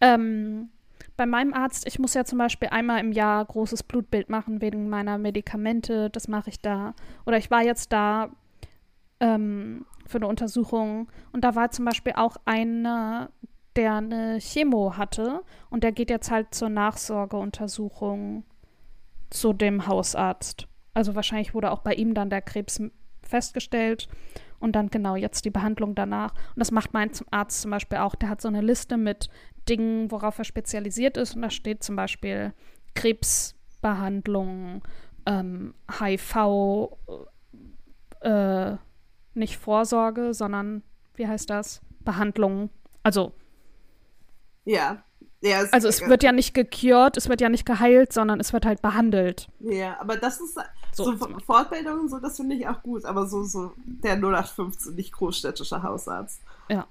Ähm, 0.00 0.70
bei 1.16 1.26
meinem 1.26 1.52
Arzt, 1.54 1.86
ich 1.86 1.98
muss 1.98 2.14
ja 2.14 2.24
zum 2.24 2.38
Beispiel 2.38 2.68
einmal 2.68 3.00
im 3.00 3.12
Jahr 3.12 3.44
großes 3.44 3.82
Blutbild 3.82 4.28
machen 4.28 4.60
wegen 4.60 4.88
meiner 4.88 5.18
Medikamente. 5.18 6.10
Das 6.10 6.28
mache 6.28 6.50
ich 6.50 6.60
da. 6.60 6.94
Oder 7.26 7.38
ich 7.38 7.50
war 7.50 7.62
jetzt 7.62 7.92
da 7.92 8.30
ähm, 9.20 9.84
für 10.06 10.18
eine 10.18 10.26
Untersuchung 10.26 11.08
und 11.32 11.44
da 11.44 11.54
war 11.54 11.70
zum 11.70 11.84
Beispiel 11.84 12.14
auch 12.16 12.36
einer, 12.44 13.30
der 13.76 13.94
eine 13.94 14.38
Chemo 14.38 14.96
hatte 14.96 15.42
und 15.70 15.84
der 15.84 15.92
geht 15.92 16.10
jetzt 16.10 16.30
halt 16.30 16.54
zur 16.54 16.68
Nachsorgeuntersuchung 16.68 18.44
zu 19.30 19.52
dem 19.52 19.86
Hausarzt. 19.86 20.68
Also 20.94 21.14
wahrscheinlich 21.14 21.54
wurde 21.54 21.70
auch 21.70 21.80
bei 21.80 21.94
ihm 21.94 22.14
dann 22.14 22.30
der 22.30 22.42
Krebs 22.42 22.80
festgestellt 23.28 24.08
und 24.58 24.72
dann 24.72 24.88
genau 24.88 25.16
jetzt 25.16 25.44
die 25.44 25.50
Behandlung 25.50 25.94
danach. 25.94 26.32
Und 26.32 26.58
das 26.58 26.70
macht 26.70 26.92
mein 26.92 27.10
Arzt 27.30 27.62
zum 27.62 27.70
Beispiel 27.70 27.98
auch. 27.98 28.14
Der 28.14 28.28
hat 28.28 28.40
so 28.40 28.48
eine 28.48 28.60
Liste 28.60 28.96
mit 28.96 29.28
Dingen, 29.68 30.10
worauf 30.10 30.38
er 30.38 30.44
spezialisiert 30.44 31.16
ist 31.16 31.36
und 31.36 31.42
da 31.42 31.50
steht 31.50 31.82
zum 31.84 31.96
Beispiel 31.96 32.52
Krebsbehandlung, 32.94 34.82
ähm, 35.26 35.74
HIV, 36.00 36.96
äh, 38.20 38.76
nicht 39.34 39.56
Vorsorge, 39.56 40.34
sondern 40.34 40.82
wie 41.14 41.26
heißt 41.26 41.50
das? 41.50 41.80
Behandlung. 42.00 42.70
Also, 43.02 43.32
Ja. 44.64 45.04
ja 45.40 45.62
es, 45.62 45.72
also 45.72 45.88
es 45.88 46.00
wird 46.06 46.22
ja 46.22 46.32
nicht 46.32 46.54
gecured, 46.54 47.16
es 47.16 47.28
wird 47.28 47.40
ja 47.40 47.48
nicht 47.48 47.66
geheilt, 47.66 48.12
sondern 48.12 48.40
es 48.40 48.52
wird 48.52 48.66
halt 48.66 48.82
behandelt. 48.82 49.48
Ja, 49.60 50.00
aber 50.00 50.16
das 50.16 50.40
ist 50.40 50.58
So, 50.92 51.14
so. 51.16 51.28
Fortbildungen, 51.46 52.08
so, 52.08 52.18
das 52.18 52.36
finde 52.36 52.56
ich 52.56 52.66
auch 52.66 52.82
gut, 52.82 53.04
aber 53.04 53.26
so, 53.26 53.44
so 53.44 53.72
der 53.76 54.14
0815 54.16 54.94
nicht 54.94 55.12
großstädtische 55.12 55.82
Hausarzt. 55.82 56.40
Ja. 56.68 56.86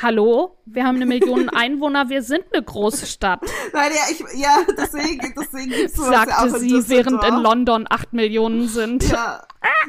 Hallo? 0.00 0.56
Wir 0.64 0.84
haben 0.86 0.96
eine 0.96 1.04
Million 1.04 1.48
Einwohner, 1.54 2.08
wir 2.08 2.22
sind 2.22 2.44
eine 2.52 2.62
große 2.62 3.04
Stadt. 3.06 3.40
Nein, 3.74 3.90
ja, 3.94 4.00
ich, 4.10 4.40
ja 4.40 4.58
deswegen, 4.78 5.34
deswegen 5.38 5.70
gibt's 5.70 5.96
sowas 5.96 6.10
Sagte 6.10 6.30
ja 6.30 6.38
auch 6.38 6.44
in 6.54 6.60
sie, 6.60 6.88
während 6.88 7.22
in. 7.22 7.34
London 7.36 7.86
acht 7.90 8.12
Millionen 8.14 8.68
sind. 8.68 9.02
Ja, 9.10 9.42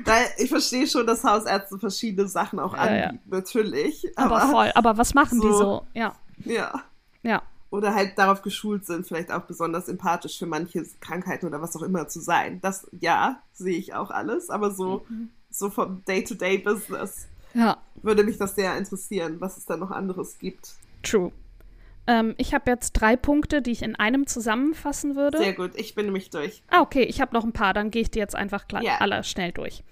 weil 0.03 0.25
ich 0.37 0.49
verstehe 0.49 0.85
schon, 0.87 1.07
dass 1.07 1.23
Hausärzte 1.23 1.77
verschiedene 1.79 2.27
Sachen 2.27 2.59
auch 2.59 2.73
Ja, 2.75 2.93
ja. 2.93 3.03
anbieten, 3.05 3.29
natürlich. 3.29 4.05
Aber, 4.17 4.41
Aber, 4.41 4.51
voll. 4.51 4.71
Aber 4.75 4.97
was 4.97 5.13
machen 5.13 5.39
die 5.39 5.47
so- 5.47 5.57
so? 5.57 5.85
Ja, 5.93 6.13
ja. 6.43 6.81
ja. 7.23 7.41
Oder 7.71 7.95
halt 7.95 8.17
darauf 8.19 8.41
geschult 8.43 8.85
sind, 8.85 9.07
vielleicht 9.07 9.31
auch 9.31 9.43
besonders 9.43 9.87
empathisch 9.87 10.37
für 10.37 10.45
manche 10.45 10.83
Krankheiten 10.99 11.47
oder 11.47 11.61
was 11.61 11.75
auch 11.75 11.81
immer 11.81 12.07
zu 12.07 12.19
sein. 12.19 12.59
Das, 12.61 12.85
ja, 12.99 13.41
sehe 13.53 13.77
ich 13.77 13.93
auch 13.95 14.11
alles, 14.11 14.49
aber 14.51 14.69
so, 14.71 15.05
Mhm. 15.09 15.29
so 15.49 15.69
vom 15.71 16.03
Day-to-Day-Business 16.05 17.27
Ja, 17.53 17.77
würde 18.03 18.23
mich 18.23 18.37
das 18.37 18.55
sehr 18.55 18.77
interessieren, 18.77 19.37
was 19.41 19.57
es 19.57 19.65
da 19.65 19.77
noch 19.77 19.89
anderes 19.91 20.37
gibt. 20.37 20.73
true. 21.01 21.31
Ähm, 22.07 22.33
ich 22.37 22.53
habe 22.53 22.69
jetzt 22.71 22.93
drei 22.93 23.15
Punkte, 23.15 23.61
die 23.61 23.71
ich 23.71 23.83
in 23.83 23.95
einem 23.95 24.25
zusammenfassen 24.27 25.15
würde. 25.15 25.37
Sehr 25.37 25.53
gut, 25.53 25.71
ich 25.75 25.93
bin 25.95 26.05
nämlich 26.07 26.29
durch. 26.31 26.63
Ah, 26.67 26.81
okay, 26.81 27.03
ich 27.03 27.21
habe 27.21 27.33
noch 27.33 27.43
ein 27.43 27.53
paar, 27.53 27.73
dann 27.73 27.91
gehe 27.91 28.01
ich 28.01 28.09
die 28.11 28.19
jetzt 28.19 28.35
einfach 28.35 28.67
klar, 28.67 28.83
alle 28.99 29.23
schnell 29.23 29.51
durch. 29.51 29.83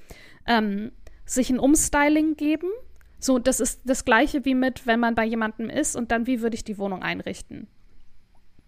Ähm, 0.47 0.91
sich 1.25 1.49
ein 1.51 1.59
Umstyling 1.59 2.35
geben. 2.35 2.67
So, 3.19 3.37
das 3.37 3.59
ist 3.59 3.81
das 3.85 4.05
gleiche 4.05 4.45
wie 4.45 4.55
mit, 4.55 4.87
wenn 4.87 4.99
man 4.99 5.15
bei 5.15 5.25
jemandem 5.25 5.69
ist 5.69 5.95
und 5.95 6.11
dann, 6.11 6.25
wie 6.25 6.41
würde 6.41 6.55
ich 6.55 6.63
die 6.63 6.77
Wohnung 6.77 7.03
einrichten? 7.03 7.67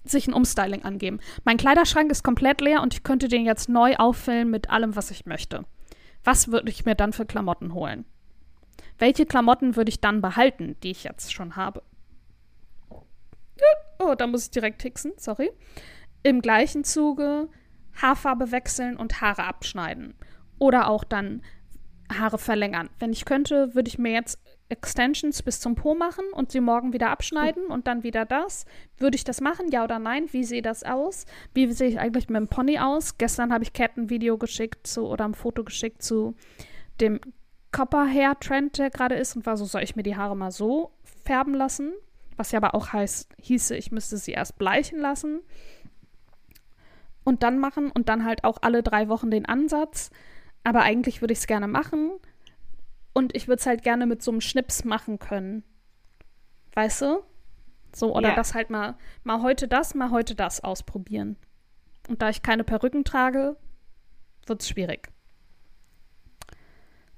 Sich 0.04 0.28
ein 0.28 0.34
Umstyling 0.34 0.84
angeben. 0.84 1.20
Mein 1.46 1.58
Kleiderschrank 1.58 2.12
ist 2.12 2.24
komplett 2.24 2.60
leer 2.60 2.82
und 2.82 2.94
ich 2.94 3.04
könnte 3.04 3.28
den 3.28 3.46
jetzt 3.46 3.70
neu 3.70 3.96
auffüllen 3.96 4.50
mit 4.50 4.70
allem, 4.70 4.96
was 4.96 5.12
ich 5.12 5.26
möchte. 5.26 5.66
Was 6.24 6.52
würde 6.52 6.70
ich 6.70 6.86
mir 6.86 6.96
dann 6.96 7.14
für 7.14 7.26
Klamotten 7.26 7.74
holen? 7.74 8.06
Welche 8.98 9.26
Klamotten 9.26 9.76
würde 9.76 9.90
ich 9.90 10.02
dann 10.02 10.22
behalten, 10.22 10.76
die 10.84 10.92
ich 10.92 11.04
jetzt 11.04 11.34
schon 11.34 11.56
habe? 11.56 11.84
Oh, 14.00 14.16
da 14.16 14.28
muss 14.28 14.46
ich 14.46 14.52
direkt 14.52 14.82
hixen, 14.82 15.14
sorry. 15.18 15.52
Im 16.24 16.42
gleichen 16.42 16.84
Zuge 16.84 17.48
Haarfarbe 18.02 18.52
wechseln 18.52 18.98
und 18.98 19.22
Haare 19.22 19.44
abschneiden. 19.44 20.16
Oder 20.60 20.88
auch 20.88 21.04
dann 21.04 21.44
Haare 22.20 22.38
verlängern. 22.38 22.90
Wenn 23.00 23.12
ich 23.12 23.26
könnte, 23.26 23.76
würde 23.76 23.88
ich 23.88 23.98
mir 23.98 24.12
jetzt 24.12 24.40
Extensions 24.70 25.44
bis 25.44 25.60
zum 25.60 25.76
Po 25.76 25.96
machen 25.96 26.26
und 26.34 26.52
sie 26.52 26.62
morgen 26.62 26.94
wieder 26.94 27.10
abschneiden 27.10 27.66
und 27.66 27.88
dann 27.88 28.04
wieder 28.04 28.26
das. 28.26 28.66
Würde 28.98 29.16
ich 29.16 29.24
das 29.24 29.42
machen, 29.42 29.70
ja 29.70 29.84
oder 29.84 30.00
nein? 30.00 30.32
Wie 30.32 30.44
sehe 30.44 30.62
das 30.62 30.84
aus? 30.84 31.26
Wie 31.54 31.72
sehe 31.72 31.90
ich 31.90 32.00
eigentlich 32.00 32.30
mit 32.30 32.40
dem 32.40 32.48
Pony 32.48 32.80
aus? 32.80 33.18
Gestern 33.18 33.52
habe 33.52 33.64
ich 33.64 33.74
Cat 33.74 33.98
ein 33.98 34.10
Video 34.10 34.38
geschickt 34.38 34.88
zu 34.88 35.08
oder 35.08 35.26
ein 35.26 35.34
Foto 35.34 35.64
geschickt 35.64 36.02
zu 36.02 36.36
dem 37.02 37.20
Copper 37.72 38.06
Hair 38.06 38.40
Trend, 38.40 38.78
der 38.78 38.90
gerade 38.90 39.16
ist 39.16 39.36
und 39.36 39.46
war 39.46 39.58
so, 39.58 39.66
soll 39.66 39.84
ich 39.84 39.96
mir 39.96 40.04
die 40.04 40.16
Haare 40.16 40.36
mal 40.36 40.52
so 40.52 40.92
färben 41.24 41.54
lassen? 41.54 41.94
Was 42.38 42.52
ja 42.52 42.58
aber 42.58 42.76
auch 42.76 42.94
heißt, 42.94 43.34
hieße, 43.40 43.76
ich 43.76 43.92
müsste 43.92 44.18
sie 44.18 44.32
erst 44.32 44.58
bleichen 44.58 45.00
lassen 45.00 45.42
und 47.24 47.44
dann 47.44 47.60
machen 47.60 47.92
und 47.92 48.10
dann 48.10 48.26
halt 48.26 48.44
auch 48.44 48.58
alle 48.62 48.84
drei 48.84 49.10
Wochen 49.10 49.32
den 49.32 49.46
Ansatz. 49.46 50.12
Aber 50.64 50.82
eigentlich 50.82 51.22
würde 51.22 51.34
ich 51.34 51.40
es 51.40 51.48
gerne 51.48 51.68
machen 51.68 52.12
und 53.14 53.36
ich 53.36 53.48
würde 53.48 53.60
es 53.60 53.66
halt 53.66 53.84
gerne 53.84 54.06
mit 54.06 54.22
so 54.22 54.32
einem 54.32 54.42
Schnips 54.42 54.84
machen 54.84 55.20
können. 55.20 55.64
Weißt 56.74 57.02
du? 57.02 57.24
So, 57.94 58.16
oder 58.16 58.30
Ja. 58.30 58.36
das 58.36 58.54
halt 58.54 58.70
mal, 58.70 58.96
mal 59.24 59.42
heute 59.42 59.68
das, 59.68 59.96
mal 59.96 60.12
heute 60.12 60.36
das 60.36 60.64
ausprobieren. 60.64 61.36
Und 62.08 62.22
da 62.22 62.30
ich 62.30 62.42
keine 62.42 62.64
Perücken 62.64 63.04
trage, 63.04 63.58
wird 64.46 64.62
es 64.62 64.70
schwierig. 64.70 65.10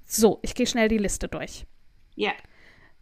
So, 0.04 0.38
ich 0.42 0.54
gehe 0.54 0.66
schnell 0.66 0.88
die 0.88 0.98
Liste 0.98 1.28
durch. 1.28 1.66
Ja. 2.14 2.32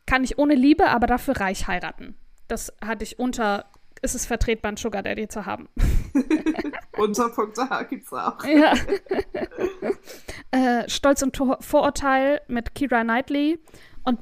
Kann 0.06 0.24
ich 0.24 0.38
ohne 0.38 0.54
Liebe, 0.54 0.88
aber 0.88 1.06
dafür 1.06 1.38
reich 1.40 1.66
heiraten. 1.66 2.16
Das 2.48 2.72
hatte 2.84 3.04
ich 3.04 3.18
unter, 3.18 3.70
ist 4.02 4.14
es 4.14 4.26
vertretbar, 4.26 4.70
einen 4.70 4.76
Sugar 4.76 5.02
Daddy 5.02 5.28
zu 5.28 5.46
haben. 5.46 5.68
Unterpunkte 6.98 7.68
H 7.70 7.84
gibt's 7.84 8.12
auch. 8.12 8.44
Ja. 8.44 8.74
äh, 10.82 10.88
Stolz 10.88 11.22
und 11.22 11.34
Tor 11.34 11.58
Vorurteil 11.60 12.40
mit 12.48 12.74
Kira 12.74 13.02
Knightley 13.02 13.58
und 14.04 14.20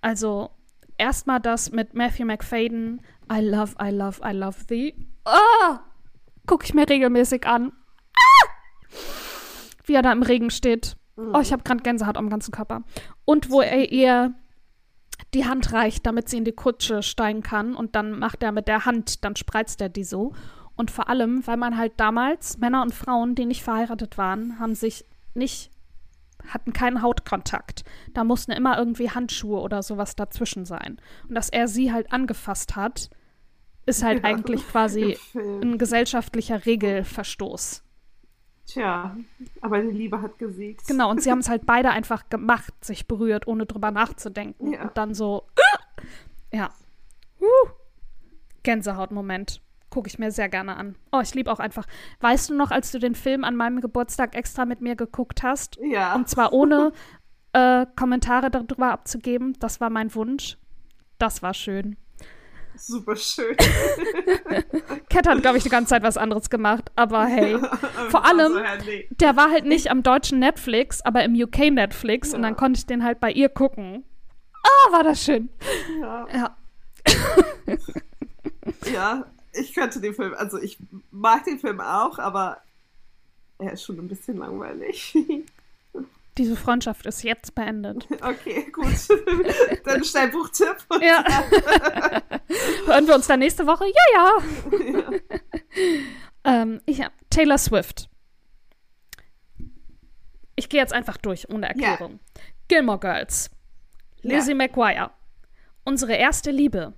also 0.00 0.50
erstmal 0.96 1.40
das 1.40 1.70
mit 1.70 1.94
Matthew 1.94 2.24
McFadden. 2.24 3.02
I 3.30 3.40
love, 3.40 3.74
I 3.80 3.90
love, 3.90 4.20
I 4.26 4.32
love 4.32 4.66
thee. 4.66 4.94
Ah! 5.24 5.80
Guck 6.46 6.64
ich 6.64 6.74
mir 6.74 6.88
regelmäßig 6.88 7.46
an. 7.46 7.72
Ah! 8.14 8.48
Wie 9.84 9.94
er 9.94 10.02
da 10.02 10.12
im 10.12 10.22
Regen 10.22 10.50
steht. 10.50 10.96
Oh, 11.16 11.40
ich 11.40 11.52
habe 11.52 11.64
gerade 11.64 11.82
Gänsehaut 11.82 12.16
am 12.16 12.30
ganzen 12.30 12.52
Körper. 12.52 12.84
Und 13.24 13.50
wo 13.50 13.60
er 13.60 13.90
ihr 13.90 14.34
die 15.34 15.44
Hand 15.44 15.72
reicht, 15.72 16.06
damit 16.06 16.28
sie 16.28 16.38
in 16.38 16.44
die 16.44 16.52
Kutsche 16.52 17.02
steigen 17.02 17.42
kann 17.42 17.74
und 17.74 17.94
dann 17.94 18.18
macht 18.18 18.42
er 18.42 18.52
mit 18.52 18.68
der 18.68 18.86
Hand, 18.86 19.24
dann 19.24 19.36
spreizt 19.36 19.80
er 19.80 19.88
die 19.88 20.04
so. 20.04 20.32
Und 20.76 20.90
vor 20.90 21.08
allem, 21.08 21.46
weil 21.46 21.56
man 21.56 21.76
halt 21.76 21.94
damals, 21.96 22.58
Männer 22.58 22.82
und 22.82 22.94
Frauen, 22.94 23.34
die 23.34 23.46
nicht 23.46 23.62
verheiratet 23.62 24.16
waren, 24.16 24.58
haben 24.60 24.74
sich 24.74 25.04
nicht, 25.34 25.70
hatten 26.46 26.72
keinen 26.72 27.02
Hautkontakt. 27.02 27.84
Da 28.14 28.24
mussten 28.24 28.52
immer 28.52 28.78
irgendwie 28.78 29.10
Handschuhe 29.10 29.60
oder 29.60 29.82
sowas 29.82 30.14
dazwischen 30.14 30.64
sein. 30.64 30.98
Und 31.28 31.34
dass 31.34 31.48
er 31.48 31.68
sie 31.68 31.92
halt 31.92 32.12
angefasst 32.12 32.76
hat, 32.76 33.10
ist 33.86 34.04
halt 34.04 34.22
Ja, 34.22 34.24
eigentlich 34.30 34.66
quasi 34.68 35.18
ein 35.34 35.78
gesellschaftlicher 35.78 36.64
Regelverstoß. 36.64 37.82
Tja, 38.68 39.16
aber 39.62 39.80
die 39.80 39.90
Liebe 39.90 40.20
hat 40.20 40.38
gesiegt. 40.38 40.86
Genau, 40.86 41.10
und 41.10 41.22
sie 41.22 41.30
haben 41.30 41.38
es 41.38 41.48
halt 41.48 41.64
beide 41.64 41.90
einfach 41.90 42.28
gemacht, 42.28 42.72
sich 42.84 43.08
berührt, 43.08 43.46
ohne 43.46 43.64
drüber 43.64 43.90
nachzudenken. 43.90 44.74
Ja. 44.74 44.82
Und 44.82 44.96
dann 44.96 45.14
so, 45.14 45.44
ja. 46.52 46.70
Uh, 47.40 47.70
Gänsehautmoment. 48.62 49.62
Gucke 49.90 50.08
ich 50.08 50.18
mir 50.18 50.30
sehr 50.30 50.50
gerne 50.50 50.76
an. 50.76 50.96
Oh, 51.12 51.20
ich 51.20 51.34
liebe 51.34 51.50
auch 51.50 51.60
einfach. 51.60 51.86
Weißt 52.20 52.50
du 52.50 52.54
noch, 52.54 52.70
als 52.70 52.92
du 52.92 52.98
den 52.98 53.14
Film 53.14 53.42
an 53.42 53.56
meinem 53.56 53.80
Geburtstag 53.80 54.36
extra 54.36 54.66
mit 54.66 54.82
mir 54.82 54.96
geguckt 54.96 55.42
hast? 55.42 55.78
Ja. 55.82 56.14
Und 56.14 56.28
zwar 56.28 56.52
ohne 56.52 56.92
äh, 57.54 57.86
Kommentare 57.96 58.50
darüber 58.50 58.92
abzugeben. 58.92 59.54
Das 59.60 59.80
war 59.80 59.88
mein 59.88 60.14
Wunsch. 60.14 60.58
Das 61.18 61.42
war 61.42 61.54
schön. 61.54 61.96
Super 62.78 63.16
schön. 63.16 63.56
Cat 65.10 65.26
hat, 65.26 65.40
glaube 65.42 65.58
ich, 65.58 65.64
die 65.64 65.68
ganze 65.68 65.90
Zeit 65.90 66.02
was 66.02 66.16
anderes 66.16 66.48
gemacht. 66.50 66.90
Aber 66.96 67.24
hey, 67.26 67.58
vor 68.10 68.24
allem, 68.24 68.56
Also, 68.56 68.84
nee. 68.86 69.08
der 69.20 69.36
war 69.36 69.50
halt 69.50 69.64
nicht 69.64 69.90
am 69.90 70.02
deutschen 70.02 70.38
Netflix, 70.38 71.00
aber 71.02 71.24
im 71.24 71.34
UK 71.34 71.70
Netflix. 71.70 72.32
Und 72.34 72.42
Ja. 72.42 72.48
dann 72.48 72.56
konnte 72.56 72.78
ich 72.78 72.86
den 72.86 73.04
halt 73.04 73.20
bei 73.20 73.30
ihr 73.32 73.48
gucken. 73.48 74.04
Ah, 74.62 74.92
war 74.92 75.02
das 75.04 75.22
schön. 75.24 75.48
ja. 76.00 76.26
Ja. 76.32 76.56
ja, 78.92 79.26
ich 79.52 79.72
könnte 79.74 80.00
den 80.00 80.14
Film, 80.14 80.34
also 80.36 80.58
ich 80.58 80.78
mag 81.10 81.44
den 81.44 81.58
Film 81.58 81.80
auch, 81.80 82.18
aber 82.18 82.58
er 83.58 83.72
ist 83.72 83.84
schon 83.84 83.98
ein 83.98 84.08
bisschen 84.08 84.36
langweilig. 84.38 85.16
Diese 86.38 86.54
Freundschaft 86.54 87.04
ist 87.06 87.24
jetzt 87.24 87.56
beendet. 87.56 88.06
okay, 88.22 88.70
gut. 88.70 88.86
Dann 89.84 90.04
schnell 90.04 90.28
Buchtipp. 90.28 90.76
Ja. 91.00 91.24
Hören 92.86 93.06
wir 93.08 93.14
uns 93.16 93.26
dann 93.26 93.40
nächste 93.40 93.66
Woche? 93.66 93.84
Ja, 93.86 94.38
ja. 94.94 95.10
ähm, 96.44 96.80
ich, 96.86 97.02
Taylor 97.28 97.58
Swift. 97.58 98.08
Ich 100.54 100.68
gehe 100.68 100.80
jetzt 100.80 100.92
einfach 100.92 101.16
durch, 101.16 101.50
ohne 101.50 101.68
Erklärung. 101.68 102.20
Gilmore 102.68 103.00
Girls. 103.00 103.50
Lizzie 104.22 104.50
Ja. 104.50 104.56
McGuire. 104.56 105.10
Unsere 105.84 106.14
erste 106.14 106.50
Liebe. 106.50 106.94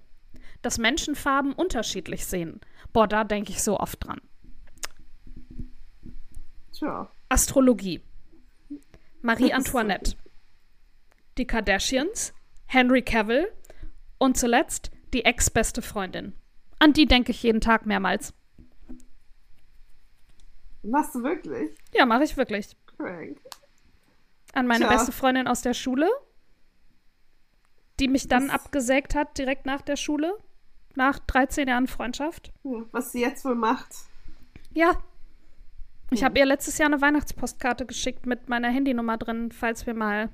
Dass 0.62 0.78
Menschenfarben 0.78 1.54
unterschiedlich 1.54 2.26
sehen. 2.26 2.60
Boah, 2.92 3.08
da 3.08 3.24
denke 3.24 3.50
ich 3.50 3.62
so 3.62 3.80
oft 3.80 4.06
dran. 4.06 4.20
Tja. 6.72 7.10
Astrologie. 7.28 8.02
Marie 9.22 9.52
Antoinette. 9.52 10.16
Die 11.38 11.46
Kardashians. 11.46 12.32
Henry 12.66 13.02
Cavill. 13.02 13.50
Und 14.18 14.36
zuletzt 14.36 14.90
die 15.12 15.24
ex-beste 15.24 15.82
Freundin. 15.82 16.34
An 16.78 16.92
die 16.92 17.06
denke 17.06 17.32
ich 17.32 17.42
jeden 17.42 17.60
Tag 17.60 17.86
mehrmals. 17.86 18.32
Machst 20.82 21.14
du 21.14 21.22
wirklich? 21.22 21.70
Ja, 21.94 22.06
mache 22.06 22.24
ich 22.24 22.36
wirklich. 22.36 22.76
Crank. 22.96 23.38
An 24.54 24.66
meine 24.66 24.86
Tja. 24.86 24.96
beste 24.96 25.12
Freundin 25.12 25.46
aus 25.46 25.62
der 25.62 25.74
Schule, 25.74 26.08
die 27.98 28.08
mich 28.08 28.28
dann 28.28 28.46
Das- 28.48 28.54
abgesägt 28.54 29.14
hat, 29.14 29.36
direkt 29.38 29.66
nach 29.66 29.82
der 29.82 29.96
Schule. 29.96 30.36
Nach 30.96 31.18
13 31.20 31.68
Jahren 31.68 31.86
Freundschaft. 31.86 32.52
Ja, 32.64 32.82
was 32.90 33.12
sie 33.12 33.20
jetzt 33.20 33.44
wohl 33.44 33.54
macht. 33.54 33.94
Ja. 34.74 35.00
Ich 36.10 36.24
habe 36.24 36.38
ihr 36.38 36.46
letztes 36.46 36.78
Jahr 36.78 36.88
eine 36.88 37.00
Weihnachtspostkarte 37.00 37.86
geschickt 37.86 38.26
mit 38.26 38.48
meiner 38.48 38.68
Handynummer 38.68 39.16
drin, 39.16 39.52
falls 39.52 39.86
wir 39.86 39.94
mal. 39.94 40.28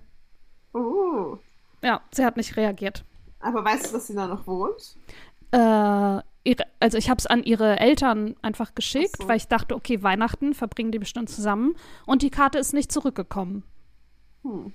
Oh. 0.73 1.39
Ja, 1.83 2.01
sie 2.13 2.25
hat 2.25 2.37
nicht 2.37 2.57
reagiert. 2.57 3.05
Aber 3.41 3.65
weißt 3.65 3.89
du, 3.89 3.93
dass 3.93 4.07
sie 4.07 4.15
da 4.15 4.27
noch 4.27 4.47
wohnt? 4.47 4.97
Äh, 5.53 6.23
ihre, 6.45 6.65
also 6.81 6.97
ich 6.99 7.11
habe 7.11 7.19
es 7.19 7.27
an 7.27 7.43
ihre 7.45 7.79
Eltern 7.79 8.35
einfach 8.43 8.75
geschickt, 8.75 9.19
so. 9.19 9.29
weil 9.29 9.37
ich 9.37 9.49
dachte, 9.49 9.75
okay, 9.75 10.03
Weihnachten 10.03 10.55
verbringen 10.55 10.93
die 10.93 10.99
bestimmt 10.99 11.29
zusammen. 11.29 11.77
Und 12.07 12.23
die 12.23 12.31
Karte 12.31 12.59
ist 12.59 12.73
nicht 12.73 12.91
zurückgekommen. 12.91 13.63
Hm. 14.43 14.73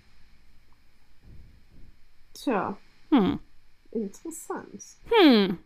Tja. 2.33 2.77
Hm. 3.09 3.39
Interessant. 3.91 4.83
Hm. 5.09 5.57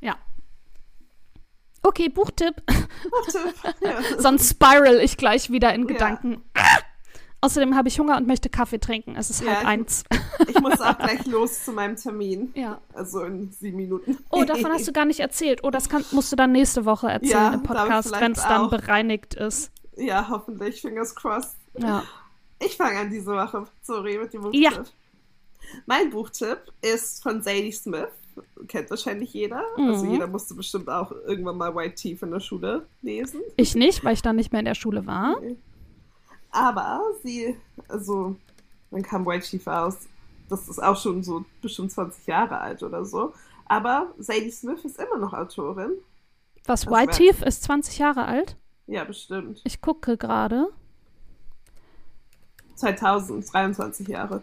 Ja. 0.00 0.16
Okay, 1.82 2.08
Buchtipp. 2.08 2.54
Buchtipp. 2.66 3.54
Ja. 3.80 3.98
Sonst 4.18 4.50
spiral 4.50 5.00
ich 5.00 5.16
gleich 5.16 5.50
wieder 5.50 5.74
in 5.74 5.82
Ja. 5.82 5.88
Gedanken. 5.88 6.42
Außerdem 7.40 7.74
habe 7.74 7.88
ich 7.88 7.98
Hunger 7.98 8.16
und 8.16 8.28
möchte 8.28 8.48
Kaffee 8.48 8.78
trinken. 8.78 9.16
Es 9.16 9.28
ist 9.28 9.42
Ja, 9.42 9.56
halb 9.56 9.66
eins. 9.66 10.04
Ich 10.46 10.60
muss 10.60 10.80
auch 10.80 10.96
gleich 10.96 11.26
los 11.26 11.64
zu 11.64 11.72
meinem 11.72 11.96
Termin. 11.96 12.52
Ja. 12.54 12.80
Also 12.94 13.24
in 13.24 13.50
sieben 13.50 13.78
Minuten. 13.78 14.16
Oh, 14.30 14.44
davon 14.44 14.70
hast 14.70 14.86
du 14.86 14.92
gar 14.92 15.06
nicht 15.06 15.18
erzählt. 15.18 15.64
Oh, 15.64 15.70
das 15.70 15.88
kann, 15.88 16.04
musst 16.12 16.30
du 16.30 16.36
dann 16.36 16.52
nächste 16.52 16.84
Woche 16.84 17.08
erzählen 17.10 17.30
Ja, 17.32 17.54
im 17.54 17.64
Podcast, 17.64 18.12
wenn 18.12 18.32
es 18.32 18.42
dann 18.42 18.70
bereinigt 18.70 19.34
ist. 19.34 19.72
Ja, 19.96 20.28
hoffentlich. 20.30 20.80
Fingers 20.80 21.16
crossed. 21.16 21.56
Ja. 21.78 22.04
Ich 22.60 22.76
fange 22.76 23.00
an 23.00 23.10
diese 23.10 23.32
Woche. 23.32 23.64
Sorry, 23.82 24.18
mit 24.18 24.32
dem 24.32 24.42
Buchtipp. 24.42 24.62
Ja. 24.62 24.70
Mein 25.86 26.10
Buchtipp 26.10 26.58
ist 26.80 27.22
von 27.22 27.42
Sadie 27.42 27.72
Smith. 27.72 28.08
Kennt 28.66 28.88
wahrscheinlich 28.90 29.32
jeder. 29.34 29.62
Also 29.76 30.04
Mhm. 30.06 30.12
jeder 30.12 30.26
musste 30.26 30.54
bestimmt 30.54 30.88
auch 30.88 31.10
irgendwann 31.12 31.56
mal 31.58 31.74
White 31.74 31.96
Teeth 31.96 32.22
in 32.22 32.30
der 32.30 32.40
Schule 32.40 32.86
lesen. 33.02 33.40
Ich 33.56 33.74
nicht, 33.74 34.04
weil 34.04 34.14
ich 34.14 34.22
dann 34.22 34.36
nicht 34.36 34.52
mehr 34.52 34.60
in 34.60 34.66
der 34.66 34.74
Schule 34.74 35.06
war. 35.06 35.36
Aber 36.50 37.00
sie, 37.22 37.56
also, 37.88 38.36
dann 38.90 39.02
kam 39.02 39.26
White 39.26 39.46
Chief 39.46 39.66
aus. 39.66 39.96
Das 40.48 40.68
ist 40.68 40.82
auch 40.82 40.96
schon 41.00 41.22
so 41.22 41.44
bestimmt 41.60 41.92
20 41.92 42.26
Jahre 42.26 42.58
alt 42.58 42.82
oder 42.82 43.04
so. 43.04 43.32
Aber 43.66 44.12
Sadie 44.18 44.50
Smith 44.50 44.84
ist 44.84 44.98
immer 44.98 45.18
noch 45.18 45.32
Autorin. 45.32 45.92
Was, 46.66 46.86
White 46.86 47.16
Teeth 47.16 47.42
ist 47.42 47.62
20 47.64 47.98
Jahre 47.98 48.24
alt? 48.26 48.56
Ja, 48.86 49.04
bestimmt. 49.04 49.60
Ich 49.64 49.80
gucke 49.80 50.16
gerade. 50.16 50.68
2000, 52.76 53.52
23 53.52 54.08
Jahre. 54.08 54.42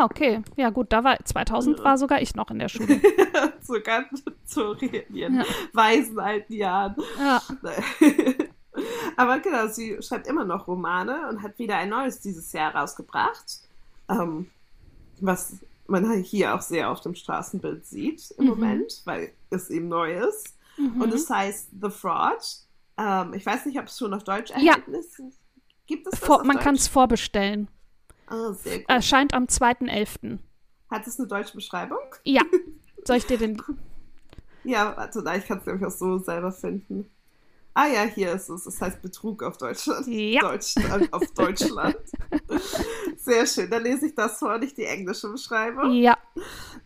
Ah, 0.00 0.04
okay. 0.06 0.42
Ja, 0.56 0.70
gut, 0.70 0.92
da 0.92 1.04
war 1.04 1.18
2000 1.22 1.84
war 1.84 1.98
sogar 1.98 2.22
ich 2.22 2.34
noch 2.34 2.50
in 2.50 2.58
der 2.58 2.68
Schule. 2.68 3.00
Sogar 3.60 4.04
zu 4.46 4.74
ihren 4.80 5.36
Ja. 5.36 5.44
weisen 5.74 6.18
alten 6.18 6.52
Jahren. 6.54 6.96
Ja. 7.18 7.42
Aber 9.16 9.40
genau, 9.40 9.66
sie 9.68 9.98
schreibt 10.00 10.26
immer 10.26 10.44
noch 10.44 10.66
Romane 10.68 11.28
und 11.28 11.42
hat 11.42 11.58
wieder 11.58 11.76
ein 11.76 11.90
neues 11.90 12.20
dieses 12.20 12.50
Jahr 12.52 12.74
rausgebracht. 12.74 13.60
Ähm, 14.08 14.48
was 15.20 15.56
man 15.86 16.10
hier 16.22 16.54
auch 16.54 16.62
sehr 16.62 16.90
auf 16.90 17.00
dem 17.00 17.14
Straßenbild 17.14 17.84
sieht 17.84 18.30
im 18.38 18.44
Mhm. 18.44 18.50
Moment, 18.50 19.02
weil 19.04 19.32
es 19.50 19.68
eben 19.70 19.88
neu 19.88 20.12
ist. 20.14 20.56
Mhm. 20.78 21.02
Und 21.02 21.12
es 21.12 21.28
heißt 21.28 21.68
The 21.82 21.90
Fraud. 21.90 22.38
Ähm, 22.96 23.34
ich 23.34 23.44
weiß 23.44 23.66
nicht, 23.66 23.78
ob 23.78 23.86
es 23.86 23.98
schon 23.98 24.14
auf 24.14 24.24
Deutsch 24.24 24.50
Ja. 24.56 24.72
erhältlich 24.74 24.96
ist. 25.00 25.20
Gibt 25.86 26.06
es 26.06 26.12
das 26.12 26.20
Vor, 26.20 26.44
man 26.44 26.58
kann 26.58 26.76
es 26.76 26.86
vorbestellen. 26.88 27.68
Ah, 28.30 28.52
sehr 28.52 28.78
gut. 28.78 28.88
Erscheint 28.88 29.34
am 29.34 29.44
2.11. 29.44 30.38
Hat 30.90 31.06
es 31.06 31.18
eine 31.18 31.28
deutsche 31.28 31.54
Beschreibung? 31.54 31.98
Ja. 32.24 32.42
Soll 33.04 33.18
ich 33.18 33.26
dir 33.26 33.38
den. 33.38 33.62
Ja, 34.64 34.96
warte, 34.96 35.22
da, 35.22 35.36
ich 35.36 35.46
kann 35.46 35.58
es 35.58 35.66
nämlich 35.66 35.86
auch 35.86 35.90
so 35.90 36.18
selber 36.18 36.52
finden. 36.52 37.10
Ah 37.74 37.86
ja, 37.86 38.02
hier 38.02 38.32
ist 38.32 38.48
es. 38.48 38.66
Es 38.66 38.80
heißt 38.80 39.00
Betrug 39.00 39.42
auf 39.42 39.56
Deutschland. 39.56 40.06
Ja. 40.06 40.40
Deutschland 40.40 41.12
auf 41.12 41.24
Deutschland. 41.34 41.96
Sehr 43.16 43.46
schön. 43.46 43.70
Dann 43.70 43.84
lese 43.84 44.06
ich 44.06 44.14
das 44.14 44.38
vor, 44.38 44.58
nicht 44.58 44.76
die 44.76 44.84
englische 44.84 45.28
Beschreibung. 45.28 45.92
Ja. 45.92 46.18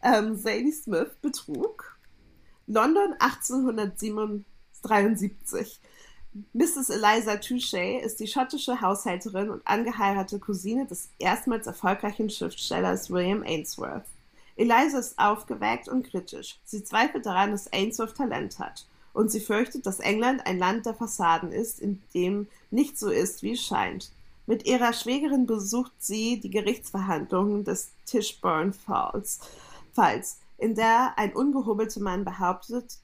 Ähm, 0.03 0.37
Sadie 0.37 0.73
Smith, 0.73 1.11
Betrug. 1.23 1.99
London 2.67 3.15
1873. 3.19 5.81
Mrs. 6.53 6.91
Eliza 6.91 7.37
Touchet 7.37 8.03
ist 8.03 8.19
die 8.19 8.27
schottische 8.27 8.81
Haushälterin 8.81 9.51
und 9.51 9.65
angeheiratete 9.65 10.41
Cousine 10.41 10.85
des 10.85 11.09
erstmals 11.21 11.69
erfolgreichen 11.69 12.29
Schriftstellers 12.29 13.09
William 13.09 13.45
Ainsworth. 13.45 14.07
Eliza 14.57 14.99
ist 14.99 15.17
aufgeweckt 15.17 15.89
und 15.89 16.05
kritisch. 16.05 16.59
Sie 16.65 16.83
zweifelt 16.83 17.25
daran, 17.25 17.53
dass 17.53 17.73
Ainsworth 17.73 18.17
Talent 18.17 18.59
hat. 18.59 18.85
Und 19.13 19.31
sie 19.31 19.39
fürchtet, 19.39 19.87
dass 19.87 20.01
England 20.01 20.45
ein 20.45 20.59
Land 20.59 20.87
der 20.87 20.95
Fassaden 20.95 21.53
ist, 21.53 21.79
in 21.79 22.03
dem 22.15 22.49
nicht 22.73 22.99
so 22.99 23.11
ist, 23.11 23.45
wie 23.45 23.53
es 23.53 23.63
scheint. 23.63 24.11
Mit 24.47 24.67
ihrer 24.67 24.93
Schwägerin 24.93 25.47
besucht 25.47 25.93
sie 26.01 26.41
die 26.41 26.51
Gerichtsverhandlungen 26.51 27.63
des 27.63 27.91
Tichborne 28.07 28.73
Falls, 28.73 29.39
Falls 29.93 30.41
in 30.59 30.75
der 30.75 31.17
ein 31.17 31.33
ungehobelter 31.33 32.01
Mann 32.01 32.25
behauptet, 32.25 32.99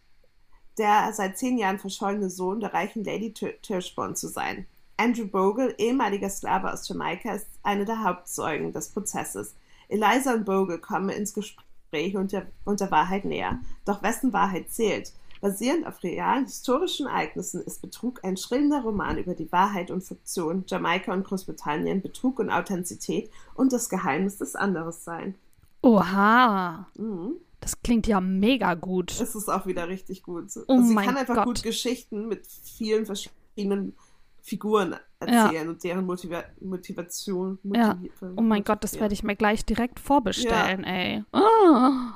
der 0.80 1.12
seit 1.12 1.38
zehn 1.38 1.58
Jahren 1.58 1.78
verschollene 1.78 2.30
Sohn 2.30 2.58
der 2.58 2.74
reichen 2.74 3.04
Lady 3.04 3.32
Tir- 3.32 3.60
Tichborne 3.62 4.14
zu 4.14 4.26
sein. 4.26 4.66
Andrew 4.96 5.26
Bogle, 5.26 5.74
ehemaliger 5.78 6.28
Sklave 6.28 6.72
aus 6.72 6.88
Jamaika, 6.88 7.34
ist 7.34 7.46
einer 7.62 7.84
der 7.84 8.02
Hauptzeugen 8.02 8.72
des 8.72 8.88
Prozesses. 8.88 9.54
Eliza 9.88 10.34
und 10.34 10.44
Bogle 10.44 10.78
kommen 10.78 11.10
ins 11.10 11.32
Gespräch 11.32 12.16
und 12.16 12.32
der, 12.32 12.46
und 12.64 12.80
der 12.80 12.90
Wahrheit 12.90 13.24
näher. 13.24 13.60
Doch 13.84 14.02
wessen 14.02 14.32
Wahrheit 14.32 14.70
zählt? 14.70 15.12
Basierend 15.40 15.86
auf 15.86 16.02
realen 16.02 16.44
historischen 16.44 17.06
Ereignissen 17.06 17.62
ist 17.62 17.80
Betrug 17.80 18.22
ein 18.24 18.36
schrillender 18.36 18.82
Roman 18.82 19.16
über 19.16 19.34
die 19.34 19.50
Wahrheit 19.52 19.90
und 19.90 20.02
Fiktion, 20.04 20.64
Jamaika 20.66 21.12
und 21.14 21.24
Großbritannien, 21.24 22.02
Betrug 22.02 22.38
und 22.38 22.50
Authentizität 22.50 23.30
und 23.54 23.72
das 23.72 23.88
Geheimnis 23.88 24.36
des 24.36 24.54
Anderssein. 24.54 25.34
Oha. 25.82 26.86
Mhm. 26.96 27.36
Das 27.60 27.82
klingt 27.82 28.06
ja 28.06 28.20
mega 28.20 28.74
gut. 28.74 29.12
Es 29.20 29.34
ist 29.34 29.48
auch 29.48 29.66
wieder 29.66 29.88
richtig 29.88 30.22
gut. 30.22 30.46
Oh 30.66 30.72
also 30.74 30.82
sie 30.88 30.94
kann 30.94 31.16
einfach 31.16 31.34
Gott. 31.34 31.44
gut 31.44 31.62
Geschichten 31.62 32.26
mit 32.26 32.46
vielen 32.46 33.04
verschiedenen 33.06 33.94
Figuren 34.42 34.96
erzählen 35.18 35.68
und 35.68 35.84
deren 35.84 36.06
Motiva 36.06 36.42
Motivation. 36.60 37.58
Ja. 37.62 37.98
Oh 38.36 38.40
mein 38.40 38.64
Gott, 38.64 38.82
das 38.82 38.98
werde 38.98 39.12
ich 39.12 39.22
mir 39.22 39.36
gleich 39.36 39.64
direkt 39.66 40.00
vorbestellen, 40.00 40.84
ey. 40.84 41.22
Ah. 41.32 42.14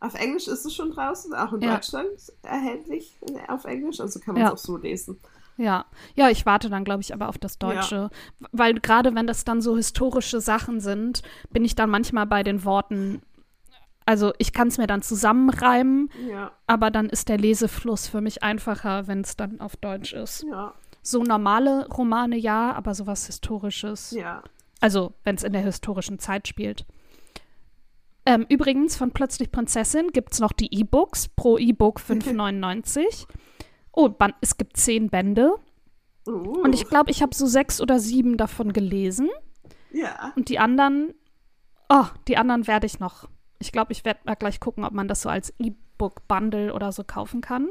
Auf 0.00 0.14
Englisch 0.14 0.48
ist 0.48 0.66
es 0.66 0.74
schon 0.74 0.90
draußen, 0.90 1.32
auch 1.34 1.52
in 1.52 1.60
Ja. 1.60 1.74
Deutschland 1.76 2.10
erhältlich 2.42 3.16
äh, 3.22 3.48
auf 3.48 3.64
Englisch, 3.64 4.00
also 4.00 4.18
kann 4.18 4.34
man 4.34 4.42
Ja. 4.42 4.48
es 4.48 4.54
auch 4.54 4.58
so 4.58 4.76
lesen. 4.76 5.20
Ja, 5.56 5.84
ja, 6.16 6.28
ich 6.30 6.44
warte 6.44 6.68
dann, 6.70 6.82
glaube 6.82 7.02
ich, 7.02 7.14
aber 7.14 7.28
auf 7.28 7.38
das 7.38 7.58
Deutsche. 7.58 8.10
Weil 8.50 8.74
gerade 8.80 9.14
wenn 9.14 9.28
das 9.28 9.44
dann 9.44 9.60
so 9.60 9.76
historische 9.76 10.40
Sachen 10.40 10.80
sind, 10.80 11.22
bin 11.50 11.64
ich 11.64 11.76
dann 11.76 11.90
manchmal 11.90 12.26
bei 12.26 12.42
den 12.42 12.64
Worten. 12.64 13.22
Also 14.06 14.32
ich 14.38 14.52
kann 14.52 14.68
es 14.68 14.78
mir 14.78 14.86
dann 14.86 15.02
zusammenreimen, 15.02 16.10
Ja, 16.28 16.52
aber 16.66 16.90
dann 16.90 17.08
ist 17.08 17.28
der 17.28 17.38
Lesefluss 17.38 18.08
für 18.08 18.20
mich 18.20 18.42
einfacher, 18.42 19.06
wenn 19.06 19.20
es 19.20 19.36
dann 19.36 19.60
auf 19.60 19.76
Deutsch 19.76 20.12
ist. 20.12 20.44
ja, 20.48 20.74
So 21.02 21.22
normale 21.22 21.86
Romane 21.88 22.36
ja, 22.36 22.72
aber 22.72 22.94
sowas 22.94 23.26
Historisches. 23.26 24.10
ja. 24.12 24.42
Also 24.80 25.12
wenn 25.22 25.36
es 25.36 25.44
in 25.44 25.52
der 25.52 25.62
historischen 25.62 26.18
Zeit 26.18 26.48
spielt. 26.48 26.84
Ähm, 28.26 28.46
übrigens, 28.48 28.96
von 28.96 29.10
Plötzlich 29.12 29.50
Prinzessin 29.52 30.08
gibt 30.12 30.32
es 30.32 30.40
noch 30.40 30.52
die 30.52 30.72
E-Books, 30.74 31.28
pro 31.28 31.56
E-Book 31.58 32.00
5,99. 32.08 33.26
Oh, 33.92 34.10
es 34.40 34.56
gibt 34.56 34.76
zehn 34.76 35.08
Bände. 35.10 35.54
Uh, 36.26 36.62
Und 36.62 36.72
ich 36.74 36.88
glaube, 36.88 37.10
ich 37.10 37.20
habe 37.22 37.34
so 37.34 37.46
sechs 37.46 37.80
oder 37.80 37.98
sieben 37.98 38.36
davon 38.36 38.72
gelesen. 38.72 39.28
ja. 39.92 40.32
Und 40.36 40.48
die 40.48 40.58
anderen, 40.58 41.14
oh, 41.88 42.06
die 42.28 42.36
anderen 42.36 42.66
werde 42.66 42.86
ich 42.86 43.00
noch. 43.00 43.28
Ich 43.62 43.72
glaube, 43.72 43.92
ich 43.92 44.04
werde 44.04 44.20
mal 44.24 44.34
gleich 44.34 44.60
gucken, 44.60 44.84
ob 44.84 44.92
man 44.92 45.08
das 45.08 45.22
so 45.22 45.28
als 45.28 45.54
E-Book-Bundle 45.58 46.74
oder 46.74 46.92
so 46.92 47.04
kaufen 47.04 47.40
kann. 47.40 47.68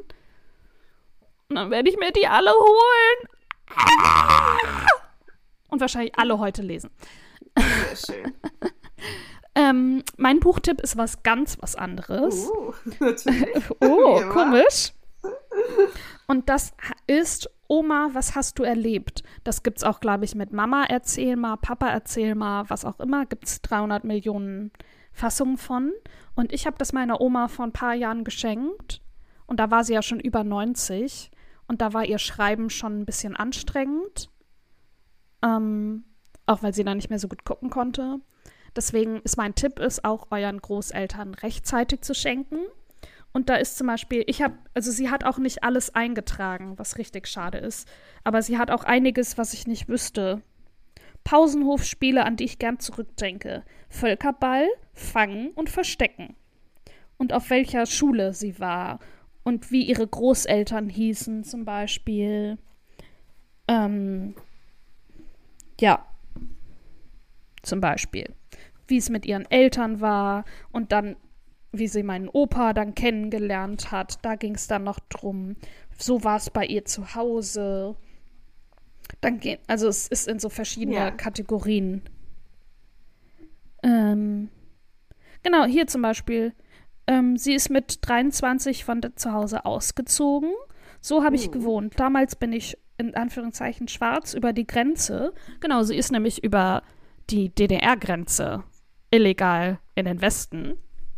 Und 1.49 1.55
dann 1.55 1.69
werde 1.69 1.89
ich 1.89 1.97
mir 1.97 2.11
die 2.11 2.27
alle 2.27 2.51
holen. 2.51 3.27
Und 5.69 5.81
wahrscheinlich 5.81 6.17
alle 6.17 6.39
heute 6.39 6.61
lesen. 6.61 6.89
Sehr 7.57 8.15
schön. 8.15 8.33
Ähm, 9.53 10.03
mein 10.17 10.39
Buchtipp 10.39 10.79
ist 10.81 10.97
was 10.97 11.23
ganz 11.23 11.57
was 11.59 11.75
anderes. 11.75 12.49
Uh, 12.49 12.73
natürlich. 12.99 13.63
Oh, 13.81 14.19
immer. 14.19 14.31
komisch. 14.31 14.93
Und 16.27 16.47
das 16.49 16.73
ist 17.07 17.49
Oma, 17.67 18.09
was 18.13 18.35
hast 18.35 18.59
du 18.59 18.63
erlebt? 18.63 19.23
Das 19.43 19.63
gibt's 19.63 19.83
auch, 19.83 19.99
glaube 19.99 20.25
ich, 20.25 20.35
mit 20.35 20.51
Mama 20.51 20.85
erzähl 20.87 21.35
mal, 21.35 21.57
Papa 21.57 21.87
erzähl 21.89 22.35
mal, 22.35 22.69
was 22.69 22.85
auch 22.85 22.99
immer. 22.99 23.25
Gibt's 23.25 23.61
300 23.61 24.03
Millionen 24.03 24.71
Fassungen 25.11 25.57
von. 25.57 25.91
Und 26.35 26.53
ich 26.53 26.65
habe 26.65 26.77
das 26.77 26.93
meiner 26.93 27.21
Oma 27.21 27.47
vor 27.47 27.65
ein 27.65 27.73
paar 27.73 27.93
Jahren 27.93 28.23
geschenkt. 28.23 29.01
Und 29.45 29.59
da 29.59 29.71
war 29.71 29.83
sie 29.83 29.93
ja 29.93 30.01
schon 30.01 30.19
über 30.19 30.43
90. 30.43 31.31
Und 31.67 31.81
da 31.81 31.93
war 31.93 32.05
ihr 32.05 32.19
Schreiben 32.19 32.69
schon 32.69 32.99
ein 32.99 33.05
bisschen 33.05 33.35
anstrengend. 33.35 34.29
Ähm, 35.43 36.05
auch 36.45 36.63
weil 36.63 36.73
sie 36.73 36.83
dann 36.83 36.97
nicht 36.97 37.09
mehr 37.09 37.19
so 37.19 37.27
gut 37.27 37.45
gucken 37.45 37.69
konnte. 37.69 38.19
Deswegen 38.75 39.19
ist 39.21 39.37
mein 39.37 39.55
Tipp, 39.55 39.79
ist 39.79 40.05
auch 40.05 40.27
euren 40.31 40.59
Großeltern 40.59 41.33
rechtzeitig 41.33 42.01
zu 42.01 42.13
schenken. 42.13 42.59
Und 43.33 43.49
da 43.49 43.55
ist 43.55 43.77
zum 43.77 43.87
Beispiel, 43.87 44.23
ich 44.27 44.41
habe, 44.41 44.55
also 44.73 44.91
sie 44.91 45.09
hat 45.09 45.23
auch 45.23 45.37
nicht 45.37 45.63
alles 45.63 45.95
eingetragen, 45.95 46.77
was 46.77 46.97
richtig 46.97 47.27
schade 47.27 47.57
ist. 47.57 47.87
Aber 48.23 48.41
sie 48.41 48.57
hat 48.57 48.71
auch 48.71 48.83
einiges, 48.83 49.37
was 49.37 49.53
ich 49.53 49.67
nicht 49.67 49.87
wüsste. 49.87 50.41
Pausenhofspiele, 51.23 52.25
an 52.25 52.35
die 52.35 52.45
ich 52.45 52.59
gern 52.59 52.79
zurückdenke. 52.79 53.63
Völkerball, 53.89 54.67
Fangen 54.93 55.51
und 55.51 55.69
Verstecken. 55.69 56.35
Und 57.17 57.33
auf 57.33 57.49
welcher 57.49 57.85
Schule 57.85 58.33
sie 58.33 58.59
war. 58.59 58.99
Und 59.43 59.71
wie 59.71 59.83
ihre 59.83 60.07
Großeltern 60.07 60.89
hießen 60.89 61.43
zum 61.43 61.65
Beispiel. 61.65 62.57
Ähm, 63.67 64.35
ja. 65.79 66.05
Zum 67.63 67.79
Beispiel. 67.81 68.33
wie 68.87 68.97
es 68.97 69.09
mit 69.09 69.25
ihren 69.25 69.49
Eltern 69.49 70.01
war 70.01 70.43
und 70.71 70.91
dann, 70.91 71.15
wie 71.71 71.87
sie 71.87 72.03
meinen 72.03 72.27
Opa 72.27 72.73
dann 72.73 72.93
kennengelernt 72.93 73.91
hat. 73.91 74.19
Da 74.23 74.35
ging 74.35 74.55
es 74.55 74.67
dann 74.67 74.83
noch 74.83 74.99
drum. 75.09 75.55
So 75.97 76.23
war 76.23 76.37
es 76.37 76.49
bei 76.49 76.65
ihr 76.65 76.85
zu 76.85 77.15
Hause. 77.15 77.95
Dann 79.19 79.39
geht, 79.39 79.59
also 79.67 79.87
es 79.87 80.07
ist 80.07 80.27
in 80.27 80.39
so 80.39 80.49
verschiedene 80.49 80.95
Ja. 80.95 81.11
Kategorien. 81.11 82.01
Ähm, 83.83 84.49
genau, 85.43 85.65
hier 85.65 85.87
zum 85.87 86.01
Beispiel. 86.01 86.53
Ähm, 87.07 87.37
sie 87.37 87.53
ist 87.53 87.69
mit 87.69 87.99
23 88.07 88.85
von 88.85 89.01
zu 89.15 89.33
Hause 89.33 89.65
ausgezogen. 89.65 90.51
So 91.01 91.23
habe 91.23 91.35
ich 91.35 91.47
Oh. 91.47 91.51
gewohnt. 91.51 91.99
Damals 91.99 92.35
bin 92.35 92.53
ich 92.53 92.77
in 92.97 93.15
Anführungszeichen 93.15 93.87
schwarz 93.87 94.33
über 94.35 94.53
die 94.53 94.67
Grenze. 94.67 95.33
Genau, 95.59 95.81
sie 95.83 95.95
ist 95.97 96.11
nämlich 96.11 96.43
über 96.43 96.83
die 97.31 97.49
DDR-Grenze 97.49 98.63
illegal 99.09 99.79
in 99.95 100.05
den 100.05 100.21
Westen. 100.21 100.77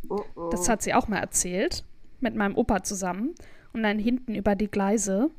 Oh, 0.10 0.22
oh. 0.36 0.50
Das 0.50 0.70
hat 0.70 0.82
sie 0.82 0.94
auch 0.94 1.08
mal 1.10 1.20
erzählt. 1.20 1.84
Mit 2.22 2.36
meinem 2.36 2.56
Opa 2.56 2.84
zusammen. 2.84 3.36
Und 3.74 3.84
dann 3.84 4.00
hinten 4.00 4.36
über 4.36 4.56
die 4.56 4.70
Gleise. 4.72 5.30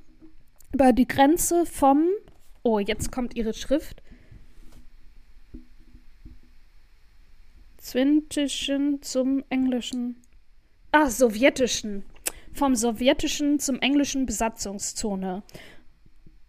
Über 0.72 0.92
die 0.92 1.08
Grenze 1.08 1.64
vom. 1.64 2.04
Oh, 2.66 2.78
jetzt 2.78 3.12
kommt 3.12 3.36
ihre 3.36 3.52
Schrift. 3.52 4.02
Zwintischen 7.76 9.02
zum 9.02 9.44
Englischen. 9.50 10.16
Ah, 10.90 11.10
sowjetischen. 11.10 12.06
Vom 12.54 12.74
sowjetischen 12.74 13.58
zum 13.58 13.78
englischen 13.80 14.24
Besatzungszone. 14.24 15.42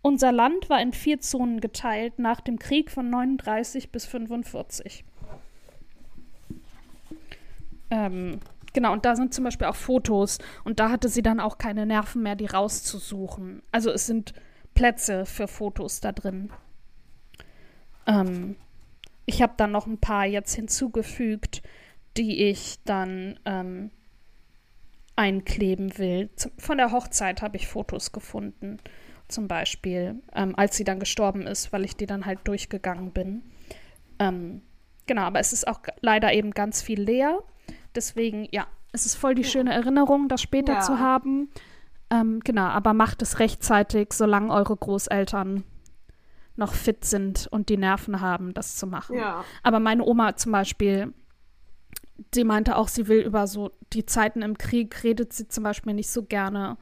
Unser 0.02 0.32
Land 0.32 0.70
war 0.70 0.82
in 0.82 0.94
vier 0.94 1.20
Zonen 1.20 1.60
geteilt 1.60 2.18
nach 2.18 2.40
dem 2.40 2.60
Krieg 2.60 2.92
von 2.92 3.10
39 3.10 3.92
bis 3.92 4.06
45. 4.06 5.04
Ähm, 7.90 8.40
genau, 8.72 8.94
und 8.94 9.04
da 9.04 9.18
sind 9.18 9.34
zum 9.34 9.44
Beispiel 9.44 9.68
auch 9.68 9.76
Fotos. 9.76 10.38
Und 10.64 10.80
da 10.80 10.90
hatte 10.90 11.10
sie 11.10 11.24
dann 11.24 11.42
auch 11.42 11.58
keine 11.58 11.86
Nerven 11.86 12.24
mehr, 12.24 12.38
die 12.38 12.46
rauszusuchen. 12.46 13.62
Also 13.74 13.92
es 13.92 14.06
sind 14.06 14.34
Plätze 14.76 15.26
für 15.26 15.48
Fotos 15.48 16.00
da 16.02 16.12
drin. 16.12 16.52
Ähm, 18.06 18.56
ich 19.26 19.42
habe 19.42 19.54
dann 19.58 19.72
noch 19.72 19.88
ein 19.88 19.98
paar 19.98 20.26
jetzt 20.26 20.54
hinzugefügt, 20.54 21.64
die 22.18 22.44
ich 22.44 22.80
dann 22.86 23.40
ähm, 23.46 23.90
einkleben 25.16 25.98
will. 25.98 26.30
Von 26.58 26.78
der 26.78 26.92
Hochzeit 26.92 27.42
habe 27.42 27.58
ich 27.58 27.68
Fotos 27.68 28.12
gefunden, 28.12 28.78
zum 29.28 29.48
Beispiel, 29.48 30.22
ähm, 30.34 30.54
als 30.56 30.78
sie 30.78 30.84
dann 30.84 31.00
gestorben 31.00 31.48
ist, 31.48 31.74
weil 31.74 31.84
ich 31.84 31.96
die 31.96 32.06
dann 32.06 32.26
halt 32.26 32.40
durchgegangen 32.44 33.12
bin. 33.12 33.42
Ähm, 34.20 34.62
genau, 35.08 35.24
aber 35.24 35.40
es 35.40 35.52
ist 35.54 35.68
auch 35.68 35.80
leider 36.02 36.32
eben 36.34 36.52
ganz 36.52 36.82
viel 36.82 37.02
leer. 37.02 37.40
Deswegen, 37.96 38.48
ja, 38.52 38.68
es 38.92 39.06
ist 39.06 39.16
voll 39.16 39.36
die 39.36 39.44
schöne 39.44 39.74
Erinnerung, 39.74 40.28
das 40.30 40.42
später 40.42 40.74
Ja. 40.74 40.80
zu 40.82 41.00
haben. 41.00 41.50
Ähm, 42.10 42.40
genau, 42.44 42.66
aber 42.66 42.94
macht 42.94 43.22
es 43.22 43.40
rechtzeitig, 43.40 44.14
solange 44.14 44.54
eure 44.54 44.76
Großeltern 44.76 45.64
noch 46.56 46.74
fit 46.74 47.04
sind 47.04 47.48
und 47.52 47.70
die 47.70 47.78
Nerven 47.78 48.22
haben, 48.22 48.54
das 48.54 48.76
zu 48.78 48.88
machen. 48.88 49.18
Ja. 49.18 49.44
Aber 49.64 49.80
meine 49.80 50.04
Oma 50.06 50.36
zum 50.38 50.52
Beispiel, 50.52 51.14
die 52.34 52.44
meinte 52.44 52.78
auch, 52.78 52.88
sie 52.88 53.08
will 53.08 53.20
über 53.22 53.48
so 53.48 53.72
die 53.92 54.06
Zeiten 54.06 54.42
im 54.42 54.58
Krieg, 54.58 55.04
redet 55.04 55.34
sie 55.34 55.48
zum 55.48 55.64
Beispiel 55.64 55.94
nicht 55.94 56.10
so 56.10 56.24
gerne, 56.24 56.78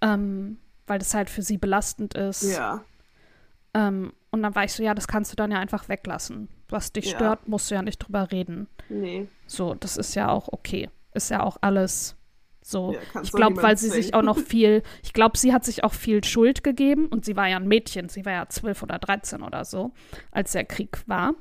ähm, 0.00 0.58
weil 0.86 0.98
das 0.98 1.14
halt 1.14 1.30
für 1.30 1.42
sie 1.42 1.58
belastend 1.58 2.14
ist. 2.14 2.42
Ja. 2.42 2.82
Ähm, 3.74 4.12
und 4.30 4.42
dann 4.42 4.54
war 4.54 4.64
ich 4.64 4.72
so, 4.72 4.82
ja, 4.82 4.94
das 4.94 5.06
kannst 5.06 5.30
du 5.30 5.36
dann 5.36 5.52
ja 5.52 5.58
einfach 5.58 5.88
weglassen. 5.88 6.48
Was 6.68 6.92
dich 6.92 7.10
Ja. 7.12 7.16
stört, 7.16 7.48
musst 7.48 7.70
du 7.70 7.74
ja 7.74 7.82
nicht 7.82 7.98
drüber 7.98 8.32
reden. 8.32 8.66
Nee. 8.88 9.28
So, 9.46 9.74
das 9.74 9.96
ist 9.96 10.14
ja 10.14 10.28
auch 10.30 10.48
okay. 10.50 10.90
Ist 11.12 11.30
ja 11.30 11.42
auch 11.42 11.58
alles 11.60 12.16
so. 12.62 12.92
Ja, 13.14 13.22
ich 13.22 13.32
glaube, 13.32 13.62
weil 13.62 13.76
sie 13.76 13.88
sich 13.88 14.08
zwingen. 14.08 14.14
auch 14.14 14.22
noch 14.22 14.38
viel, 14.44 14.82
ich 15.02 15.12
glaube, 15.12 15.36
sie 15.36 15.52
hat 15.52 15.64
sich 15.64 15.84
auch 15.84 15.92
viel 15.92 16.22
Schuld 16.24 16.62
gegeben 16.64 17.06
und 17.06 17.24
sie 17.24 17.36
war 17.36 17.48
ja 17.48 17.56
ein 17.56 17.68
Mädchen, 17.68 18.08
sie 18.08 18.24
war 18.24 18.32
ja 18.32 18.48
zwölf 18.48 18.82
oder 18.82 18.98
13 18.98 19.42
oder 19.42 19.64
so, 19.64 19.92
als 20.30 20.52
der 20.52 20.64
Krieg 20.64 21.02
war. 21.06 21.34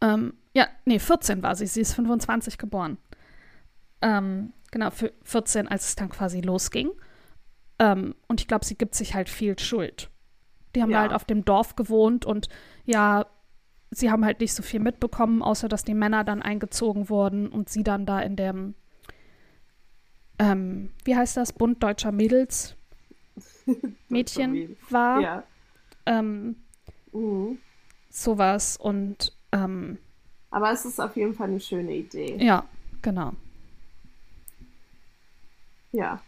Ähm, 0.00 0.34
ja, 0.54 0.66
nee, 0.84 0.98
14 0.98 1.42
war 1.42 1.54
sie, 1.56 1.66
sie 1.66 1.80
ist 1.80 1.94
25 1.94 2.58
geboren. 2.58 2.98
Ähm, 4.00 4.52
genau, 4.70 4.90
für 4.90 5.12
14, 5.22 5.68
als 5.68 5.88
es 5.88 5.94
dann 5.96 6.08
quasi 6.08 6.40
losging. 6.40 6.90
Ähm, 7.78 8.14
und 8.28 8.40
ich 8.40 8.48
glaube, 8.48 8.64
sie 8.64 8.76
gibt 8.76 8.94
sich 8.94 9.14
halt 9.14 9.28
viel 9.28 9.58
Schuld. 9.58 10.10
Die 10.74 10.82
haben 10.82 10.90
Ja. 10.90 11.00
halt 11.00 11.12
auf 11.12 11.24
dem 11.24 11.44
Dorf 11.44 11.76
gewohnt 11.76 12.24
und 12.24 12.48
ja, 12.84 13.26
sie 13.90 14.10
haben 14.10 14.24
halt 14.24 14.40
nicht 14.40 14.54
so 14.54 14.62
viel 14.62 14.80
mitbekommen, 14.80 15.42
außer 15.42 15.68
dass 15.68 15.84
die 15.84 15.94
Männer 15.94 16.24
dann 16.24 16.42
eingezogen 16.42 17.08
wurden 17.08 17.48
und 17.48 17.68
sie 17.68 17.82
dann 17.84 18.06
da 18.06 18.20
in 18.20 18.36
dem, 18.36 18.74
ähm, 20.42 20.90
wie 21.04 21.14
heißt 21.16 21.36
das, 21.36 21.52
Bund 21.52 21.82
deutscher 21.82 22.10
Mädels 22.12 22.74
Mädchen 24.08 24.52
Mädel. 24.52 24.76
war. 24.90 25.20
Ja. 25.20 25.42
Ähm, 26.06 26.56
Mhm. 27.12 27.58
sowas 28.10 28.76
und 28.78 29.36
ähm, 29.52 29.98
Aber 30.50 30.72
es 30.72 30.84
ist 30.86 30.98
auf 31.00 31.14
jeden 31.16 31.34
Fall 31.34 31.48
eine 31.48 31.60
schöne 31.60 31.94
Idee. 31.94 32.36
ja, 32.42 32.64
genau. 33.02 33.32
Ja. 35.92 36.20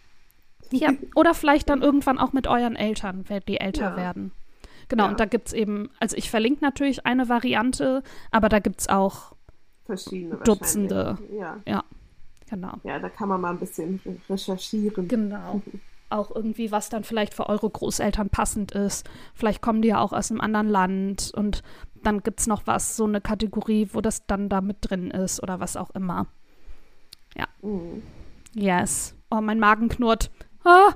Ja, 0.70 0.93
oder 1.15 1.35
vielleicht 1.35 1.69
dann 1.70 1.82
irgendwann 1.82 2.19
auch 2.19 2.32
mit 2.32 2.47
euren 2.47 2.77
Eltern, 2.77 3.24
wenn 3.28 3.43
die 3.49 3.59
älter 3.61 3.91
Ja. 3.91 3.97
werden. 3.97 4.32
Genau, 4.89 5.05
Ja. 5.05 5.11
und 5.11 5.20
da 5.20 5.24
gibt 5.24 5.49
es 5.49 5.53
eben, 5.55 5.89
also 6.01 6.16
ich 6.16 6.31
verlinke 6.31 6.62
natürlich 6.62 7.07
eine 7.07 7.28
Variante, 7.31 8.03
aber 8.31 8.49
da 8.51 8.59
gibt 8.59 8.81
es 8.81 8.89
auch, 8.89 9.35
Dutzende. 9.86 11.19
wahrscheinlich. 11.19 11.66
Ja. 11.66 11.85
Genau. 12.49 12.75
ja, 12.85 12.99
da 12.99 13.09
kann 13.09 13.29
man 13.29 13.41
mal 13.41 13.51
ein 13.51 13.59
bisschen 13.59 14.01
re- 14.05 14.16
recherchieren. 14.31 15.09
Genau. 15.09 15.61
Auch 16.11 16.31
irgendwie, 16.35 16.71
was 16.71 16.91
dann 16.91 17.03
vielleicht 17.03 17.35
für 17.35 17.49
eure 17.49 17.69
Großeltern 17.69 18.29
passend 18.31 18.73
ist. 18.73 19.09
Vielleicht 19.35 19.62
kommen 19.62 19.83
die 19.83 19.89
ja 19.89 20.01
auch 20.01 20.12
aus 20.12 20.31
einem 20.31 20.41
anderen 20.43 20.69
Land 20.69 21.33
und 21.35 21.62
dann 22.03 22.23
gibt 22.23 22.39
es 22.41 22.47
noch 22.47 22.66
was, 22.66 22.97
so 22.97 23.05
eine 23.05 23.21
Kategorie, 23.21 23.89
wo 23.93 24.01
das 24.01 24.27
dann 24.27 24.49
da 24.49 24.61
mit 24.61 24.77
drin 24.83 25.11
ist 25.11 25.43
oder 25.43 25.59
was 25.59 25.77
auch 25.77 25.91
immer. 25.91 26.27
Mhm. 27.62 28.03
Yes. 28.55 29.15
Oh, 29.31 29.41
mein 29.41 29.59
Magen 29.59 29.89
knurrt. 29.89 30.31
Ah, 30.65 30.93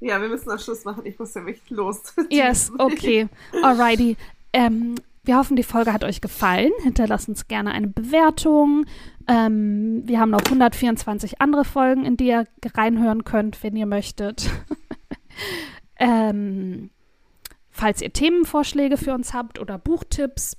Ja, 0.00 0.20
wir 0.20 0.28
müssen 0.28 0.48
noch 0.48 0.58
Schluss 0.60 0.84
machen. 0.84 1.06
Ich 1.06 1.18
muss 1.18 1.32
ja 1.34 1.46
wirklich 1.46 1.70
los. 1.70 2.02
yes, 2.30 2.70
okay. 2.78 3.28
Alrighty. 3.62 4.16
Ähm, 4.52 4.96
wir 5.28 5.36
hoffen, 5.36 5.56
die 5.56 5.62
Folge 5.62 5.92
hat 5.92 6.04
euch 6.04 6.22
gefallen. 6.22 6.72
Hinterlasst 6.82 7.28
uns 7.28 7.48
gerne 7.48 7.72
eine 7.72 7.86
Bewertung. 7.86 8.86
Ähm, 9.28 10.00
wir 10.06 10.20
haben 10.20 10.30
noch 10.30 10.40
124 10.42 11.38
andere 11.42 11.66
Folgen, 11.66 12.06
in 12.06 12.16
die 12.16 12.28
ihr 12.28 12.46
reinhören 12.64 13.24
könnt, 13.24 13.62
wenn 13.62 13.76
ihr 13.76 13.84
möchtet. 13.84 14.48
ähm, 15.98 16.88
falls 17.68 18.00
ihr 18.00 18.10
Themenvorschläge 18.10 18.96
für 18.96 19.12
uns 19.12 19.34
habt 19.34 19.58
oder 19.58 19.76
Buchtipps, 19.76 20.56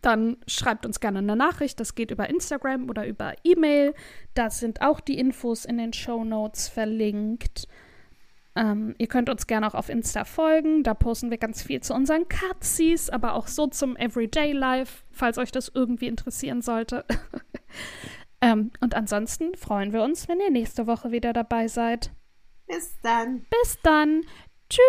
dann 0.00 0.36
schreibt 0.46 0.86
uns 0.86 1.00
gerne 1.00 1.18
eine 1.18 1.34
Nachricht. 1.34 1.80
Das 1.80 1.96
geht 1.96 2.12
über 2.12 2.30
Instagram 2.30 2.88
oder 2.88 3.04
über 3.04 3.34
E-Mail. 3.42 3.94
Da 4.34 4.48
sind 4.48 4.80
auch 4.80 5.00
die 5.00 5.18
Infos 5.18 5.64
in 5.64 5.78
den 5.78 5.92
Show 5.92 6.22
Notes 6.22 6.68
verlinkt. 6.68 7.66
Ähm, 8.56 8.94
ihr 8.98 9.06
könnt 9.06 9.28
uns 9.28 9.46
gerne 9.46 9.66
auch 9.68 9.74
auf 9.74 9.90
Insta 9.90 10.24
folgen. 10.24 10.82
Da 10.82 10.94
posten 10.94 11.30
wir 11.30 11.38
ganz 11.38 11.62
viel 11.62 11.82
zu 11.82 11.94
unseren 11.94 12.26
Cutsies, 12.28 13.10
aber 13.10 13.34
auch 13.34 13.46
so 13.48 13.66
zum 13.66 13.96
Everyday 13.96 14.52
Life, 14.52 15.04
falls 15.12 15.36
euch 15.36 15.52
das 15.52 15.70
irgendwie 15.74 16.06
interessieren 16.06 16.62
sollte. 16.62 17.04
ähm, 18.40 18.70
und 18.80 18.94
ansonsten 18.94 19.54
freuen 19.54 19.92
wir 19.92 20.02
uns, 20.02 20.26
wenn 20.28 20.40
ihr 20.40 20.50
nächste 20.50 20.86
Woche 20.86 21.10
wieder 21.10 21.34
dabei 21.34 21.68
seid. 21.68 22.10
Bis 22.66 22.98
dann. 23.02 23.44
Bis 23.50 23.78
dann. 23.82 24.22
Tschüss. 24.68 24.82